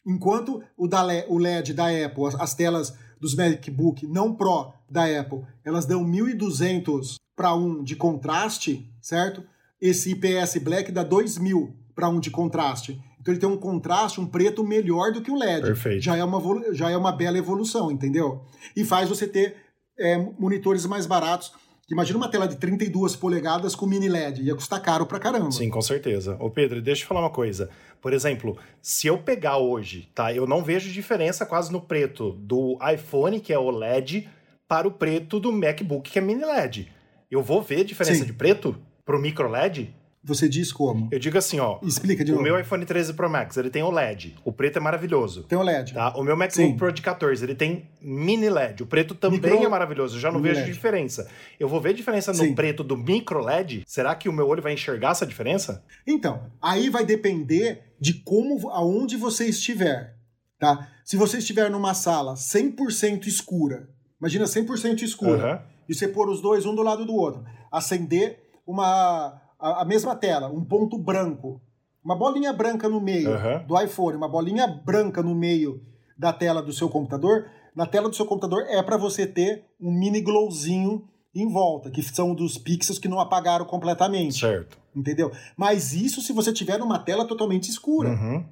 Enquanto 0.04 0.62
o, 0.76 0.88
da 0.88 1.02
Le- 1.02 1.24
o 1.28 1.38
LED 1.38 1.72
da 1.72 1.86
Apple, 1.86 2.26
as, 2.26 2.34
as 2.34 2.54
telas 2.54 2.92
dos 3.20 3.36
MacBook 3.36 4.04
não 4.06 4.34
Pro 4.34 4.72
da 4.90 5.04
Apple, 5.20 5.42
elas 5.64 5.86
dão 5.86 6.02
1200 6.04 7.16
para 7.36 7.54
um 7.54 7.82
de 7.82 7.94
contraste, 7.96 8.90
certo? 9.00 9.44
Esse 9.80 10.10
IPS 10.10 10.56
Black 10.58 10.90
dá 10.92 11.02
2000 11.02 11.74
para 11.94 12.08
um 12.08 12.18
de 12.20 12.30
contraste. 12.30 13.00
Então 13.20 13.32
ele 13.32 13.40
tem 13.40 13.48
um 13.48 13.56
contraste, 13.56 14.20
um 14.20 14.26
preto 14.26 14.64
melhor 14.64 15.12
do 15.12 15.22
que 15.22 15.30
o 15.30 15.36
LED. 15.36 15.62
Perfeito. 15.62 16.02
Já 16.02 16.16
é 16.16 16.24
uma, 16.24 16.74
já 16.74 16.90
é 16.90 16.96
uma 16.96 17.12
bela 17.12 17.38
evolução, 17.38 17.90
entendeu? 17.90 18.44
E 18.74 18.84
faz 18.84 19.08
você 19.08 19.26
ter 19.28 19.56
é, 19.98 20.16
monitores 20.38 20.84
mais 20.86 21.06
baratos. 21.06 21.52
Imagina 21.90 22.16
uma 22.16 22.28
tela 22.28 22.46
de 22.46 22.56
32 22.56 23.16
polegadas 23.16 23.74
com 23.74 23.86
mini 23.86 24.08
LED. 24.08 24.42
Ia 24.42 24.54
custar 24.54 24.80
caro 24.80 25.04
pra 25.04 25.18
caramba. 25.18 25.50
Sim, 25.50 25.68
com 25.68 25.82
certeza. 25.82 26.36
Ô 26.40 26.48
Pedro, 26.48 26.80
deixa 26.80 27.02
eu 27.02 27.08
falar 27.08 27.20
uma 27.20 27.30
coisa. 27.30 27.68
Por 28.00 28.12
exemplo, 28.12 28.56
se 28.80 29.06
eu 29.06 29.18
pegar 29.18 29.58
hoje, 29.58 30.08
tá? 30.14 30.32
Eu 30.32 30.46
não 30.46 30.62
vejo 30.62 30.90
diferença 30.90 31.44
quase 31.44 31.72
no 31.72 31.80
preto 31.80 32.32
do 32.32 32.78
iPhone, 32.94 33.40
que 33.40 33.52
é 33.52 33.58
OLED, 33.58 34.28
para 34.66 34.88
o 34.88 34.92
preto 34.92 35.38
do 35.38 35.52
MacBook, 35.52 36.10
que 36.10 36.18
é 36.18 36.22
mini 36.22 36.44
LED. 36.44 36.90
Eu 37.30 37.42
vou 37.42 37.60
ver 37.60 37.84
diferença 37.84 38.20
Sim. 38.20 38.26
de 38.26 38.32
preto 38.32 38.76
pro 39.04 39.20
micro 39.20 39.48
LED? 39.48 39.94
Você 40.24 40.48
diz 40.48 40.72
como? 40.72 41.08
Eu 41.10 41.18
digo 41.18 41.36
assim, 41.36 41.58
ó. 41.58 41.80
Explica 41.82 42.24
de 42.24 42.30
O 42.30 42.34
novo. 42.36 42.44
meu 42.44 42.60
iPhone 42.60 42.84
13 42.86 43.12
Pro 43.14 43.28
Max, 43.28 43.56
ele 43.56 43.70
tem 43.70 43.82
OLED. 43.82 44.36
O 44.44 44.52
preto 44.52 44.76
é 44.76 44.80
maravilhoso. 44.80 45.42
Tem 45.42 45.58
o 45.58 45.62
LED. 45.62 45.94
Tá? 45.94 46.14
O 46.16 46.22
meu 46.22 46.36
MacBook 46.36 46.54
Sim. 46.70 46.76
Pro 46.76 46.92
de 46.92 47.02
14, 47.02 47.44
ele 47.44 47.56
tem 47.56 47.90
mini 48.00 48.48
LED. 48.48 48.84
O 48.84 48.86
preto 48.86 49.16
também 49.16 49.40
Micro- 49.40 49.64
é 49.64 49.68
maravilhoso. 49.68 50.16
Eu 50.16 50.20
já 50.20 50.30
não 50.30 50.38
mini 50.38 50.50
vejo 50.50 50.60
LED. 50.60 50.72
diferença. 50.72 51.28
Eu 51.58 51.68
vou 51.68 51.80
ver 51.80 51.92
diferença 51.92 52.30
no 52.32 52.38
Sim. 52.38 52.54
preto 52.54 52.84
do 52.84 52.96
micro 52.96 53.40
LED? 53.40 53.82
Será 53.84 54.14
que 54.14 54.28
o 54.28 54.32
meu 54.32 54.46
olho 54.46 54.62
vai 54.62 54.72
enxergar 54.74 55.10
essa 55.10 55.26
diferença? 55.26 55.84
Então, 56.06 56.46
aí 56.62 56.88
vai 56.88 57.04
depender 57.04 57.82
de 58.00 58.14
como, 58.22 58.68
aonde 58.70 59.16
você 59.16 59.46
estiver, 59.46 60.14
tá? 60.56 60.88
Se 61.04 61.16
você 61.16 61.38
estiver 61.38 61.68
numa 61.68 61.94
sala 61.94 62.34
100% 62.34 63.26
escura, 63.26 63.88
imagina 64.20 64.44
100% 64.44 65.02
escura, 65.02 65.44
Aham. 65.44 65.62
e 65.88 65.94
você 65.96 66.06
pôr 66.06 66.28
os 66.30 66.40
dois 66.40 66.64
um 66.64 66.76
do 66.76 66.82
lado 66.82 67.04
do 67.04 67.12
outro, 67.12 67.42
acender 67.72 68.38
uma 68.64 69.40
a, 69.62 69.82
a 69.82 69.84
mesma 69.84 70.16
tela, 70.16 70.48
um 70.48 70.64
ponto 70.64 70.98
branco, 70.98 71.60
uma 72.04 72.16
bolinha 72.16 72.52
branca 72.52 72.88
no 72.88 73.00
meio 73.00 73.32
Aham. 73.32 73.64
do 73.66 73.80
iPhone, 73.80 74.16
uma 74.16 74.28
bolinha 74.28 74.66
branca 74.66 75.22
no 75.22 75.34
meio 75.34 75.80
da 76.18 76.32
tela 76.32 76.60
do 76.60 76.72
seu 76.72 76.88
computador, 76.88 77.46
na 77.74 77.86
tela 77.86 78.08
do 78.08 78.16
seu 78.16 78.26
computador 78.26 78.64
é 78.68 78.82
para 78.82 78.96
você 78.96 79.26
ter 79.26 79.64
um 79.80 79.90
mini 79.92 80.20
glowzinho 80.20 81.08
em 81.34 81.48
volta, 81.50 81.90
que 81.90 82.02
são 82.02 82.34
dos 82.34 82.58
pixels 82.58 82.98
que 82.98 83.08
não 83.08 83.18
apagaram 83.18 83.64
completamente 83.64 84.40
Certo. 84.40 84.76
entendeu? 84.94 85.32
Mas 85.56 85.94
isso 85.94 86.20
se 86.20 86.32
você 86.32 86.52
tiver 86.52 86.78
numa 86.78 86.98
tela 86.98 87.24
totalmente 87.26 87.70
escura, 87.70 88.10
Uhum. 88.10 88.44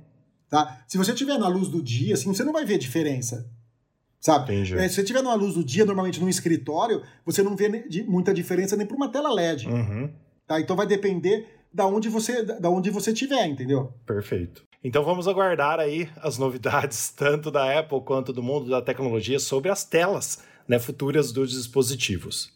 tá? 0.49 0.83
Se 0.89 0.97
você 0.97 1.13
tiver 1.13 1.37
na 1.39 1.49
luz 1.49 1.69
do 1.69 1.83
dia, 1.83 2.15
assim, 2.15 2.33
você 2.33 2.43
não 2.43 2.53
vai 2.55 2.65
ver 2.65 2.79
diferença, 2.79 3.47
sabe? 4.19 4.45
Entendi. 4.55 4.79
É, 4.79 4.89
se 4.89 4.95
você 4.95 5.05
tiver 5.05 5.23
na 5.23 5.35
luz 5.35 5.55
do 5.55 5.63
dia, 5.65 5.85
normalmente 5.85 6.19
num 6.21 6.29
escritório, 6.29 7.03
você 7.27 7.43
não 7.43 7.55
vê 7.55 7.69
muita 8.07 8.33
diferença 8.33 8.77
nem 8.77 8.87
para 8.87 8.97
uma 8.97 9.11
tela 9.11 9.31
LED, 9.35 9.69
Uhum. 9.69 10.11
Tá? 10.51 10.61
Então 10.61 10.75
vai 10.75 10.87
depender 10.87 11.47
da 11.73 11.87
onde 11.87 12.09
você 12.09 12.43
da 12.43 12.69
onde 12.69 12.91
você 12.91 13.13
tiver, 13.13 13.47
entendeu? 13.47 13.95
Perfeito. 14.05 14.65
Então 14.83 15.05
vamos 15.05 15.29
aguardar 15.29 15.79
aí 15.79 16.11
as 16.17 16.39
novidades, 16.39 17.11
tanto 17.17 17.53
da 17.53 17.79
Apple 17.79 18.01
quanto 18.01 18.33
do 18.33 18.43
mundo 18.43 18.69
da 18.69 18.83
tecnologia, 18.83 19.39
sobre 19.39 19.71
as 19.71 19.85
telas 19.85 20.43
né, 20.67 20.81
futuras 20.81 21.31
dos 21.31 21.53
dispositivos. 21.53 22.53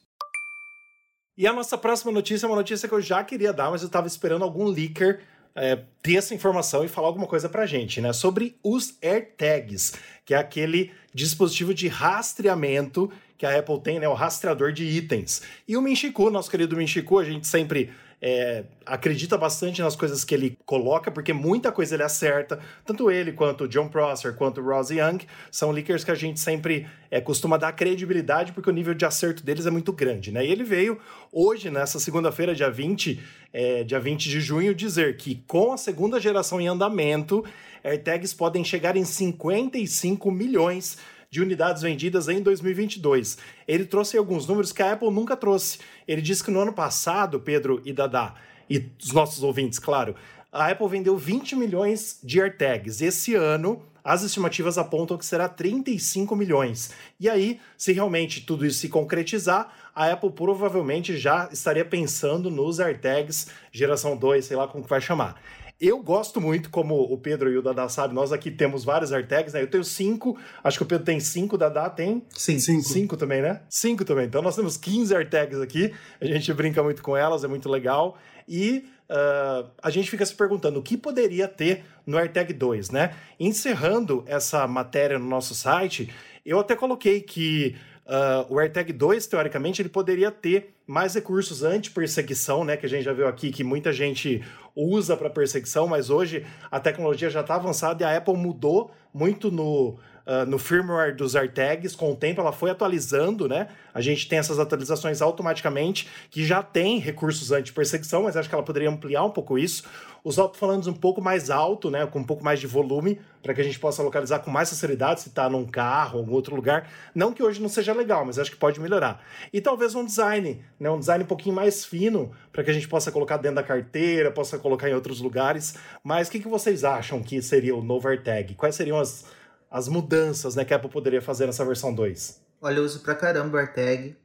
E 1.39 1.47
a 1.47 1.53
nossa 1.53 1.79
próxima 1.79 2.11
notícia 2.11 2.47
é 2.47 2.49
uma 2.49 2.57
notícia 2.57 2.89
que 2.89 2.95
eu 2.95 3.01
já 3.01 3.23
queria 3.23 3.53
dar, 3.53 3.71
mas 3.71 3.83
eu 3.83 3.87
estava 3.87 4.09
esperando 4.09 4.43
algum 4.43 4.67
leaker 4.67 5.21
é, 5.55 5.79
ter 6.03 6.17
essa 6.17 6.35
informação 6.35 6.85
e 6.85 6.89
falar 6.89 7.09
alguma 7.09 7.27
coisa 7.27 7.49
pra 7.49 7.67
gente, 7.67 8.01
né? 8.01 8.13
Sobre 8.13 8.57
os 8.63 8.97
AirTags, 9.03 9.95
que 10.25 10.35
é 10.35 10.37
aquele 10.37 10.93
dispositivo 11.15 11.73
de 11.73 11.89
rastreamento 11.89 13.11
que 13.37 13.47
a 13.47 13.59
Apple 13.59 13.81
tem, 13.81 13.99
né? 13.99 14.09
O 14.09 14.15
rastreador 14.15 14.73
de 14.73 14.85
itens. 14.85 15.43
E 15.67 15.77
o 15.77 15.83
Minchiku, 15.83 16.31
nosso 16.31 16.51
querido 16.51 16.77
Minchiku, 16.77 17.19
a 17.19 17.25
gente 17.25 17.47
sempre 17.47 17.93
é, 18.27 18.65
acredita 18.87 19.37
bastante 19.37 19.83
nas 19.83 19.95
coisas 19.95 20.25
que 20.25 20.35
ele 20.35 20.57
coloca, 20.65 21.11
porque 21.11 21.35
muita 21.35 21.71
coisa 21.71 21.95
ele 21.95 22.05
acerta. 22.05 22.59
Tanto 22.83 23.11
ele, 23.11 23.33
quanto 23.33 23.65
o 23.65 23.69
John 23.69 23.87
Prosser, 23.87 24.35
quanto 24.35 24.63
o 24.63 24.65
Ross 24.65 24.89
Young, 24.89 25.19
são 25.51 25.71
leakers 25.71 26.05
que 26.05 26.11
a 26.11 26.15
gente 26.15 26.41
sempre 26.41 26.87
é, 27.11 27.21
costuma 27.21 27.59
dar 27.59 27.71
credibilidade, 27.73 28.53
porque 28.53 28.71
o 28.71 28.73
nível 28.73 28.95
de 28.95 29.05
acerto 29.05 29.45
deles 29.45 29.67
é 29.67 29.71
muito 29.71 29.93
grande, 29.93 30.33
né? 30.33 30.43
E 30.43 30.51
ele 30.51 30.65
veio 30.65 30.99
hoje, 31.31 31.69
nessa 31.69 32.01
segunda-feira, 32.01 32.55
dia 32.55 32.71
20, 32.71 33.21
é, 33.53 33.85
dia 33.85 34.01
20 34.01 34.31
de 34.31 34.41
junho, 34.41 34.75
dizer 34.75 35.19
que 35.19 35.45
com 35.47 35.75
a 35.75 35.77
segunda 35.77 36.19
geração 36.19 36.59
em 36.59 36.67
andamento, 36.67 37.45
AirTags 37.85 38.33
podem 38.33 38.65
chegar 38.65 38.97
em 38.97 39.05
55 39.05 40.31
milhões 40.31 40.97
de 41.35 41.43
unidades 41.43 41.83
vendidas 41.83 42.29
em 42.29 42.41
2022. 42.41 43.39
Ele 43.67 43.85
trouxe 43.85 44.17
alguns 44.17 44.47
números 44.47 44.71
que 44.71 44.81
a 44.81 44.93
Apple 44.93 45.11
nunca 45.11 45.37
trouxe. 45.37 45.81
Ele 46.07 46.23
disse 46.23 46.45
que 46.45 46.51
no 46.53 46.61
ano 46.61 46.73
passado, 46.73 47.41
Pedro 47.41 47.83
e 47.85 47.93
Dadá, 47.93 48.37
e 48.71 48.87
os 49.03 49.11
nossos 49.11 49.43
ouvintes, 49.43 49.81
claro, 49.81 50.15
a 50.53 50.69
Apple 50.69 50.87
vendeu 50.87 51.19
20 51.19 51.57
milhões 51.57 52.21
de 52.23 52.41
AirTags. 52.41 53.01
Esse 53.01 53.35
ano, 53.35 53.83
as 54.05 54.23
estimativas 54.23 54.79
apontam 54.79 55.19
que 55.19 55.27
será 55.27 55.49
35 55.49 56.37
milhões. 56.37 56.93
E 57.19 57.29
aí, 57.29 57.59
se 57.77 57.93
realmente 57.93 58.43
tudo 58.43 58.65
isso 58.65 58.79
se 58.79 58.89
concretizar, 58.89 59.75
a 59.93 60.13
Apple 60.13 60.31
provavelmente 60.31 61.19
já 61.19 61.49
estaria 61.53 61.85
pensando 61.85 62.49
nos 62.49 62.79
AirTags 62.79 63.49
geração 63.73 64.17
2, 64.17 64.45
sei 64.45 64.57
lá 64.57 64.69
como 64.69 64.85
que 64.85 64.91
vai 64.91 65.01
chamar. 65.01 65.35
Eu 65.81 66.01
gosto 66.03 66.41
muito, 66.41 66.71
como 66.71 66.95
o 66.95 67.19
Pedro 67.19 67.51
e 67.51 67.59
o 67.59 67.63
Dadá 67.63 67.89
sabem, 67.89 68.15
nós 68.15 68.33
aqui 68.33 68.51
temos 68.51 68.85
vários 68.85 69.13
AirTags, 69.13 69.53
né? 69.53 69.61
Eu 69.61 69.67
tenho 69.67 69.83
cinco, 69.83 70.39
acho 70.63 70.79
que 70.79 70.85
o 70.85 70.87
Pedro 70.87 71.05
tem 71.05 71.19
cinco, 71.19 71.57
o 71.57 71.59
Dadá 71.59 71.91
tem 71.91 72.25
Sim. 72.31 72.59
Cinco. 72.61 72.83
Cinco 72.83 73.17
também, 73.17 73.43
né? 73.43 73.63
Cinco 73.69 74.05
também. 74.05 74.27
Então 74.27 74.41
nós 74.41 74.55
temos 74.55 74.77
15 74.77 75.15
AirTags 75.15 75.61
aqui. 75.61 75.93
A 76.21 76.27
gente 76.27 76.53
brinca 76.53 76.83
muito 76.83 77.03
com 77.03 77.17
elas, 77.17 77.43
é 77.43 77.49
muito 77.49 77.69
legal. 77.69 78.17
E 78.49 78.89
uh, 79.11 79.69
a 79.83 79.91
gente 79.91 80.09
fica 80.09 80.25
se 80.25 80.35
perguntando 80.35 80.79
o 80.79 80.83
que 80.83 80.97
poderia 80.97 81.49
ter 81.49 81.85
no 82.07 82.17
AirTag 82.17 82.53
2, 82.53 82.91
né? 82.91 83.15
Encerrando 83.39 84.23
essa 84.27 84.67
matéria 84.69 85.19
no 85.19 85.27
nosso 85.27 85.55
site, 85.55 86.13
eu 86.47 86.61
até 86.61 86.77
coloquei 86.77 87.21
que 87.21 87.75
uh, 88.07 88.53
o 88.53 88.59
AirTag 88.59 88.93
2, 88.93 89.27
teoricamente, 89.27 89.83
ele 89.83 89.89
poderia 89.89 90.31
ter 90.31 90.74
mais 90.87 91.15
recursos 91.15 91.63
anti-perseguição, 91.63 92.65
né? 92.65 92.77
Que 92.77 92.87
a 92.87 92.89
gente 92.89 93.05
já 93.05 93.13
viu 93.13 93.27
aqui 93.27 93.51
que 93.51 93.65
muita 93.65 93.93
gente 93.93 94.43
usa 94.77 95.17
para 95.17 95.31
perseguição, 95.31 95.87
mas 95.87 96.11
hoje 96.11 96.45
a 96.71 96.81
tecnologia 96.81 97.31
já 97.31 97.41
está 97.41 97.55
avançada 97.55 98.03
e 98.03 98.07
a 98.07 98.17
Apple 98.17 98.37
mudou 98.37 98.91
muito 99.13 99.51
no, 99.51 99.91
uh, 100.27 100.45
no 100.47 100.59
firmware 100.59 101.17
dos 101.17 101.35
AirTags. 101.35 101.95
Com 101.95 102.13
o 102.13 102.17
tempo, 102.17 102.41
ela 102.41 102.53
foi 102.53 102.71
atualizando, 102.71 103.49
né? 103.49 103.69
A 103.93 104.01
gente 104.01 104.29
tem 104.29 104.39
essas 104.39 104.59
atualizações 104.59 105.23
automaticamente, 105.23 106.09
que 106.31 106.45
já 106.45 106.63
tem 106.63 106.99
recursos 106.99 107.53
anti-perseguição, 107.53 108.25
mas 108.25 108.37
acho 108.37 108.49
que 108.49 108.55
ela 108.55 108.65
poderia 108.65 108.91
ampliar 108.91 109.25
um 109.25 109.31
pouco 109.31 109.59
isso. 109.59 109.85
Os 110.25 110.39
alto-falantes 110.39 110.89
um 110.89 110.95
pouco 110.95 111.21
mais 111.21 111.51
alto, 111.51 111.91
né? 111.91 112.07
Com 112.07 112.21
um 112.21 112.25
pouco 112.25 112.43
mais 112.43 112.59
de 112.59 112.67
volume, 112.67 113.21
para 113.43 113.53
que 113.53 113.61
a 113.61 113.65
gente 113.65 113.79
possa 113.79 114.03
localizar 114.03 114.39
com 114.39 114.51
mais 114.51 114.71
facilidade 114.71 115.21
se 115.21 115.29
está 115.29 115.51
num 115.51 115.67
carro 115.67 116.15
ou 116.15 116.21
algum 116.21 116.33
outro 116.33 116.57
lugar. 116.57 116.91
Não 117.15 117.31
que 117.31 117.43
hoje 117.43 117.61
não 117.61 117.69
seja 117.69 117.93
legal, 117.93 118.25
mas 118.25 118.39
acho 118.39 118.51
que 118.51 118.57
pode 118.57 118.81
melhorar. 118.81 119.23
E 119.53 119.61
talvez 119.61 119.95
um 119.95 120.03
design, 120.03 120.65
né? 120.81 120.91
Um 120.91 120.99
design 120.99 121.25
um 121.25 121.27
pouquinho 121.27 121.55
mais 121.55 121.85
fino, 121.85 122.33
para 122.51 122.65
que 122.65 122.71
a 122.71 122.73
gente 122.73 122.89
possa 122.89 123.13
colocar 123.13 123.37
dentro 123.37 123.57
da 123.57 123.63
carteira, 123.63 124.31
possa 124.31 124.59
colocar 124.59 124.89
em 124.89 124.95
outros 124.95 125.21
lugares. 125.21 125.75
Mas 126.03 126.29
o 126.29 126.31
que, 126.31 126.41
que 126.41 126.49
vocês 126.49 126.85
acham 126.85 127.23
que 127.23 127.43
seria 127.43 127.77
o 127.77 127.83
novo 127.83 128.09
AirTag? 128.09 128.55
Quais 128.55 128.75
seriam 128.77 128.99
as, 128.99 129.27
as 129.71 129.89
mudanças 129.89 130.57
né, 130.57 130.65
que 130.65 130.73
a 130.73 130.79
Apple 130.79 130.89
poderia 130.89 131.21
fazer 131.21 131.45
nessa 131.45 131.67
versão 131.67 131.95
2? 131.95 132.43
Olha, 132.63 132.79
eu 132.79 132.85
uso 132.85 133.01
pra 133.01 133.15
caramba 133.15 133.59
o 133.59 133.61
AirTag. 133.61 134.17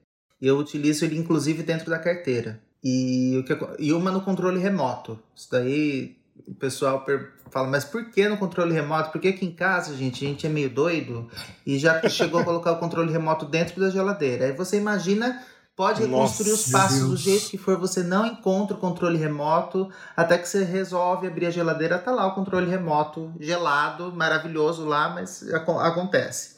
Eu 0.41 0.57
utilizo 0.57 1.03
ele 1.03 1.17
inclusive 1.17 1.61
dentro 1.61 1.89
da 1.89 1.99
carteira. 1.99 2.61
E, 2.83 3.37
o 3.37 3.43
que, 3.43 3.57
e 3.79 3.91
uma 3.93 4.11
no 4.11 4.21
controle 4.21 4.59
remoto. 4.59 5.19
Isso 5.35 5.49
daí 5.51 6.15
o 6.47 6.53
pessoal 6.55 7.05
fala, 7.51 7.67
mas 7.67 7.83
por 7.83 8.09
que 8.09 8.27
no 8.29 8.37
controle 8.37 8.73
remoto? 8.73 9.11
Porque 9.11 9.27
aqui 9.29 9.45
em 9.45 9.51
casa, 9.51 9.95
gente, 9.95 10.25
a 10.25 10.29
gente 10.29 10.45
é 10.47 10.49
meio 10.49 10.69
doido 10.69 11.29
e 11.65 11.77
já 11.77 12.01
chegou 12.09 12.39
a 12.39 12.43
colocar 12.45 12.71
o 12.71 12.77
controle 12.79 13.11
remoto 13.11 13.45
dentro 13.45 13.79
da 13.81 13.89
geladeira. 13.89 14.45
Aí 14.45 14.53
você 14.53 14.77
imagina, 14.77 15.43
pode 15.75 16.01
reconstruir 16.01 16.51
Nossa, 16.51 16.63
os 16.63 16.71
passos 16.71 16.99
do 17.01 17.07
Deus. 17.09 17.19
jeito 17.21 17.49
que 17.49 17.57
for, 17.57 17.77
você 17.77 18.01
não 18.01 18.25
encontra 18.25 18.77
o 18.77 18.79
controle 18.79 19.17
remoto, 19.17 19.89
até 20.15 20.37
que 20.37 20.47
você 20.47 20.63
resolve 20.63 21.27
abrir 21.27 21.47
a 21.47 21.51
geladeira, 21.51 21.99
tá 21.99 22.11
lá 22.11 22.27
o 22.27 22.33
controle 22.35 22.69
remoto 22.69 23.33
gelado, 23.41 24.13
maravilhoso 24.13 24.85
lá, 24.85 25.09
mas 25.09 25.43
acon- 25.53 25.79
acontece. 25.79 26.55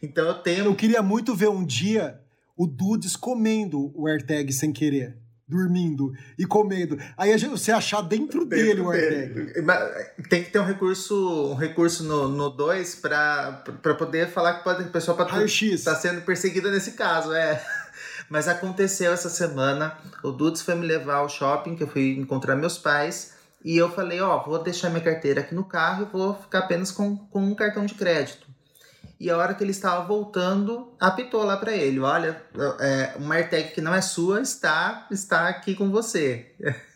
Então 0.00 0.24
eu 0.26 0.34
tenho 0.34 0.64
Eu 0.66 0.74
queria 0.76 1.02
muito 1.02 1.34
ver 1.34 1.48
um 1.48 1.64
dia 1.64 2.20
o 2.56 2.66
Dudes 2.68 3.16
comendo 3.16 3.90
o 3.96 4.06
AirTag 4.06 4.52
sem 4.52 4.72
querer. 4.72 5.16
Dormindo 5.46 6.12
e 6.38 6.46
comendo. 6.46 6.98
Aí 7.18 7.32
a 7.32 7.36
gente, 7.36 7.50
você 7.50 7.70
achar 7.70 8.00
dentro, 8.00 8.46
dele 8.46 8.80
o. 8.80 8.86
Mas 8.86 10.28
Tem 10.30 10.42
que 10.42 10.50
ter 10.50 10.58
um 10.58 10.64
recurso, 10.64 11.52
um 11.52 11.54
recurso 11.54 12.02
no 12.02 12.48
2 12.48 12.94
para 12.96 13.62
poder 13.98 14.30
falar 14.30 14.54
que 14.54 14.64
pode, 14.64 14.84
a 14.84 14.86
pessoa 14.86 15.16
está 15.60 15.94
sendo 15.94 16.22
perseguida 16.22 16.70
nesse 16.70 16.92
caso, 16.92 17.32
é. 17.32 17.62
Mas 18.30 18.48
aconteceu 18.48 19.12
essa 19.12 19.28
semana, 19.28 19.98
o 20.22 20.30
Dudes 20.30 20.62
foi 20.62 20.74
me 20.74 20.86
levar 20.86 21.16
ao 21.16 21.28
shopping, 21.28 21.76
que 21.76 21.82
eu 21.82 21.88
fui 21.88 22.16
encontrar 22.16 22.56
meus 22.56 22.78
pais, 22.78 23.34
e 23.62 23.76
eu 23.76 23.90
falei, 23.90 24.20
ó, 24.20 24.42
vou 24.42 24.62
deixar 24.62 24.88
minha 24.88 25.02
carteira 25.02 25.40
aqui 25.40 25.54
no 25.54 25.64
carro 25.64 26.02
e 26.02 26.12
vou 26.12 26.34
ficar 26.34 26.60
apenas 26.60 26.90
com, 26.90 27.16
com 27.16 27.42
um 27.42 27.54
cartão 27.54 27.84
de 27.84 27.94
crédito. 27.94 28.46
E 29.24 29.30
a 29.30 29.38
hora 29.38 29.54
que 29.54 29.64
ele 29.64 29.70
estava 29.70 30.06
voltando, 30.06 30.94
apitou 31.00 31.42
lá 31.44 31.56
para 31.56 31.74
ele, 31.74 31.98
olha, 31.98 32.42
é, 32.78 33.14
uma 33.16 33.36
AirTag 33.36 33.70
que 33.70 33.80
não 33.80 33.94
é 33.94 34.02
sua 34.02 34.42
está, 34.42 35.08
está 35.10 35.48
aqui 35.48 35.74
com 35.74 35.90
você. 35.90 36.54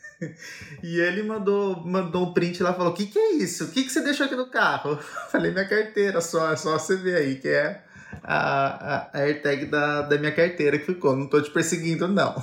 E 0.83 0.99
ele 0.99 1.23
mandou, 1.23 1.87
mandou 1.87 2.27
um 2.27 2.35
print 2.35 2.61
lá 2.61 2.75
falou: 2.75 2.91
O 2.91 2.95
que, 2.95 3.07
que 3.07 3.17
é 3.17 3.35
isso? 3.35 3.67
O 3.67 3.71
que, 3.71 3.85
que 3.85 3.89
você 3.89 4.03
deixou 4.03 4.27
aqui 4.27 4.35
no 4.35 4.51
carro? 4.51 4.91
Eu 4.91 4.99
falei: 5.31 5.53
Minha 5.53 5.69
carteira, 5.69 6.21
só, 6.21 6.57
só 6.57 6.77
você 6.77 6.97
ver 6.97 7.15
aí, 7.19 7.37
que 7.37 7.47
é 7.47 7.85
a, 8.25 8.97
a, 8.97 9.11
a 9.13 9.19
AirTag 9.21 9.67
da, 9.67 10.03
da 10.03 10.19
minha 10.19 10.33
carteira 10.33 10.77
que 10.77 10.87
ficou. 10.87 11.15
Não 11.15 11.29
tô 11.29 11.41
te 11.41 11.53
perseguindo, 11.53 12.09
não. 12.09 12.35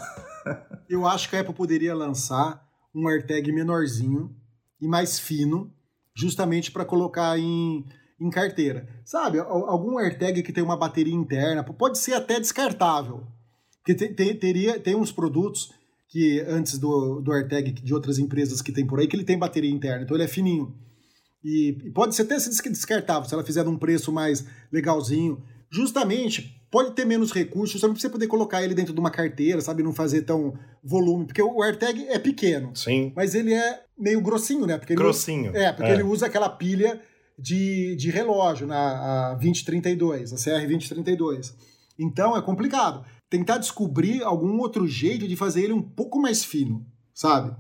Eu 0.87 1.05
acho 1.05 1.29
que 1.29 1.35
a 1.35 1.41
Apple 1.41 1.53
poderia 1.53 1.93
lançar 1.93 2.65
um 2.95 3.09
AirTag 3.09 3.51
menorzinho 3.51 4.33
e 4.79 4.87
mais 4.87 5.19
fino, 5.19 5.69
justamente 6.15 6.71
para 6.71 6.85
colocar 6.85 7.37
em, 7.37 7.85
em 8.19 8.29
carteira. 8.29 8.87
Sabe, 9.03 9.39
al- 9.39 9.69
algum 9.69 9.97
AirTag 9.97 10.41
que 10.43 10.53
tem 10.53 10.63
uma 10.63 10.77
bateria 10.77 11.13
interna, 11.13 11.63
pode 11.63 11.97
ser 11.97 12.13
até 12.13 12.39
descartável. 12.39 13.23
Porque 13.83 13.93
te- 13.93 14.13
te- 14.13 14.33
teria, 14.35 14.79
tem 14.79 14.95
uns 14.95 15.11
produtos 15.11 15.71
que 16.09 16.39
antes 16.47 16.77
do, 16.77 17.19
do 17.21 17.31
AirTag 17.31 17.71
de 17.71 17.93
outras 17.93 18.17
empresas 18.17 18.61
que 18.61 18.71
tem 18.71 18.85
por 18.85 18.99
aí, 18.99 19.07
que 19.07 19.15
ele 19.15 19.23
tem 19.25 19.37
bateria 19.37 19.69
interna, 19.69 20.03
então 20.03 20.15
ele 20.15 20.23
é 20.23 20.27
fininho. 20.27 20.73
E, 21.43 21.77
e 21.85 21.91
pode 21.91 22.15
ser 22.15 22.23
até 22.23 22.35
descartável, 22.37 23.27
se 23.27 23.33
ela 23.33 23.43
fizer 23.43 23.63
num 23.63 23.77
preço 23.77 24.11
mais 24.11 24.45
legalzinho. 24.71 25.43
Justamente, 25.69 26.61
pode 26.71 26.91
ter 26.93 27.05
menos 27.05 27.31
recursos, 27.33 27.71
justamente 27.73 27.95
pra 27.97 28.01
você 28.01 28.09
poder 28.09 28.27
colocar 28.27 28.63
ele 28.63 28.73
dentro 28.73 28.93
de 28.93 28.99
uma 28.99 29.11
carteira, 29.11 29.59
sabe? 29.61 29.83
Não 29.83 29.93
fazer 29.93 30.21
tão 30.21 30.57
volume. 30.83 31.25
Porque 31.25 31.41
o 31.41 31.61
AirTag 31.61 32.07
é 32.07 32.17
pequeno, 32.17 32.73
Sim. 32.75 33.11
mas 33.15 33.35
ele 33.35 33.53
é 33.53 33.81
meio 33.97 34.21
grossinho, 34.21 34.65
né? 34.65 34.77
Porque 34.77 34.95
Grossinho. 34.95 35.55
é, 35.55 35.71
porque 35.73 35.91
ele 35.91 36.03
usa 36.03 36.27
aquela 36.27 36.49
pilha 36.49 36.99
de, 37.37 37.95
de 37.95 38.09
relógio 38.09 38.65
na 38.67 39.31
a 39.31 39.33
2032, 39.35 40.33
a 40.33 40.35
CR2032. 40.35 41.53
Então 41.97 42.35
é 42.35 42.41
complicado. 42.41 43.03
Tentar 43.29 43.57
descobrir 43.57 44.23
algum 44.23 44.59
outro 44.59 44.87
jeito 44.87 45.27
de 45.27 45.35
fazer 45.35 45.63
ele 45.63 45.73
um 45.73 45.81
pouco 45.81 46.19
mais 46.21 46.43
fino, 46.43 46.85
sabe? 47.13 47.55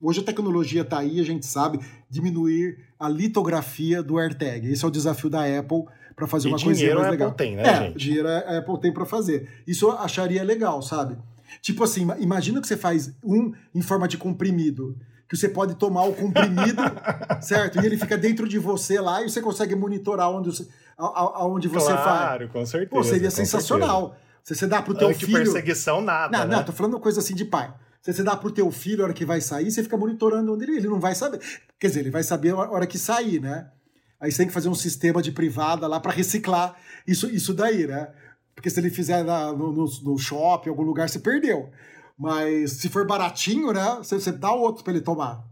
Hoje 0.00 0.20
a 0.20 0.24
tecnologia 0.24 0.84
tá 0.84 0.98
aí, 0.98 1.20
a 1.20 1.24
gente 1.24 1.46
sabe 1.46 1.78
diminuir 2.10 2.76
a 2.98 3.08
litografia 3.08 4.02
do 4.02 4.18
AirTag. 4.18 4.68
Esse 4.70 4.84
é 4.84 4.88
o 4.88 4.90
desafio 4.90 5.30
da 5.30 5.44
Apple 5.58 5.84
para 6.14 6.26
fazer 6.26 6.48
E 6.48 6.52
uma 6.52 6.58
coisinha 6.60 6.94
mais 6.94 7.06
a 7.06 7.10
legal. 7.10 7.28
Apple 7.28 7.38
tem, 7.46 7.56
né, 7.56 7.62
é, 7.62 7.76
gente? 7.86 7.98
dinheiro 7.98 8.28
a 8.28 8.58
Apple 8.58 8.80
tem 8.80 8.92
para 8.92 9.06
fazer. 9.06 9.48
Isso 9.66 9.86
eu 9.86 9.92
acharia 9.92 10.42
legal, 10.42 10.82
sabe? 10.82 11.16
Tipo 11.62 11.84
assim, 11.84 12.02
ima- 12.02 12.18
imagina 12.18 12.60
que 12.60 12.66
você 12.66 12.76
faz 12.76 13.14
um 13.24 13.52
em 13.74 13.80
forma 13.80 14.06
de 14.08 14.18
comprimido, 14.18 14.96
que 15.28 15.36
você 15.36 15.48
pode 15.48 15.74
tomar 15.76 16.04
o 16.04 16.14
comprimido, 16.14 16.82
certo? 17.40 17.80
E 17.82 17.86
ele 17.86 17.96
fica 17.96 18.16
dentro 18.16 18.48
de 18.48 18.58
você 18.58 19.00
lá 19.00 19.22
e 19.22 19.28
você 19.30 19.40
consegue 19.40 19.74
monitorar 19.74 20.30
onde 20.30 20.50
você, 20.50 20.66
a- 20.98 21.04
a- 21.06 21.32
aonde 21.42 21.66
você 21.68 21.90
faz. 21.92 22.02
Claro, 22.02 22.48
com 22.48 22.64
certeza. 22.66 22.90
Pô, 22.90 23.02
seria 23.04 23.30
sensacional. 23.30 24.16
Se 24.42 24.54
você 24.54 24.66
dá 24.66 24.82
pro 24.82 24.92
teu 24.94 25.08
certeza. 25.08 25.26
filho. 25.26 25.38
Anti-perseguição, 25.40 26.00
nada. 26.02 26.36
Não, 26.38 26.46
né? 26.46 26.56
não, 26.56 26.64
tô 26.64 26.72
falando 26.72 26.94
uma 26.94 27.00
coisa 27.00 27.20
assim 27.20 27.34
de 27.34 27.44
pai. 27.46 27.72
Se 28.02 28.12
você 28.12 28.22
dá 28.22 28.36
pro 28.36 28.50
teu 28.50 28.70
filho 28.70 29.00
a 29.00 29.04
hora 29.04 29.14
que 29.14 29.24
vai 29.24 29.40
sair, 29.40 29.70
você 29.70 29.82
fica 29.82 29.96
monitorando 29.96 30.52
onde 30.52 30.64
ele, 30.64 30.76
ele 30.76 30.88
não 30.88 31.00
vai 31.00 31.14
saber. 31.14 31.40
Quer 31.80 31.86
dizer, 31.88 32.00
ele 32.00 32.10
vai 32.10 32.22
saber 32.22 32.50
a 32.50 32.56
hora 32.56 32.86
que 32.86 32.98
sair, 32.98 33.40
né? 33.40 33.68
Aí 34.20 34.30
você 34.30 34.38
tem 34.38 34.46
que 34.46 34.52
fazer 34.52 34.68
um 34.68 34.74
sistema 34.74 35.22
de 35.22 35.32
privada 35.32 35.86
lá 35.86 35.98
para 35.98 36.12
reciclar 36.12 36.76
isso, 37.06 37.26
isso 37.30 37.54
daí, 37.54 37.86
né? 37.86 38.08
Porque 38.54 38.68
se 38.68 38.78
ele 38.78 38.90
fizer 38.90 39.24
na- 39.24 39.52
no, 39.52 39.72
no, 39.72 39.86
no 40.02 40.18
shopping, 40.18 40.68
em 40.68 40.70
algum 40.70 40.82
lugar, 40.82 41.08
você 41.08 41.18
perdeu. 41.18 41.70
Mas 42.18 42.72
se 42.72 42.88
for 42.88 43.06
baratinho, 43.06 43.72
né? 43.72 43.96
Você, 43.98 44.18
você 44.18 44.32
dá 44.32 44.52
outro 44.52 44.84
para 44.84 44.92
ele 44.92 45.02
tomar. 45.02 45.44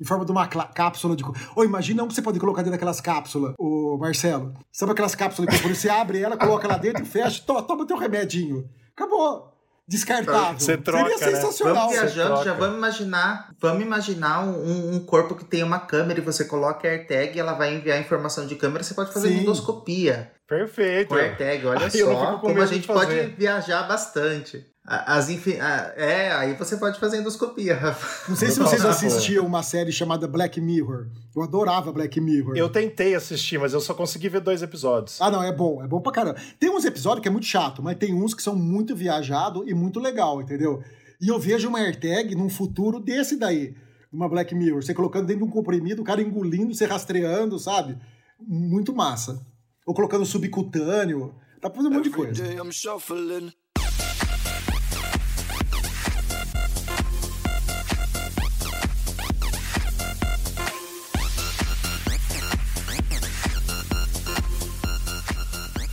Em 0.00 0.04
forma 0.04 0.24
de 0.24 0.32
uma 0.32 0.46
cápsula 0.46 1.14
de. 1.14 1.22
Ou 1.54 1.64
imagina 1.64 2.02
um 2.02 2.08
que 2.08 2.14
você 2.14 2.22
pode 2.22 2.40
colocar 2.40 2.62
dentro 2.62 2.72
daquelas 2.72 3.00
cápsulas, 3.00 3.54
o 3.58 3.98
Marcelo. 3.98 4.54
Sabe 4.72 4.92
aquelas 4.92 5.14
cápsulas 5.14 5.54
que 5.54 5.68
você 5.68 5.88
abre 5.90 6.22
ela, 6.22 6.38
coloca 6.38 6.66
lá 6.66 6.78
dentro 6.78 7.02
e 7.02 7.06
fecha, 7.06 7.42
toma, 7.46 7.62
toma 7.62 7.86
teu 7.86 7.98
remedinho. 7.98 8.68
Acabou. 8.96 9.50
Descartável. 9.86 10.58
Você 10.60 10.76
troca, 10.76 11.18
Seria 11.18 11.32
né? 11.32 11.36
sensacional. 11.36 11.88
Vamos 11.88 11.92
viajando, 12.00 12.44
já 12.44 12.54
vamos 12.54 12.76
imaginar. 12.76 13.50
Vamos 13.58 13.82
imaginar 13.82 14.44
um, 14.44 14.94
um 14.94 15.00
corpo 15.00 15.34
que 15.34 15.44
tem 15.44 15.64
uma 15.64 15.80
câmera 15.80 16.20
e 16.20 16.22
você 16.22 16.44
coloca 16.44 16.86
a 16.86 16.92
AirTag 16.92 17.36
e 17.36 17.40
ela 17.40 17.54
vai 17.54 17.74
enviar 17.74 18.00
informação 18.00 18.46
de 18.46 18.54
câmera. 18.54 18.84
Você 18.84 18.94
pode 18.94 19.12
fazer 19.12 19.28
Sim. 19.28 19.40
endoscopia 19.40 20.30
Perfeito. 20.46 21.08
com 21.08 21.16
AirTag. 21.16 21.66
Olha 21.66 21.80
não 21.80 21.90
só 21.90 22.38
como 22.38 22.62
a 22.62 22.66
gente 22.66 22.86
pode 22.86 23.20
viajar 23.36 23.82
bastante. 23.82 24.64
As 24.84 25.28
infi... 25.28 25.52
É, 25.54 26.32
aí 26.32 26.54
você 26.54 26.76
pode 26.76 26.98
fazer 26.98 27.18
endoscopia, 27.18 27.76
Rafa. 27.76 28.28
Não 28.30 28.36
sei 28.36 28.50
se 28.50 28.58
vocês 28.58 28.82
pô. 28.82 28.88
assistiam 28.88 29.46
uma 29.46 29.62
série 29.62 29.92
chamada 29.92 30.26
Black 30.26 30.60
Mirror. 30.60 31.08
Eu 31.36 31.42
adorava 31.42 31.92
Black 31.92 32.20
Mirror. 32.20 32.56
Eu 32.56 32.68
tentei 32.68 33.14
assistir, 33.14 33.58
mas 33.58 33.72
eu 33.72 33.80
só 33.80 33.94
consegui 33.94 34.28
ver 34.28 34.40
dois 34.40 34.62
episódios. 34.62 35.20
Ah, 35.20 35.30
não, 35.30 35.42
é 35.42 35.52
bom, 35.52 35.84
é 35.84 35.86
bom 35.86 36.00
pra 36.00 36.10
caramba. 36.10 36.40
Tem 36.58 36.70
uns 36.70 36.84
episódios 36.84 37.22
que 37.22 37.28
é 37.28 37.30
muito 37.30 37.46
chato, 37.46 37.82
mas 37.82 37.98
tem 37.98 38.14
uns 38.14 38.34
que 38.34 38.42
são 38.42 38.56
muito 38.56 38.96
viajado 38.96 39.68
e 39.68 39.74
muito 39.74 40.00
legal, 40.00 40.40
entendeu? 40.40 40.82
E 41.20 41.28
eu 41.28 41.38
vejo 41.38 41.68
uma 41.68 41.78
AirTag 41.78 42.34
num 42.34 42.48
futuro 42.48 42.98
desse 42.98 43.38
daí, 43.38 43.76
uma 44.10 44.28
Black 44.28 44.54
Mirror. 44.54 44.82
Você 44.82 44.94
colocando 44.94 45.26
dentro 45.26 45.44
de 45.44 45.48
um 45.48 45.52
comprimido, 45.52 46.00
o 46.02 46.04
cara 46.04 46.22
engolindo, 46.22 46.74
você 46.74 46.86
rastreando, 46.86 47.58
sabe? 47.58 47.98
Muito 48.40 48.94
massa. 48.94 49.46
Ou 49.86 49.94
colocando 49.94 50.24
subcutâneo. 50.24 51.34
Dá 51.60 51.68
pra 51.68 51.76
fazer 51.76 51.88
um 51.88 51.92
monte 51.92 52.04
de 52.04 52.10
coisa. 52.10 52.42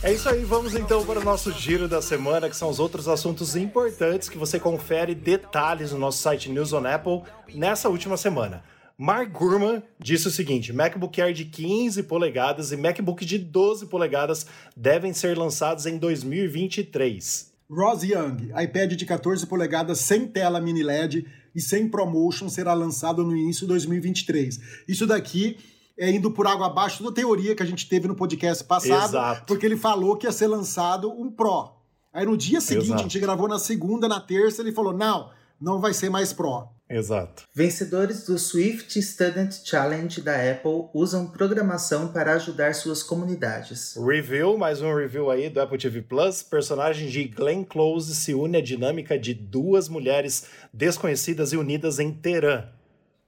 É 0.08 0.14
isso 0.14 0.26
aí, 0.26 0.42
vamos 0.42 0.74
então 0.74 1.04
para 1.04 1.20
o 1.20 1.22
nosso 1.22 1.52
giro 1.52 1.86
da 1.86 2.00
semana, 2.00 2.48
que 2.48 2.56
são 2.56 2.70
os 2.70 2.80
outros 2.80 3.08
assuntos 3.08 3.54
importantes 3.54 4.30
que 4.30 4.38
você 4.38 4.58
confere 4.58 5.14
detalhes 5.14 5.92
no 5.92 5.98
nosso 5.98 6.22
site 6.22 6.50
News 6.50 6.72
on 6.72 6.86
Apple 6.86 7.24
nessa 7.54 7.90
última 7.90 8.16
semana. 8.16 8.64
Mark 8.96 9.30
Gurman 9.30 9.82
disse 10.02 10.26
o 10.26 10.30
seguinte: 10.30 10.72
MacBook 10.72 11.20
Air 11.20 11.34
de 11.34 11.44
15 11.44 12.04
polegadas 12.04 12.72
e 12.72 12.76
MacBook 12.78 13.22
de 13.26 13.36
12 13.36 13.84
polegadas 13.84 14.46
devem 14.74 15.12
ser 15.12 15.36
lançados 15.36 15.84
em 15.84 15.98
2023. 15.98 17.52
Ross 17.70 18.02
Young, 18.02 18.50
iPad 18.64 18.94
de 18.94 19.04
14 19.04 19.46
polegadas 19.46 20.00
sem 20.00 20.26
tela 20.26 20.58
mini 20.58 20.82
LED 20.82 21.26
e 21.54 21.60
sem 21.60 21.86
promotion 21.86 22.48
será 22.48 22.72
lançado 22.72 23.22
no 23.22 23.36
início 23.36 23.66
de 23.66 23.68
2023. 23.74 24.58
Isso 24.88 25.06
daqui 25.06 25.58
é 25.98 26.10
indo 26.10 26.30
por 26.30 26.46
água 26.46 26.66
abaixo 26.66 26.98
toda 26.98 27.10
a 27.10 27.14
teoria 27.14 27.54
que 27.54 27.62
a 27.62 27.66
gente 27.66 27.88
teve 27.88 28.06
no 28.06 28.14
podcast 28.14 28.62
passado, 28.64 29.10
Exato. 29.10 29.46
porque 29.46 29.66
ele 29.66 29.76
falou 29.76 30.16
que 30.16 30.26
ia 30.26 30.32
ser 30.32 30.46
lançado 30.46 31.10
um 31.10 31.30
Pro. 31.30 31.72
Aí 32.12 32.24
no 32.24 32.36
dia 32.36 32.60
seguinte, 32.60 32.86
Exato. 32.86 33.00
a 33.00 33.02
gente 33.02 33.18
gravou 33.20 33.48
na 33.48 33.58
segunda, 33.58 34.08
na 34.08 34.20
terça, 34.20 34.62
ele 34.62 34.72
falou: 34.72 34.92
não, 34.92 35.30
não 35.60 35.80
vai 35.80 35.92
ser 35.92 36.08
mais 36.08 36.32
Pro. 36.32 36.68
Exato. 36.90 37.42
Vencedores 37.54 38.24
do 38.24 38.38
Swift 38.38 39.00
Student 39.02 39.56
Challenge 39.62 40.22
da 40.22 40.34
Apple 40.50 40.88
usam 40.94 41.26
programação 41.26 42.08
para 42.08 42.32
ajudar 42.34 42.74
suas 42.74 43.02
comunidades. 43.02 43.94
Review, 43.96 44.56
mais 44.56 44.80
um 44.80 44.94
review 44.94 45.30
aí 45.30 45.50
do 45.50 45.60
Apple 45.60 45.76
TV 45.76 46.00
Plus. 46.00 46.42
Personagem 46.42 47.08
de 47.10 47.24
Glenn 47.24 47.62
Close 47.64 48.14
se 48.14 48.32
une 48.32 48.56
à 48.56 48.62
dinâmica 48.62 49.18
de 49.18 49.34
duas 49.34 49.86
mulheres 49.86 50.46
desconhecidas 50.72 51.52
e 51.52 51.58
unidas 51.58 51.98
em 51.98 52.10
Teherã. 52.10 52.64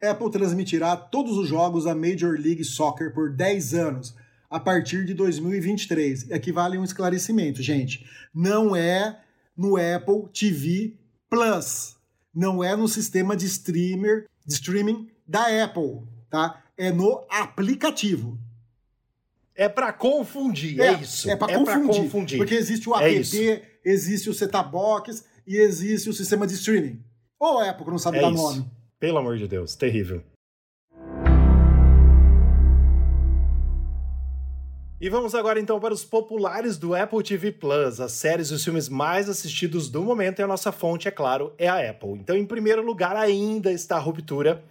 Apple 0.03 0.31
transmitirá 0.31 0.97
todos 0.97 1.37
os 1.37 1.49
jogos 1.49 1.85
da 1.85 1.95
Major 1.95 2.33
League 2.39 2.65
Soccer 2.65 3.13
por 3.13 3.31
10 3.31 3.75
anos, 3.75 4.15
a 4.49 4.59
partir 4.59 5.05
de 5.05 5.15
2023. 5.15 6.33
Aqui 6.33 6.51
vale 6.51 6.79
um 6.79 6.85
esclarecimento, 6.85 7.63
gente. 7.63 8.07
Não 8.35 8.75
é 8.75 9.21
no 9.57 9.77
Apple 9.77 10.29
TV 10.33 10.95
Plus. 11.29 11.97
Não 12.35 12.63
é 12.65 12.75
no 12.77 12.89
sistema 12.89 13.37
de 13.37 13.47
streamer, 13.47 14.27
de 14.47 14.55
streaming 14.55 15.09
da 15.27 15.65
Apple, 15.65 16.03
tá? 16.31 16.63
É 16.79 16.91
no 16.91 17.25
aplicativo. 17.29 18.39
É 19.55 19.69
pra 19.69 19.93
confundir, 19.93 20.81
é, 20.81 20.95
isso. 20.95 21.29
É 21.29 21.37
para 21.37 21.49
pra 21.49 21.59
confundir, 21.59 22.03
confundir. 22.05 22.39
Porque 22.39 22.55
existe 22.55 22.89
o 22.89 22.97
É 22.99 23.11
app, 23.13 23.21
isso. 23.21 23.37
existe 23.85 24.31
o 24.31 24.35
set-top 24.35 24.71
box 24.71 25.25
e 25.47 25.57
existe 25.57 26.09
o 26.09 26.13
sistema 26.15 26.47
de 26.47 26.55
streaming. 26.55 27.03
Ou 27.39 27.59
a 27.59 27.69
Apple 27.71 27.85
que 27.85 27.91
não 27.91 27.99
sabe 27.99 28.19
É 28.19 28.23
dar 28.23 28.33
isso. 28.33 28.43
nome. 28.43 28.71
Pelo 29.01 29.17
amor 29.17 29.39
de 29.39 29.49
Deus, 29.49 29.75
terrível. 29.75 30.23
E 35.01 35.09
vamos 35.09 35.35
agora 35.35 35.59
então 35.59 35.81
para 35.81 35.95
os 35.95 36.05
populares 36.05 36.77
do 36.77 36.95
Apple 36.95 37.23
TV 37.23 37.51
Plus, 37.51 37.99
as 37.99 38.13
séries 38.13 38.49
e 38.49 38.53
os 38.53 38.63
filmes 38.63 38.91
mais 38.91 39.31
assistidos 39.31 39.89
do 39.89 40.03
momento 40.03 40.41
e 40.41 40.43
a 40.43 40.47
nossa 40.47 40.71
fonte, 40.71 41.09
é 41.09 41.11
claro, 41.11 41.55
é 41.57 41.67
a 41.67 41.91
Apple. 41.91 42.11
Então, 42.11 42.37
em 42.37 42.45
primeiro 42.45 42.85
lugar, 42.85 43.17
ainda 43.17 43.73
está 43.73 43.97
a 43.97 43.99
Ruptura, 43.99 44.63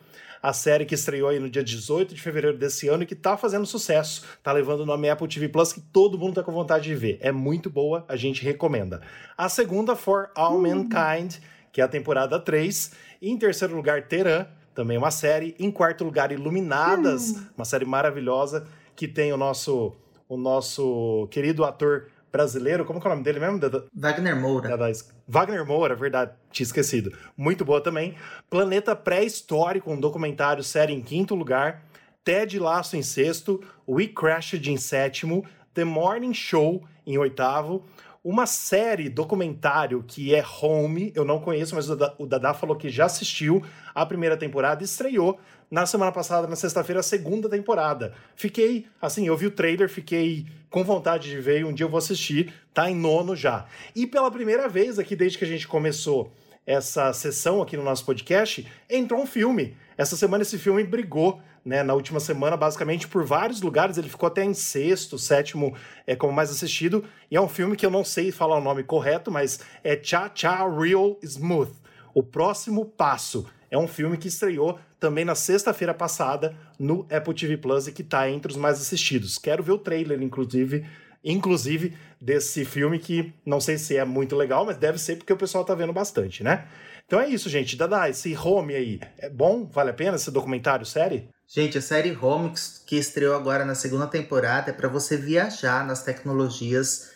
a 0.43 0.53
série 0.53 0.85
que 0.85 0.93
estreou 0.93 1.29
aí 1.29 1.39
no 1.39 1.49
dia 1.49 1.63
18 1.63 2.13
de 2.13 2.21
fevereiro 2.21 2.55
desse 2.55 2.87
ano 2.87 3.01
e 3.01 3.07
que 3.07 3.15
tá 3.15 3.35
fazendo 3.35 3.65
sucesso, 3.65 4.23
tá 4.43 4.51
levando 4.51 4.81
o 4.81 4.85
nome 4.85 5.09
Apple 5.09 5.27
TV 5.27 5.49
Plus 5.49 5.73
que 5.73 5.81
todo 5.81 6.19
mundo 6.19 6.35
tá 6.35 6.43
com 6.43 6.51
vontade 6.51 6.83
de 6.83 6.93
ver. 6.93 7.17
É 7.19 7.31
muito 7.31 7.67
boa, 7.67 8.05
a 8.07 8.15
gente 8.15 8.43
recomenda. 8.43 9.01
A 9.35 9.49
segunda, 9.49 9.95
For 9.95 10.29
All 10.35 10.61
Mankind, 10.61 11.37
que 11.71 11.81
é 11.81 11.83
a 11.83 11.87
temporada 11.87 12.39
3. 12.39 12.91
E 13.21 13.29
em 13.29 13.37
terceiro 13.37 13.75
lugar, 13.75 14.07
Teran, 14.07 14.47
também 14.73 14.97
uma 14.97 15.11
série. 15.11 15.55
Em 15.59 15.71
quarto 15.71 16.03
lugar, 16.03 16.31
Iluminadas, 16.31 17.35
uma 17.55 17.65
série 17.65 17.85
maravilhosa 17.85 18.67
que 18.95 19.07
tem 19.07 19.31
o 19.31 19.37
nosso 19.37 19.95
o 20.27 20.37
nosso 20.37 21.27
querido 21.31 21.65
ator 21.65 22.07
brasileiro, 22.31 22.85
como 22.85 22.99
é 22.99 23.05
o 23.05 23.09
nome 23.09 23.23
dele 23.23 23.39
mesmo? 23.39 23.59
Wagner 23.93 24.39
Moura. 24.39 24.93
Wagner 25.27 25.65
Moura, 25.65 25.95
verdade, 25.95 26.31
tinha 26.51 26.65
esquecido. 26.65 27.11
Muito 27.35 27.65
boa 27.65 27.81
também. 27.81 28.15
Planeta 28.47 28.95
Pré-Histórico, 28.95 29.91
um 29.91 29.99
documentário 29.99 30.63
série 30.63 30.93
em 30.93 31.01
quinto 31.01 31.33
lugar. 31.33 31.83
Ted 32.23 32.59
Lasso 32.59 32.95
em 32.95 33.01
sexto. 33.01 33.59
We 33.87 34.07
Crashed 34.07 34.69
em 34.69 34.77
sétimo. 34.77 35.43
The 35.73 35.83
Morning 35.83 36.33
Show 36.33 36.83
em 37.05 37.17
oitavo. 37.17 37.83
Uma 38.21 38.45
série 38.45 39.07
documentário 39.07 40.03
que 40.05 40.35
é 40.35 40.43
Home, 40.61 41.13
eu 41.15 41.23
não 41.23 41.39
conheço, 41.39 41.73
mas 41.73 41.89
o 41.89 42.25
Dada- 42.25 42.53
falou 42.53 42.75
que 42.75 42.89
já 42.89 43.05
assistiu 43.05 43.63
a 43.95 44.05
primeira 44.05 44.35
temporada 44.35 44.83
e 44.83 44.85
estreou 44.85 45.39
na 45.71 45.85
semana 45.85 46.11
passada, 46.11 46.45
na 46.47 46.55
sexta-feira, 46.55 46.99
a 46.99 47.03
segunda 47.03 47.47
temporada. 47.47 48.13
Fiquei, 48.35 48.87
assim, 49.01 49.27
eu 49.27 49.37
vi 49.37 49.45
o 49.47 49.51
trailer, 49.51 49.87
fiquei 49.87 50.45
com 50.69 50.83
vontade 50.83 51.29
de 51.29 51.39
ver 51.39 51.63
um 51.65 51.71
dia 51.73 51.85
eu 51.85 51.89
vou 51.89 51.97
assistir, 51.97 52.53
tá 52.73 52.91
em 52.91 52.95
nono 52.95 53.35
já. 53.35 53.65
E 53.95 54.05
pela 54.05 54.29
primeira 54.29 54.67
vez 54.67 54.99
aqui, 54.99 55.15
desde 55.15 55.37
que 55.37 55.45
a 55.45 55.47
gente 55.47 55.67
começou 55.67 56.31
essa 56.69 57.11
sessão 57.13 57.63
aqui 57.63 57.75
no 57.75 57.81
nosso 57.81 58.05
podcast, 58.05 58.63
entrou 58.87 59.19
um 59.19 59.25
filme. 59.25 59.75
Essa 59.97 60.15
semana 60.15 60.43
esse 60.43 60.59
filme 60.59 60.83
brigou, 60.83 61.41
né, 61.65 61.81
na 61.81 61.95
última 61.95 62.19
semana, 62.19 62.55
basicamente 62.55 63.07
por 63.07 63.25
vários 63.25 63.59
lugares, 63.59 63.97
ele 63.97 64.07
ficou 64.07 64.27
até 64.27 64.43
em 64.43 64.53
sexto, 64.53 65.17
sétimo, 65.17 65.75
é 66.05 66.15
como 66.15 66.31
mais 66.31 66.51
assistido, 66.51 67.03
e 67.31 67.35
é 67.35 67.41
um 67.41 67.47
filme 67.47 67.75
que 67.75 67.83
eu 67.83 67.89
não 67.89 68.03
sei 68.03 68.31
falar 68.31 68.55
o 68.55 68.61
nome 68.61 68.83
correto, 68.83 69.31
mas 69.31 69.61
é 69.83 69.99
Cha 69.99 70.31
Cha 70.33 70.57
Real 70.69 71.17
Smooth. 71.23 71.71
O 72.13 72.21
próximo 72.21 72.85
passo. 72.85 73.47
É 73.71 73.77
um 73.77 73.87
filme 73.87 74.17
que 74.17 74.27
estreou 74.27 74.79
também 74.99 75.25
na 75.25 75.33
sexta-feira 75.33 75.93
passada 75.93 76.55
no 76.77 77.07
Apple 77.11 77.33
TV 77.33 77.57
Plus 77.57 77.87
e 77.87 77.91
que 77.91 78.03
está 78.03 78.29
entre 78.29 78.51
os 78.51 78.57
mais 78.57 78.79
assistidos. 78.79 79.39
Quero 79.39 79.63
ver 79.63 79.71
o 79.71 79.77
trailer, 79.77 80.21
inclusive, 80.21 80.85
inclusive 81.23 81.95
desse 82.19 82.65
filme 82.65 82.99
que 82.99 83.33
não 83.45 83.59
sei 83.59 83.77
se 83.77 83.95
é 83.95 84.05
muito 84.05 84.35
legal, 84.35 84.65
mas 84.65 84.77
deve 84.77 84.97
ser 84.97 85.17
porque 85.17 85.33
o 85.33 85.37
pessoal 85.37 85.63
tá 85.63 85.73
vendo 85.75 85.93
bastante, 85.93 86.43
né? 86.43 86.67
Então 87.05 87.19
é 87.19 87.27
isso, 87.27 87.49
gente. 87.49 87.75
Dada, 87.75 88.07
esse 88.07 88.35
home 88.37 88.75
aí, 88.75 88.99
é 89.17 89.29
bom? 89.29 89.65
Vale 89.65 89.89
a 89.89 89.93
pena 89.93 90.15
esse 90.15 90.29
documentário, 90.29 90.85
série? 90.85 91.27
Gente, 91.47 91.79
a 91.79 91.81
série 91.81 92.15
Home 92.15 92.53
que- 92.85 92.97
estreou 92.97 93.35
agora 93.35 93.65
na 93.65 93.73
segunda 93.73 94.05
temporada 94.05 94.69
é 94.69 94.73
para 94.73 94.87
você 94.87 95.17
viajar 95.17 95.83
nas 95.83 96.03
tecnologias, 96.03 97.09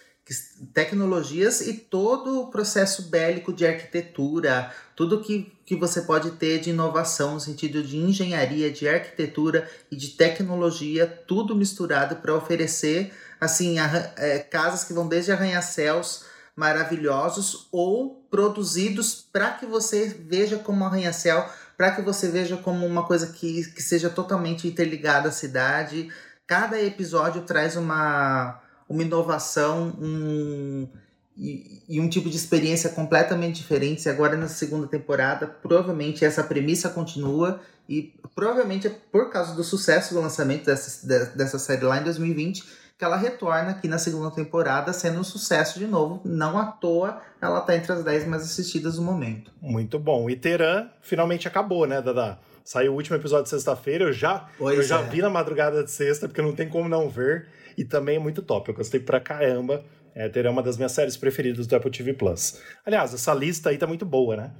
tecnologias 0.73 1.61
e 1.61 1.73
todo 1.75 2.41
o 2.41 2.49
processo 2.49 3.11
bélico 3.11 3.53
de 3.53 3.67
arquitetura, 3.67 4.71
tudo 4.95 5.21
que, 5.21 5.53
que 5.63 5.75
você 5.75 6.01
pode 6.01 6.31
ter 6.31 6.59
de 6.59 6.71
inovação 6.71 7.35
no 7.35 7.39
sentido 7.39 7.83
de 7.83 7.97
engenharia, 7.97 8.71
de 8.71 8.87
arquitetura 8.89 9.69
e 9.91 9.95
de 9.95 10.09
tecnologia, 10.09 11.05
tudo 11.05 11.55
misturado 11.55 12.15
para 12.15 12.33
oferecer 12.35 13.13
assim 13.39 13.77
é, 14.17 14.39
casas 14.39 14.83
que 14.83 14.93
vão 14.93 15.07
desde 15.07 15.31
arranha-céus 15.31 16.25
maravilhosos 16.55 17.67
ou 17.71 18.25
produzidos 18.29 19.25
para 19.31 19.51
que 19.51 19.65
você 19.65 20.07
veja 20.07 20.57
como 20.57 20.85
arranha-céu 20.85 21.49
para 21.77 21.91
que 21.91 22.01
você 22.01 22.29
veja 22.29 22.57
como 22.57 22.85
uma 22.85 23.05
coisa 23.05 23.27
que, 23.27 23.65
que 23.71 23.81
seja 23.81 24.09
totalmente 24.09 24.67
interligada 24.67 25.29
à 25.29 25.31
cidade. 25.31 26.09
Cada 26.45 26.81
episódio 26.81 27.41
traz 27.41 27.75
uma, 27.75 28.61
uma 28.87 29.01
inovação 29.01 29.95
um, 29.99 30.87
e, 31.35 31.81
e 31.89 31.99
um 31.99 32.07
tipo 32.07 32.29
de 32.29 32.37
experiência 32.37 32.89
completamente 32.89 33.57
diferente. 33.61 34.05
E 34.05 34.09
agora 34.09 34.37
na 34.37 34.47
segunda 34.47 34.87
temporada, 34.87 35.47
provavelmente 35.47 36.23
essa 36.23 36.43
premissa 36.43 36.89
continua 36.89 37.59
e 37.89 38.13
provavelmente 38.35 38.87
é 38.87 38.89
por 38.89 39.29
causa 39.29 39.53
do 39.53 39.63
sucesso 39.63 40.13
do 40.13 40.21
lançamento 40.21 40.65
dessa, 40.65 41.05
de- 41.05 41.35
dessa 41.35 41.59
série 41.59 41.83
lá 41.83 41.99
em 41.99 42.03
2020 42.03 42.82
que 43.03 43.05
ela 43.05 43.17
retorna 43.17 43.71
aqui 43.71 43.85
na 43.85 43.97
segunda 43.97 44.31
temporada 44.31 44.93
sendo 44.93 45.19
um 45.19 45.23
sucesso 45.25 45.77
de 45.77 45.85
novo. 45.85 46.21
Não 46.23 46.57
à 46.57 46.67
toa 46.67 47.21
ela 47.41 47.59
tá 47.59 47.75
entre 47.75 47.91
as 47.91 48.01
10 48.01 48.27
mais 48.27 48.43
assistidas 48.43 48.97
no 48.97 49.03
momento. 49.03 49.51
Muito 49.61 49.99
bom. 49.99 50.29
E 50.29 50.37
Teran 50.37 50.87
finalmente 51.01 51.45
acabou, 51.45 51.85
né, 51.85 52.01
Dada? 52.01 52.39
Saiu 52.63 52.93
o 52.93 52.95
último 52.95 53.17
episódio 53.17 53.43
de 53.43 53.49
sexta-feira, 53.49 54.05
eu 54.05 54.13
já, 54.13 54.47
Pois 54.57 54.77
eu 54.77 54.83
já 54.83 55.01
é. 55.01 55.03
vi 55.03 55.21
na 55.21 55.29
madrugada 55.29 55.83
de 55.83 55.91
sexta, 55.91 56.29
porque 56.29 56.41
não 56.41 56.55
tem 56.55 56.69
como 56.69 56.87
não 56.87 57.09
ver. 57.09 57.49
E 57.77 57.83
também 57.83 58.15
é 58.15 58.19
muito 58.19 58.41
top, 58.41 58.69
eu 58.69 58.75
gostei 58.75 59.01
pra 59.01 59.19
caramba. 59.19 59.83
É, 60.15 60.29
terá 60.29 60.49
uma 60.49 60.63
das 60.63 60.77
minhas 60.77 60.93
séries 60.93 61.17
preferidas 61.17 61.67
do 61.67 61.75
Apple 61.75 61.91
TV 61.91 62.13
Plus. 62.13 62.61
Aliás, 62.85 63.13
essa 63.13 63.33
lista 63.33 63.71
aí 63.71 63.77
tá 63.77 63.87
muito 63.87 64.05
boa, 64.05 64.37
né? 64.37 64.51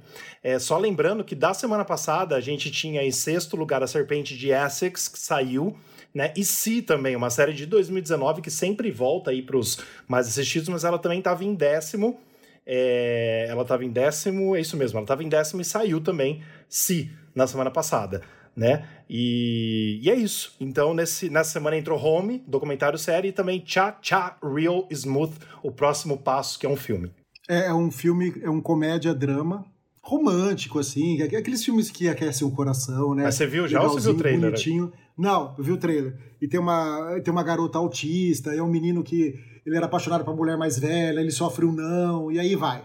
É, 0.42 0.58
só 0.58 0.76
lembrando 0.76 1.24
que 1.24 1.34
da 1.34 1.54
semana 1.54 1.84
passada 1.84 2.36
a 2.36 2.40
gente 2.40 2.70
tinha 2.70 3.02
em 3.02 3.10
sexto 3.12 3.56
lugar 3.56 3.82
a 3.82 3.86
Serpente 3.86 4.36
de 4.36 4.50
Essex, 4.50 5.08
que 5.08 5.18
saiu, 5.18 5.78
né? 6.14 6.32
E 6.36 6.44
Si 6.44 6.80
também, 6.80 7.16
uma 7.16 7.30
série 7.30 7.52
de 7.52 7.66
2019 7.66 8.40
que 8.40 8.50
sempre 8.50 8.90
volta 8.90 9.30
aí 9.30 9.42
pros 9.42 9.78
mais 10.06 10.28
assistidos, 10.28 10.68
mas 10.68 10.84
ela 10.84 10.98
também 10.98 11.18
estava 11.18 11.44
em 11.44 11.54
décimo. 11.54 12.20
É, 12.66 13.46
ela 13.48 13.62
estava 13.62 13.84
em 13.84 13.90
décimo, 13.90 14.56
é 14.56 14.60
isso 14.60 14.76
mesmo, 14.76 14.96
ela 14.96 15.04
estava 15.04 15.22
em 15.22 15.28
décimo 15.28 15.60
e 15.60 15.64
saiu 15.64 16.00
também 16.00 16.42
Si 16.66 17.10
na 17.34 17.46
semana 17.46 17.70
passada 17.70 18.22
né? 18.56 18.86
E, 19.08 20.00
e, 20.02 20.10
é 20.10 20.14
isso. 20.14 20.54
Então, 20.60 20.94
nesse, 20.94 21.28
nessa 21.28 21.50
semana 21.50 21.76
entrou 21.76 21.98
Home, 21.98 22.42
documentário 22.46 22.98
série, 22.98 23.28
e 23.28 23.32
também 23.32 23.62
Cha 23.64 23.98
Cha 24.00 24.36
Real 24.42 24.86
Smooth, 24.90 25.34
o 25.62 25.70
próximo 25.70 26.16
passo, 26.16 26.58
que 26.58 26.66
é 26.66 26.68
um 26.68 26.76
filme. 26.76 27.10
É, 27.48 27.66
é 27.66 27.74
um 27.74 27.90
filme, 27.90 28.34
é 28.42 28.48
um 28.48 28.60
comédia-drama 28.60 29.64
romântico, 30.00 30.78
assim, 30.78 31.22
aqueles 31.22 31.64
filmes 31.64 31.90
que 31.90 32.08
aquecem 32.08 32.46
o 32.46 32.50
coração, 32.50 33.14
né? 33.14 33.24
Mas 33.24 33.36
você 33.36 33.46
viu 33.46 33.66
já 33.66 33.82
ou 33.82 33.88
você 33.88 34.08
viu 34.08 34.16
o 34.16 34.18
trailer? 34.18 34.50
Bonitinho. 34.50 34.92
Não, 35.16 35.54
eu 35.56 35.64
vi 35.64 35.72
o 35.72 35.76
trailer. 35.76 36.16
E 36.40 36.48
tem 36.48 36.58
uma, 36.58 37.20
tem 37.22 37.32
uma 37.32 37.42
garota 37.42 37.78
autista, 37.78 38.54
é 38.54 38.62
um 38.62 38.68
menino 38.68 39.02
que 39.02 39.38
ele 39.64 39.76
era 39.76 39.86
apaixonado 39.86 40.24
por 40.24 40.36
mulher 40.36 40.56
mais 40.56 40.78
velha, 40.78 41.20
ele 41.20 41.30
sofre 41.30 41.64
um 41.64 41.72
não, 41.72 42.30
e 42.30 42.38
aí 42.38 42.54
vai. 42.54 42.84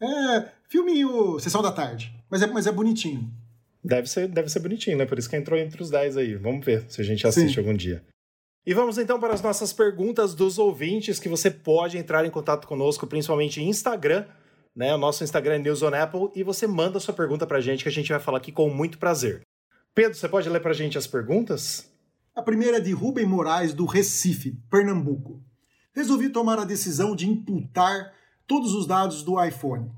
É, 0.00 0.48
filminho 0.68 1.38
Sessão 1.40 1.62
da 1.62 1.72
Tarde, 1.72 2.14
mas 2.30 2.42
é, 2.42 2.46
mas 2.46 2.66
é 2.66 2.72
bonitinho. 2.72 3.30
Deve 3.82 4.08
ser, 4.08 4.28
deve 4.28 4.48
ser 4.48 4.60
bonitinho, 4.60 4.96
né? 4.96 5.06
Por 5.06 5.18
isso 5.18 5.30
que 5.30 5.36
entrou 5.36 5.58
entre 5.58 5.80
os 5.80 5.90
10 5.90 6.16
aí. 6.16 6.34
Vamos 6.34 6.64
ver 6.64 6.84
se 6.88 7.00
a 7.00 7.04
gente 7.04 7.26
assiste 7.26 7.54
Sim. 7.54 7.60
algum 7.60 7.74
dia. 7.74 8.02
E 8.66 8.74
vamos 8.74 8.98
então 8.98 9.20
para 9.20 9.32
as 9.32 9.40
nossas 9.40 9.72
perguntas 9.72 10.34
dos 10.34 10.58
ouvintes, 10.58 11.20
que 11.20 11.28
você 11.28 11.50
pode 11.50 11.96
entrar 11.96 12.24
em 12.24 12.30
contato 12.30 12.66
conosco, 12.66 13.06
principalmente 13.06 13.60
em 13.60 13.68
Instagram, 13.68 14.26
né? 14.74 14.92
O 14.92 14.98
nosso 14.98 15.22
Instagram 15.22 15.54
é 15.54 15.58
News 15.60 15.82
on 15.82 15.94
Apple, 15.94 16.30
e 16.34 16.42
você 16.42 16.66
manda 16.66 16.98
sua 16.98 17.14
pergunta 17.14 17.46
para 17.46 17.58
a 17.58 17.60
gente, 17.60 17.84
que 17.84 17.88
a 17.88 17.92
gente 17.92 18.10
vai 18.10 18.18
falar 18.18 18.38
aqui 18.38 18.50
com 18.50 18.68
muito 18.68 18.98
prazer. 18.98 19.42
Pedro, 19.96 20.14
você 20.14 20.28
pode 20.28 20.46
ler 20.50 20.60
para 20.60 20.72
a 20.72 20.74
gente 20.74 20.98
as 20.98 21.06
perguntas? 21.06 21.90
A 22.34 22.42
primeira 22.42 22.76
é 22.76 22.80
de 22.80 22.92
Rubem 22.92 23.24
Moraes, 23.24 23.72
do 23.72 23.86
Recife, 23.86 24.52
Pernambuco. 24.70 25.42
Resolvi 25.94 26.28
tomar 26.28 26.58
a 26.58 26.66
decisão 26.66 27.16
de 27.16 27.26
imputar 27.26 28.12
todos 28.46 28.74
os 28.74 28.86
dados 28.86 29.22
do 29.22 29.42
iPhone. 29.42 29.90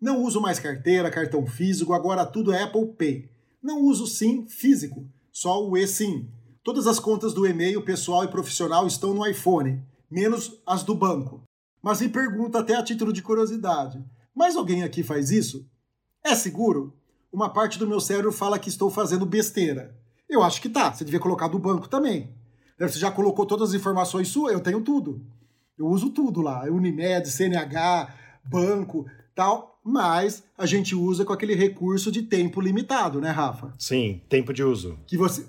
Não 0.00 0.22
uso 0.22 0.40
mais 0.40 0.58
carteira, 0.58 1.10
cartão 1.10 1.46
físico, 1.46 1.92
agora 1.92 2.24
tudo 2.24 2.50
é 2.50 2.62
Apple 2.62 2.94
Pay. 2.94 3.30
Não 3.62 3.82
uso 3.82 4.06
SIM 4.06 4.48
físico, 4.48 5.06
só 5.30 5.62
o 5.62 5.76
eSIM. 5.76 6.30
Todas 6.64 6.86
as 6.86 6.98
contas 6.98 7.34
do 7.34 7.46
e-mail 7.46 7.84
pessoal 7.84 8.24
e 8.24 8.28
profissional 8.28 8.86
estão 8.86 9.12
no 9.12 9.26
iPhone, 9.26 9.84
menos 10.10 10.62
as 10.66 10.82
do 10.82 10.94
banco. 10.94 11.42
Mas 11.82 12.00
me 12.00 12.08
pergunta 12.08 12.60
até 12.60 12.74
a 12.74 12.82
título 12.82 13.12
de 13.12 13.20
curiosidade: 13.20 14.02
mas 14.34 14.56
alguém 14.56 14.82
aqui 14.82 15.02
faz 15.02 15.30
isso? 15.30 15.68
É 16.24 16.34
seguro? 16.34 16.96
Uma 17.32 17.48
parte 17.48 17.78
do 17.78 17.86
meu 17.86 18.00
cérebro 18.00 18.30
fala 18.30 18.58
que 18.58 18.68
estou 18.68 18.90
fazendo 18.90 19.24
besteira. 19.24 19.96
Eu 20.28 20.42
acho 20.42 20.60
que 20.60 20.68
tá, 20.68 20.92
você 20.92 21.04
devia 21.04 21.20
colocar 21.20 21.48
do 21.48 21.58
banco 21.58 21.88
também. 21.88 22.34
Você 22.78 22.98
já 22.98 23.10
colocou 23.10 23.46
todas 23.46 23.70
as 23.70 23.74
informações 23.74 24.28
suas? 24.28 24.52
Eu 24.52 24.60
tenho 24.60 24.80
tudo. 24.80 25.24
Eu 25.78 25.86
uso 25.86 26.10
tudo 26.10 26.40
lá: 26.40 26.64
Unimed, 26.64 27.28
CNH, 27.28 28.14
banco, 28.44 29.06
tal 29.34 29.72
mas 29.84 30.44
a 30.56 30.64
gente 30.64 30.94
usa 30.94 31.24
com 31.24 31.32
aquele 31.32 31.54
recurso 31.54 32.12
de 32.12 32.22
tempo 32.22 32.60
limitado, 32.60 33.20
né, 33.20 33.30
Rafa? 33.30 33.72
Sim, 33.78 34.20
tempo 34.28 34.52
de 34.52 34.62
uso. 34.62 34.98
Que 35.06 35.16
você 35.16 35.44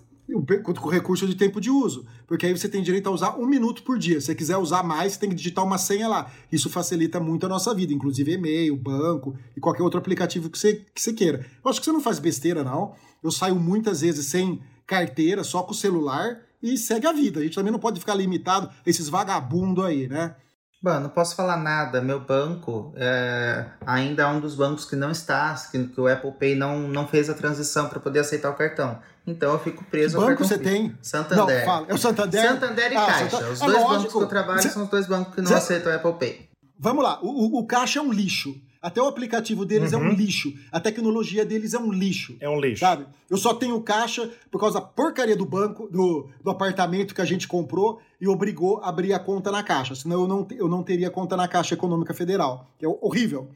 com 0.79 0.89
recurso 0.89 1.27
de 1.27 1.35
tempo 1.35 1.59
de 1.59 1.69
uso, 1.69 2.05
porque 2.25 2.45
aí 2.45 2.57
você 2.57 2.69
tem 2.69 2.81
direito 2.81 3.07
a 3.07 3.11
usar 3.11 3.37
um 3.37 3.45
minuto 3.45 3.83
por 3.83 3.99
dia. 3.99 4.21
Se 4.21 4.27
você 4.27 4.35
quiser 4.35 4.57
usar 4.57 4.81
mais, 4.81 5.13
você 5.13 5.19
tem 5.19 5.29
que 5.29 5.35
digitar 5.35 5.63
uma 5.63 5.77
senha 5.77 6.07
lá. 6.07 6.31
Isso 6.51 6.69
facilita 6.69 7.19
muito 7.19 7.45
a 7.45 7.49
nossa 7.49 7.73
vida, 7.73 7.93
inclusive 7.93 8.31
e-mail, 8.31 8.75
banco 8.75 9.35
e 9.55 9.59
qualquer 9.59 9.83
outro 9.83 9.99
aplicativo 9.99 10.49
que 10.49 10.57
você, 10.57 10.85
que 10.93 11.01
você 11.01 11.13
queira. 11.13 11.45
Eu 11.63 11.69
acho 11.69 11.79
que 11.79 11.85
você 11.85 11.91
não 11.91 12.01
faz 12.01 12.19
besteira, 12.19 12.63
não. 12.63 12.93
Eu 13.21 13.31
saio 13.31 13.55
muitas 13.55 14.01
vezes 14.01 14.25
sem 14.27 14.61
carteira, 14.87 15.43
só 15.43 15.61
com 15.61 15.71
o 15.71 15.75
celular 15.75 16.41
e 16.61 16.77
segue 16.77 17.05
a 17.05 17.11
vida. 17.11 17.41
A 17.41 17.43
gente 17.43 17.55
também 17.55 17.71
não 17.71 17.79
pode 17.79 17.99
ficar 17.99 18.15
limitado 18.15 18.67
a 18.67 18.89
esses 18.89 19.09
vagabundos 19.09 19.83
aí, 19.83 20.07
né? 20.07 20.35
Bom, 20.83 20.99
não 20.99 21.07
posso 21.07 21.33
falar 21.33 21.55
nada. 21.55 22.01
Meu 22.01 22.19
banco 22.19 22.91
é, 22.97 23.67
ainda 23.85 24.23
é 24.23 24.27
um 24.27 24.41
dos 24.41 24.53
bancos 24.53 24.83
que 24.83 24.97
não 24.97 25.11
está, 25.11 25.55
que, 25.71 25.87
que 25.87 26.01
o 26.01 26.07
Apple 26.09 26.33
Pay 26.33 26.55
não, 26.55 26.77
não 26.89 27.07
fez 27.07 27.29
a 27.29 27.33
transição 27.33 27.87
para 27.87 28.01
poder 28.01 28.19
aceitar 28.19 28.49
o 28.49 28.53
cartão. 28.53 28.99
Então 29.25 29.53
eu 29.53 29.59
fico 29.59 29.81
preso 29.85 30.17
que 30.17 30.21
ao 30.21 30.29
banco 30.29 30.43
você 30.43 30.57
tem? 30.57 30.93
Santander. 31.01 31.59
Não, 31.59 31.65
fala. 31.65 31.85
É 31.87 31.93
o 31.93 31.97
Santander? 31.97 32.49
Santander 32.49 32.91
e 32.91 32.97
ah, 32.97 33.05
Caixa. 33.05 33.29
Santa... 33.29 33.49
Os 33.49 33.61
é 33.61 33.65
dois 33.65 33.77
lógico. 33.77 33.93
bancos 33.93 34.13
que 34.13 34.19
eu 34.19 34.27
trabalho 34.27 34.61
são 34.61 34.83
os 34.83 34.89
dois 34.89 35.07
bancos 35.07 35.33
que 35.33 35.41
não 35.41 35.55
aceitam 35.55 35.89
o 35.89 35.95
Apple 35.95 36.13
Pay. 36.19 36.49
Vamos 36.77 37.01
lá. 37.01 37.17
O, 37.21 37.29
o, 37.29 37.59
o 37.59 37.65
Caixa 37.65 37.99
é 37.99 38.01
um 38.01 38.11
lixo. 38.11 38.53
Até 38.83 39.01
o 39.01 39.07
aplicativo 39.07 39.65
deles 39.65 39.93
uhum. 39.93 39.99
é 39.99 40.01
um 40.01 40.07
uhum. 40.09 40.13
lixo. 40.13 40.53
A 40.69 40.77
tecnologia 40.77 41.45
deles 41.45 41.73
é 41.73 41.79
um 41.79 41.89
lixo. 41.89 42.35
É 42.41 42.49
um 42.49 42.59
lixo. 42.59 42.81
Sabe? 42.81 43.05
Eu 43.29 43.37
só 43.37 43.53
tenho 43.53 43.79
caixa 43.79 44.29
por 44.51 44.59
causa 44.59 44.81
da 44.81 44.85
porcaria 44.85 45.37
do 45.37 45.45
banco, 45.45 45.87
do, 45.87 46.27
do 46.43 46.51
apartamento 46.51 47.15
que 47.15 47.21
a 47.21 47.25
gente 47.25 47.47
comprou 47.47 48.01
e 48.19 48.27
obrigou 48.27 48.81
a 48.81 48.89
abrir 48.89 49.13
a 49.13 49.19
conta 49.19 49.49
na 49.49 49.63
caixa. 49.63 49.95
Senão 49.95 50.23
eu 50.23 50.27
não, 50.27 50.45
eu 50.51 50.67
não 50.67 50.83
teria 50.83 51.09
conta 51.09 51.37
na 51.37 51.47
Caixa 51.47 51.75
Econômica 51.75 52.13
Federal. 52.13 52.69
Que 52.77 52.85
é 52.85 52.89
horrível. 52.89 53.49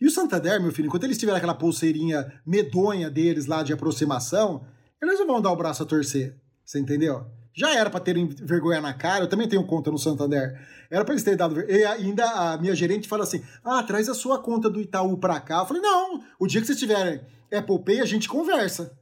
E 0.00 0.06
o 0.06 0.10
Santander, 0.10 0.58
meu 0.58 0.72
filho, 0.72 0.86
enquanto 0.86 1.04
eles 1.04 1.18
tiverem 1.18 1.36
aquela 1.36 1.54
pulseirinha 1.54 2.32
medonha 2.46 3.10
deles 3.10 3.44
lá 3.44 3.62
de 3.62 3.74
aproximação, 3.74 4.64
eles 5.02 5.18
não 5.18 5.26
vão 5.26 5.40
dar 5.42 5.52
o 5.52 5.56
braço 5.56 5.82
a 5.82 5.86
torcer. 5.86 6.34
Você 6.64 6.80
entendeu? 6.80 7.26
Já 7.54 7.74
era 7.74 7.90
para 7.90 8.00
terem 8.00 8.26
vergonha 8.26 8.80
na 8.80 8.94
cara, 8.94 9.24
eu 9.24 9.28
também 9.28 9.48
tenho 9.48 9.64
conta 9.66 9.90
no 9.90 9.98
Santander. 9.98 10.58
Era 10.90 11.04
para 11.04 11.14
eles 11.14 11.22
terem 11.22 11.36
dado. 11.36 11.60
E 11.60 11.84
ainda 11.84 12.24
a 12.24 12.58
minha 12.58 12.74
gerente 12.74 13.08
fala 13.08 13.24
assim: 13.24 13.42
ah, 13.64 13.82
traz 13.82 14.08
a 14.08 14.14
sua 14.14 14.38
conta 14.38 14.70
do 14.70 14.80
Itaú 14.80 15.16
para 15.18 15.38
cá. 15.40 15.58
Eu 15.58 15.66
falei: 15.66 15.82
não, 15.82 16.22
o 16.38 16.46
dia 16.46 16.60
que 16.60 16.66
vocês 16.66 16.78
tiverem 16.78 17.20
Apple 17.52 17.78
Pay, 17.80 18.00
a 18.00 18.06
gente 18.06 18.28
conversa. 18.28 18.96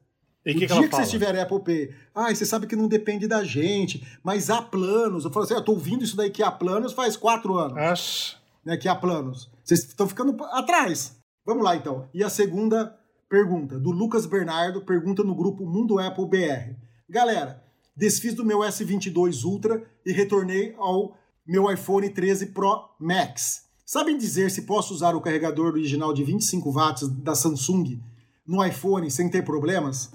E 0.45 0.53
o 0.53 0.55
que 0.55 0.67
dia 0.67 0.77
que, 0.77 0.89
que 0.89 0.97
vocês 0.97 1.11
tiverem 1.11 1.41
Apple 1.41 1.61
Pay, 1.61 1.95
ah, 2.15 2.35
você 2.35 2.47
sabe 2.47 2.67
que 2.67 2.75
não 2.75 2.89
depende 2.89 3.29
da 3.29 3.45
gente, 3.45 4.07
mas 4.23 4.51
há 4.51 4.61
planos. 4.61 5.25
Eu 5.25 5.31
falo 5.31 5.45
assim: 5.45 5.55
eu 5.55 5.65
tô 5.65 5.73
ouvindo 5.73 6.03
isso 6.03 6.17
daí 6.17 6.31
que 6.31 6.43
há 6.43 6.51
planos 6.51 6.93
faz 6.93 7.17
quatro 7.17 7.57
anos. 7.57 7.77
Acho. 7.77 8.41
Né, 8.65 8.77
que 8.77 8.89
há 8.89 8.95
planos. 8.95 9.51
Vocês 9.65 9.85
estão 9.85 10.09
ficando 10.09 10.37
atrás. 10.45 11.17
Vamos 11.47 11.65
lá 11.65 11.77
então. 11.77 12.09
E 12.13 12.23
a 12.23 12.29
segunda 12.29 12.95
pergunta, 13.29 13.79
do 13.79 13.91
Lucas 13.91 14.27
Bernardo, 14.27 14.83
pergunta 14.83 15.23
no 15.23 15.35
grupo 15.35 15.65
Mundo 15.65 15.99
Apple 16.01 16.27
BR. 16.27 16.75
Galera, 17.09 17.63
desfiz 18.01 18.33
do 18.33 18.47
meu 18.47 18.61
S22 18.61 19.45
Ultra 19.45 19.85
e 20.07 20.11
retornei 20.11 20.75
ao 20.79 21.15
meu 21.47 21.71
iPhone 21.71 22.09
13 22.09 22.47
Pro 22.47 22.89
Max. 22.99 23.65
Sabem 23.85 24.17
dizer 24.17 24.51
se 24.51 24.63
posso 24.63 24.95
usar 24.95 25.15
o 25.15 25.21
carregador 25.21 25.67
original 25.67 26.15
de 26.15 26.25
25 26.25 26.73
watts 26.73 27.07
da 27.09 27.35
Samsung 27.35 28.01
no 28.47 28.65
iPhone 28.65 29.11
sem 29.11 29.29
ter 29.29 29.45
problemas? 29.45 30.11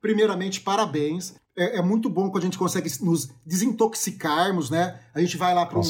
Primeiramente, 0.00 0.60
parabéns. 0.60 1.34
É, 1.56 1.78
é 1.78 1.82
muito 1.82 2.08
bom 2.08 2.30
quando 2.30 2.44
a 2.44 2.46
gente 2.46 2.58
consegue 2.58 2.88
nos 3.02 3.28
desintoxicarmos, 3.44 4.70
né? 4.70 5.00
A 5.12 5.20
gente 5.20 5.36
vai 5.36 5.52
lá 5.54 5.66
para 5.66 5.80
um, 5.80 5.82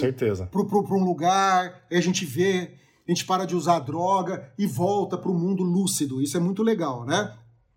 um 0.96 1.04
lugar, 1.04 1.84
aí 1.90 1.98
a 1.98 2.00
gente 2.00 2.24
vê, 2.24 2.72
a 3.06 3.10
gente 3.10 3.26
para 3.26 3.44
de 3.44 3.54
usar 3.54 3.80
droga 3.80 4.50
e 4.58 4.66
volta 4.66 5.18
para 5.18 5.30
o 5.30 5.38
mundo 5.38 5.62
lúcido. 5.62 6.22
Isso 6.22 6.38
é 6.38 6.40
muito 6.40 6.62
legal, 6.62 7.04
né? 7.04 7.36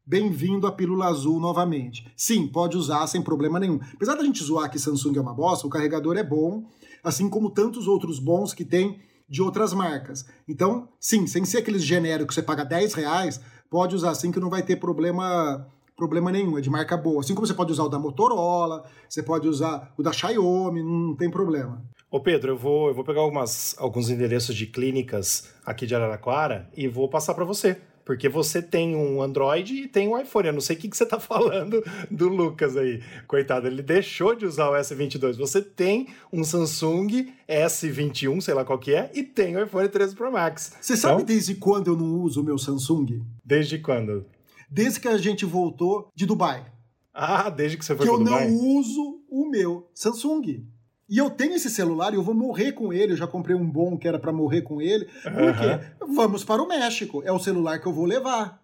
Bem-vindo 0.10 0.66
à 0.66 0.72
pílula 0.72 1.08
azul 1.08 1.38
novamente. 1.38 2.10
Sim, 2.16 2.48
pode 2.48 2.78
usar 2.78 3.06
sem 3.08 3.22
problema 3.22 3.60
nenhum. 3.60 3.78
Apesar 3.94 4.16
da 4.16 4.24
gente 4.24 4.42
zoar 4.42 4.72
que 4.72 4.80
Samsung 4.80 5.18
é 5.18 5.20
uma 5.20 5.34
bosta, 5.34 5.68
o 5.68 5.70
carregador 5.70 6.16
é 6.16 6.24
bom, 6.24 6.64
assim 7.04 7.28
como 7.28 7.50
tantos 7.50 7.90
outros 7.90 8.18
bons 8.18 8.54
que 8.54 8.64
tem 8.64 9.02
de 9.28 9.42
outras 9.42 9.74
marcas. 9.74 10.26
Então, 10.48 10.88
sim, 10.98 11.28
sem 11.28 11.44
ser 11.44 11.58
aqueles 11.58 11.84
genéricos 11.84 12.34
que 12.34 12.40
você 12.40 12.42
paga 12.42 12.64
10 12.64 12.94
reais, 12.94 13.42
pode 13.70 13.96
usar 13.96 14.12
assim 14.12 14.32
que 14.32 14.40
não 14.40 14.50
vai 14.50 14.64
ter 14.64 14.78
problema 14.78 15.68
problema 15.98 16.32
nenhum, 16.32 16.58
é 16.58 16.62
de 16.62 16.70
marca 16.70 16.96
boa. 16.96 17.20
Assim 17.20 17.36
como 17.36 17.46
você 17.46 17.54
pode 17.54 17.74
usar 17.74 17.84
o 17.84 17.90
da 17.90 18.00
Motorola, 18.00 18.86
você 19.10 19.22
pode 19.22 19.46
usar 19.46 19.94
o 19.98 20.04
da 20.04 20.14
Xiaomi, 20.14 20.84
não 20.84 21.18
tem 21.18 21.30
problema. 21.30 21.84
Ô 22.10 22.22
Pedro, 22.22 22.54
eu 22.54 22.58
vou, 22.58 22.88
eu 22.88 22.94
vou 22.94 23.04
pegar 23.04 23.20
algumas, 23.20 23.76
alguns 23.78 24.10
endereços 24.10 24.56
de 24.56 24.68
clínicas 24.68 25.50
aqui 25.66 25.86
de 25.86 25.94
Araraquara 25.94 26.70
e 26.78 26.88
vou 26.88 27.10
passar 27.10 27.34
para 27.34 27.44
você. 27.44 27.82
Porque 28.08 28.30
você 28.30 28.62
tem 28.62 28.96
um 28.96 29.22
Android 29.22 29.84
e 29.84 29.86
tem 29.86 30.08
um 30.08 30.18
iPhone. 30.18 30.48
Eu 30.48 30.54
não 30.54 30.62
sei 30.62 30.78
o 30.78 30.80
que, 30.80 30.88
que 30.88 30.96
você 30.96 31.04
está 31.04 31.20
falando 31.20 31.84
do 32.10 32.30
Lucas 32.30 32.78
aí. 32.78 33.04
Coitado, 33.28 33.68
ele 33.68 33.82
deixou 33.82 34.34
de 34.34 34.46
usar 34.46 34.70
o 34.70 34.74
S22. 34.74 35.36
Você 35.36 35.62
tem 35.62 36.08
um 36.32 36.42
Samsung 36.42 37.34
S21, 37.50 38.40
sei 38.40 38.54
lá 38.54 38.64
qual 38.64 38.80
que 38.80 38.94
é, 38.94 39.12
e 39.14 39.24
tem 39.24 39.58
o 39.58 39.62
iPhone 39.62 39.90
13 39.90 40.16
Pro 40.16 40.32
Max. 40.32 40.72
Você 40.80 40.94
então, 40.94 41.10
sabe 41.10 41.24
desde 41.26 41.56
quando 41.56 41.88
eu 41.88 41.98
não 41.98 42.22
uso 42.22 42.40
o 42.40 42.44
meu 42.46 42.58
Samsung? 42.58 43.22
Desde 43.44 43.78
quando? 43.78 44.26
Desde 44.72 45.02
que 45.02 45.10
a 45.10 45.18
gente 45.18 45.44
voltou 45.44 46.08
de 46.16 46.26
Dubai. 46.26 46.66
Ah, 47.14 47.50
desde 47.50 47.78
que 47.78 47.84
você 47.84 47.94
foi 47.94 48.06
que 48.06 48.12
para 48.14 48.24
Dubai? 48.24 48.48
Que 48.48 48.54
eu 48.54 48.58
não 48.58 48.78
uso 48.78 49.22
o 49.30 49.50
meu 49.50 49.90
Samsung. 49.94 50.66
E 51.10 51.18
eu 51.18 51.30
tenho 51.30 51.54
esse 51.54 51.70
celular 51.70 52.12
e 52.14 52.16
eu 52.18 52.24
vou 52.24 52.36
morrer 52.36 52.74
com 52.74 52.92
ele. 52.92 53.14
Eu 53.14 53.18
já 53.18 53.26
comprei 53.28 53.56
um 53.56 53.66
bom 53.66 53.98
que 53.98 54.08
era 54.08 54.20
para 54.20 54.34
morrer 54.34 54.62
com 54.62 54.82
ele. 54.82 55.06
Porque 55.24 56.06
vamos 56.14 56.44
para 56.44 56.62
o 56.62 56.68
México. 56.68 57.24
É 57.26 57.32
o 57.32 57.40
celular 57.40 57.80
que 57.80 57.88
eu 57.88 57.94
vou 57.94 58.06
levar. 58.06 58.62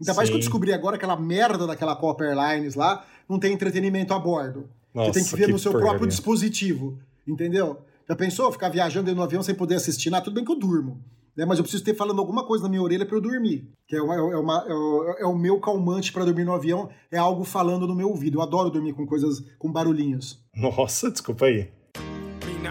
Ainda 0.00 0.12
mais 0.14 0.28
que 0.28 0.34
eu 0.34 0.40
descobri 0.40 0.72
agora 0.72 0.96
aquela 0.96 1.16
merda 1.16 1.66
daquela 1.66 1.94
Copper 1.94 2.36
Airlines 2.36 2.74
lá, 2.74 3.04
não 3.28 3.38
tem 3.38 3.52
entretenimento 3.52 4.12
a 4.12 4.18
bordo. 4.18 4.68
Nossa, 4.92 5.12
Você 5.12 5.20
tem 5.20 5.28
que 5.28 5.36
ver 5.36 5.46
que 5.46 5.52
no 5.52 5.58
seu 5.58 5.70
porcaria. 5.70 5.90
próprio 5.92 6.08
dispositivo. 6.08 6.98
Entendeu? 7.26 7.78
Já 8.08 8.16
pensou? 8.16 8.50
Ficar 8.50 8.68
viajando 8.68 9.14
do 9.14 9.22
avião 9.22 9.42
sem 9.42 9.54
poder 9.54 9.76
assistir? 9.76 10.12
Ah, 10.14 10.20
tudo 10.20 10.34
bem 10.34 10.44
que 10.44 10.50
eu 10.50 10.58
durmo. 10.58 11.00
Né? 11.36 11.44
Mas 11.44 11.58
eu 11.58 11.64
preciso 11.64 11.84
ter 11.84 11.94
falando 11.94 12.18
alguma 12.18 12.44
coisa 12.44 12.64
na 12.64 12.68
minha 12.70 12.82
orelha 12.82 13.06
para 13.06 13.16
eu 13.16 13.20
dormir. 13.20 13.68
Que 13.86 13.96
é, 13.96 14.02
uma, 14.02 14.14
é, 14.14 14.36
uma, 14.36 14.64
é, 14.68 14.74
o, 14.74 15.16
é 15.20 15.26
o 15.26 15.36
meu 15.36 15.58
calmante 15.60 16.12
para 16.12 16.24
dormir 16.24 16.44
no 16.44 16.52
avião, 16.52 16.90
é 17.10 17.16
algo 17.18 17.44
falando 17.44 17.86
no 17.86 17.94
meu 17.94 18.08
ouvido. 18.08 18.38
Eu 18.38 18.42
adoro 18.42 18.70
dormir 18.70 18.92
com 18.92 19.06
coisas, 19.06 19.42
com 19.58 19.70
barulhinhos. 19.70 20.44
Nossa, 20.54 21.10
desculpa 21.10 21.46
aí. 21.46 21.70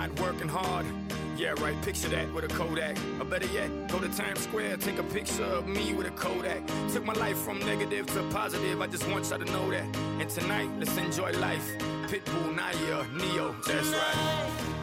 Not 0.04 0.20
working 0.20 0.50
hard. 0.50 0.86
Yeah, 1.38 1.54
right, 1.62 1.82
picture 1.82 2.10
that 2.10 2.34
with 2.34 2.44
a 2.44 2.50
Kodak. 2.50 2.98
Or 3.22 3.26
better 3.26 3.48
yet, 3.54 3.70
go 3.88 4.00
to 4.00 4.10
Times 4.10 4.42
Square, 4.42 4.76
take 4.78 5.00
a 5.00 5.04
picture 5.04 5.46
of 5.46 5.66
me 5.66 5.94
with 5.94 6.08
a 6.08 6.12
Kodak. 6.12 6.62
Took 6.92 7.06
my 7.06 7.14
life 7.14 7.38
from 7.38 7.60
negative 7.60 8.06
to 8.08 8.24
positive, 8.24 8.82
I 8.82 8.88
just 8.88 9.08
want 9.08 9.30
y'all 9.30 9.40
to 9.40 9.46
know 9.46 9.72
that. 9.72 9.88
And 10.20 10.30
tonight, 10.30 10.70
let's 10.78 10.98
enjoy 10.98 11.32
life. 11.40 11.66
Pitbull, 12.10 12.54
Naya, 12.54 13.08
Neo, 13.14 13.56
that's 13.66 13.88
right. 13.92 14.74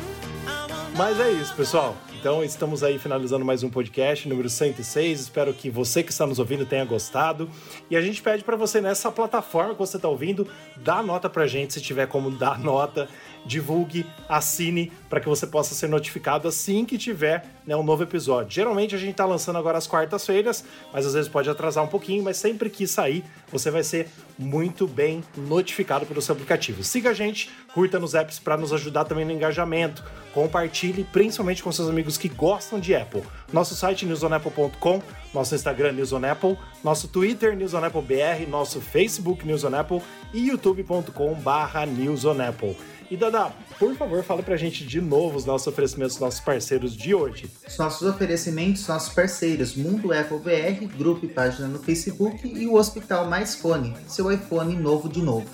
Mas 0.97 1.21
é 1.21 1.31
isso, 1.33 1.55
pessoal. 1.55 1.97
Então 2.21 2.45
estamos 2.45 2.83
aí 2.83 2.99
finalizando 2.99 3.45
mais 3.45 3.63
um 3.63 3.71
podcast 3.71 4.29
número 4.29 4.51
106. 4.51 5.21
Espero 5.21 5.55
que 5.55 5.71
você 5.71 6.03
que 6.03 6.13
está 6.13 6.27
nos 6.27 6.39
ouvindo 6.39 6.67
tenha 6.67 6.85
gostado. 6.85 7.49
E 7.89 7.97
a 7.97 8.03
gente 8.03 8.21
pede 8.21 8.45
para 8.45 8.57
você 8.57 8.81
nessa 8.81 9.11
plataforma 9.11 9.73
que 9.73 9.79
você 9.79 9.97
está 9.97 10.09
ouvindo, 10.09 10.47
dá 10.77 11.03
nota 11.03 11.31
pra 11.31 11.47
gente 11.47 11.73
se 11.73 11.81
tiver 11.81 12.07
como 12.07 12.31
dar 12.31 12.59
nota 12.59 13.09
divulgue, 13.45 14.07
assine 14.29 14.93
para 15.09 15.21
que 15.21 15.29
você 15.29 15.47
possa 15.47 15.75
ser 15.75 15.89
notificado 15.89 16.47
assim 16.47 16.85
que 16.85 16.99
tiver 16.99 17.45
né, 17.67 17.75
um 17.77 17.83
novo 17.83 18.03
episódio. 18.03 18.51
Geralmente 18.51 18.95
a 18.95 18.99
gente 18.99 19.13
está 19.13 19.25
lançando 19.25 19.59
agora 19.59 19.79
às 19.79 19.87
quartas-feiras, 19.87 20.65
mas 20.93 21.07
às 21.07 21.15
vezes 21.15 21.29
pode 21.29 21.49
atrasar 21.49 21.85
um 21.85 21.89
pouquinho, 21.89 22.23
mas 22.23 22.37
sempre 22.37 22.71
que 22.71 22.87
sair, 22.87 23.25
você 23.51 23.71
vai 23.71 23.83
ser 23.83 24.09
muito 24.39 24.87
bem 24.87 25.23
notificado 25.37 26.07
pelo 26.07 26.23
seu 26.23 26.35
aplicativo. 26.35 26.83
Siga 26.83 27.11
a 27.11 27.15
gente, 27.15 27.51
curta 27.75 27.99
nos 27.99 28.15
apps 28.15 28.39
para 28.39 28.57
nos 28.57 28.73
ajudar 28.73 29.05
também 29.05 29.25
no 29.25 29.33
engajamento. 29.33 30.03
Compartilhe, 30.33 31.05
principalmente 31.05 31.63
com 31.63 31.73
seus 31.73 31.89
amigos 31.89 32.17
que 32.17 32.29
gostam 32.29 32.79
de 32.79 32.95
Apple. 32.95 33.23
Nosso 33.53 33.75
site 33.75 34.07
newsonapple.com, 34.07 35.03
nosso 35.35 35.55
Instagram 35.55 35.93
newsonapple, 35.93 36.57
nosso 36.85 37.09
Twitter 37.09 37.57
newsonappleBR, 37.57 38.47
nosso 38.49 38.81
Facebook 38.81 39.45
newsonapple 39.47 40.01
e 40.33 40.49
youtube.com/newsonapple. 40.49 42.77
E 43.11 43.17
Dada, 43.17 43.53
por 43.77 43.93
favor, 43.97 44.23
fala 44.23 44.41
pra 44.41 44.57
gente 44.57 44.87
de 44.87 45.01
novo 45.01 45.37
os 45.37 45.45
nossos 45.45 45.67
oferecimentos, 45.67 46.21
nossos 46.21 46.39
parceiros 46.39 46.97
de 46.97 47.13
hoje. 47.13 47.51
Os 47.67 47.77
nossos 47.77 48.07
oferecimentos, 48.09 48.87
nossos 48.87 49.13
parceiros, 49.13 49.75
Mundo 49.75 50.13
Apple 50.13 50.39
BR, 50.39 50.87
grupo 50.97 51.27
e 51.27 51.29
página 51.29 51.67
no 51.67 51.81
Facebook 51.81 52.47
e 52.47 52.69
o 52.69 52.75
Hospital 52.75 53.29
Mais 53.29 53.57
Fone, 53.57 53.97
seu 54.07 54.31
iPhone 54.31 54.77
novo 54.77 55.09
de 55.09 55.21
novo. 55.21 55.49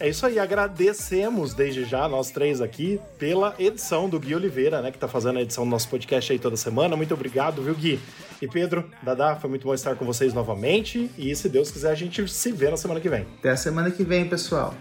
É 0.00 0.08
isso 0.08 0.24
aí, 0.24 0.38
agradecemos 0.38 1.52
desde 1.52 1.84
já, 1.84 2.08
nós 2.08 2.30
três 2.30 2.62
aqui, 2.62 2.98
pela 3.18 3.54
edição 3.58 4.08
do 4.08 4.18
Gui 4.18 4.34
Oliveira, 4.34 4.80
né, 4.80 4.90
que 4.90 4.98
tá 4.98 5.06
fazendo 5.06 5.38
a 5.38 5.42
edição 5.42 5.64
do 5.64 5.70
nosso 5.70 5.90
podcast 5.90 6.32
aí 6.32 6.38
toda 6.38 6.56
semana. 6.56 6.96
Muito 6.96 7.12
obrigado, 7.12 7.62
viu, 7.62 7.74
Gui? 7.74 8.00
E 8.40 8.48
Pedro, 8.48 8.90
Dada, 9.02 9.36
foi 9.36 9.50
muito 9.50 9.64
bom 9.64 9.74
estar 9.74 9.94
com 9.96 10.06
vocês 10.06 10.32
novamente. 10.32 11.10
E 11.18 11.36
se 11.36 11.48
Deus 11.48 11.70
quiser, 11.70 11.90
a 11.90 11.94
gente 11.94 12.26
se 12.26 12.50
vê 12.50 12.70
na 12.70 12.76
semana 12.78 13.00
que 13.00 13.08
vem. 13.08 13.26
Até 13.38 13.50
a 13.50 13.56
semana 13.56 13.90
que 13.90 14.02
vem, 14.02 14.26
pessoal. 14.26 14.74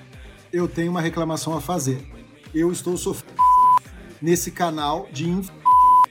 Eu 0.51 0.67
tenho 0.67 0.89
uma 0.89 1.01
reclamação 1.01 1.55
a 1.55 1.61
fazer. 1.61 2.20
Eu 2.53 2.71
estou 2.71 2.97
sofrendo 2.97 3.41
nesse 4.21 4.51
canal 4.51 5.07
de 5.11 5.29
inf... 5.29 5.49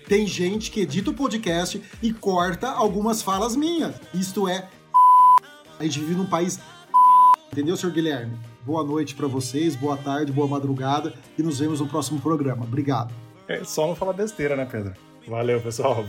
Tem 0.09 0.27
gente 0.27 0.71
que 0.71 0.81
edita 0.81 1.11
o 1.11 1.15
podcast 1.15 1.81
e 2.03 2.13
corta 2.13 2.69
algumas 2.69 3.23
falas 3.23 3.55
minhas. 3.55 3.95
Isto 4.13 4.49
é. 4.49 4.69
A 5.79 5.85
gente 5.85 6.01
vive 6.01 6.15
num 6.15 6.27
país. 6.27 6.59
Entendeu, 7.53 7.77
senhor 7.77 7.93
Guilherme? 7.93 8.37
Boa 8.65 8.83
noite 8.83 9.15
para 9.15 9.29
vocês, 9.29 9.77
boa 9.77 9.97
tarde, 9.97 10.33
boa 10.33 10.49
madrugada 10.49 11.15
e 11.39 11.43
nos 11.43 11.61
vemos 11.61 11.81
no 11.81 11.87
próximo 11.87 12.21
programa. 12.21 12.65
Obrigado. 12.65 13.15
É 13.47 13.63
só 13.63 13.87
não 13.87 13.95
falar 13.95 14.13
besteira, 14.13 14.57
né, 14.57 14.65
Pedro? 14.65 14.95
Valeu, 15.29 15.61
pessoal. 15.61 16.05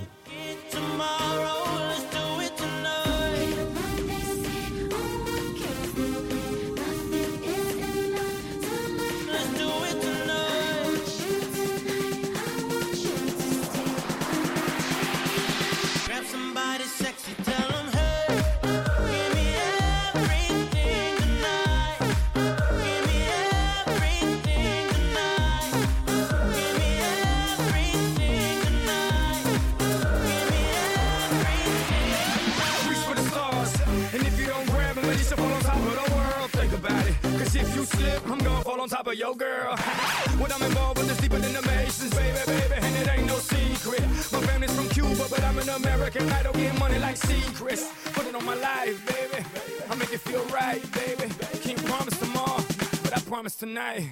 About 36.84 37.07
it, 37.07 37.15
cause 37.21 37.55
if 37.55 37.75
you 37.75 37.86
slip, 37.86 38.27
I'm 38.27 38.39
gonna 38.39 38.63
fall 38.63 38.82
on 38.82 38.89
top 38.89 39.07
of 39.07 39.15
your 39.15 39.36
girl. 39.36 39.75
when 40.41 40.51
I'm 40.51 40.61
involved 40.63 40.97
with 40.97 41.07
this 41.07 41.17
deeper 41.17 41.38
than 41.38 41.53
the 41.53 41.61
Masons, 41.61 42.13
baby, 42.13 42.39
baby, 42.45 42.75
and 42.82 42.95
it 42.95 43.07
ain't 43.13 43.27
no 43.27 43.38
secret. 43.38 44.01
My 44.34 44.41
family's 44.49 44.75
from 44.75 44.89
Cuba, 44.89 45.25
but 45.29 45.43
I'm 45.43 45.59
an 45.59 45.69
American. 45.69 46.29
I 46.29 46.43
don't 46.43 46.55
get 46.55 46.77
money 46.79 46.97
like 46.97 47.17
secrets. 47.17 47.84
Put 48.13 48.25
it 48.25 48.36
on 48.36 48.45
my 48.45 48.55
life, 48.55 48.97
baby. 49.05 49.45
I 49.89 49.95
make 49.95 50.11
it 50.11 50.21
feel 50.21 50.43
right, 50.45 50.82
baby. 50.93 51.32
Can't 51.61 51.86
promise 51.86 52.17
tomorrow, 52.17 52.63
but 53.03 53.15
I 53.15 53.19
promise 53.21 53.55
tonight, 53.55 54.09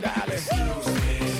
darling. 0.00 1.37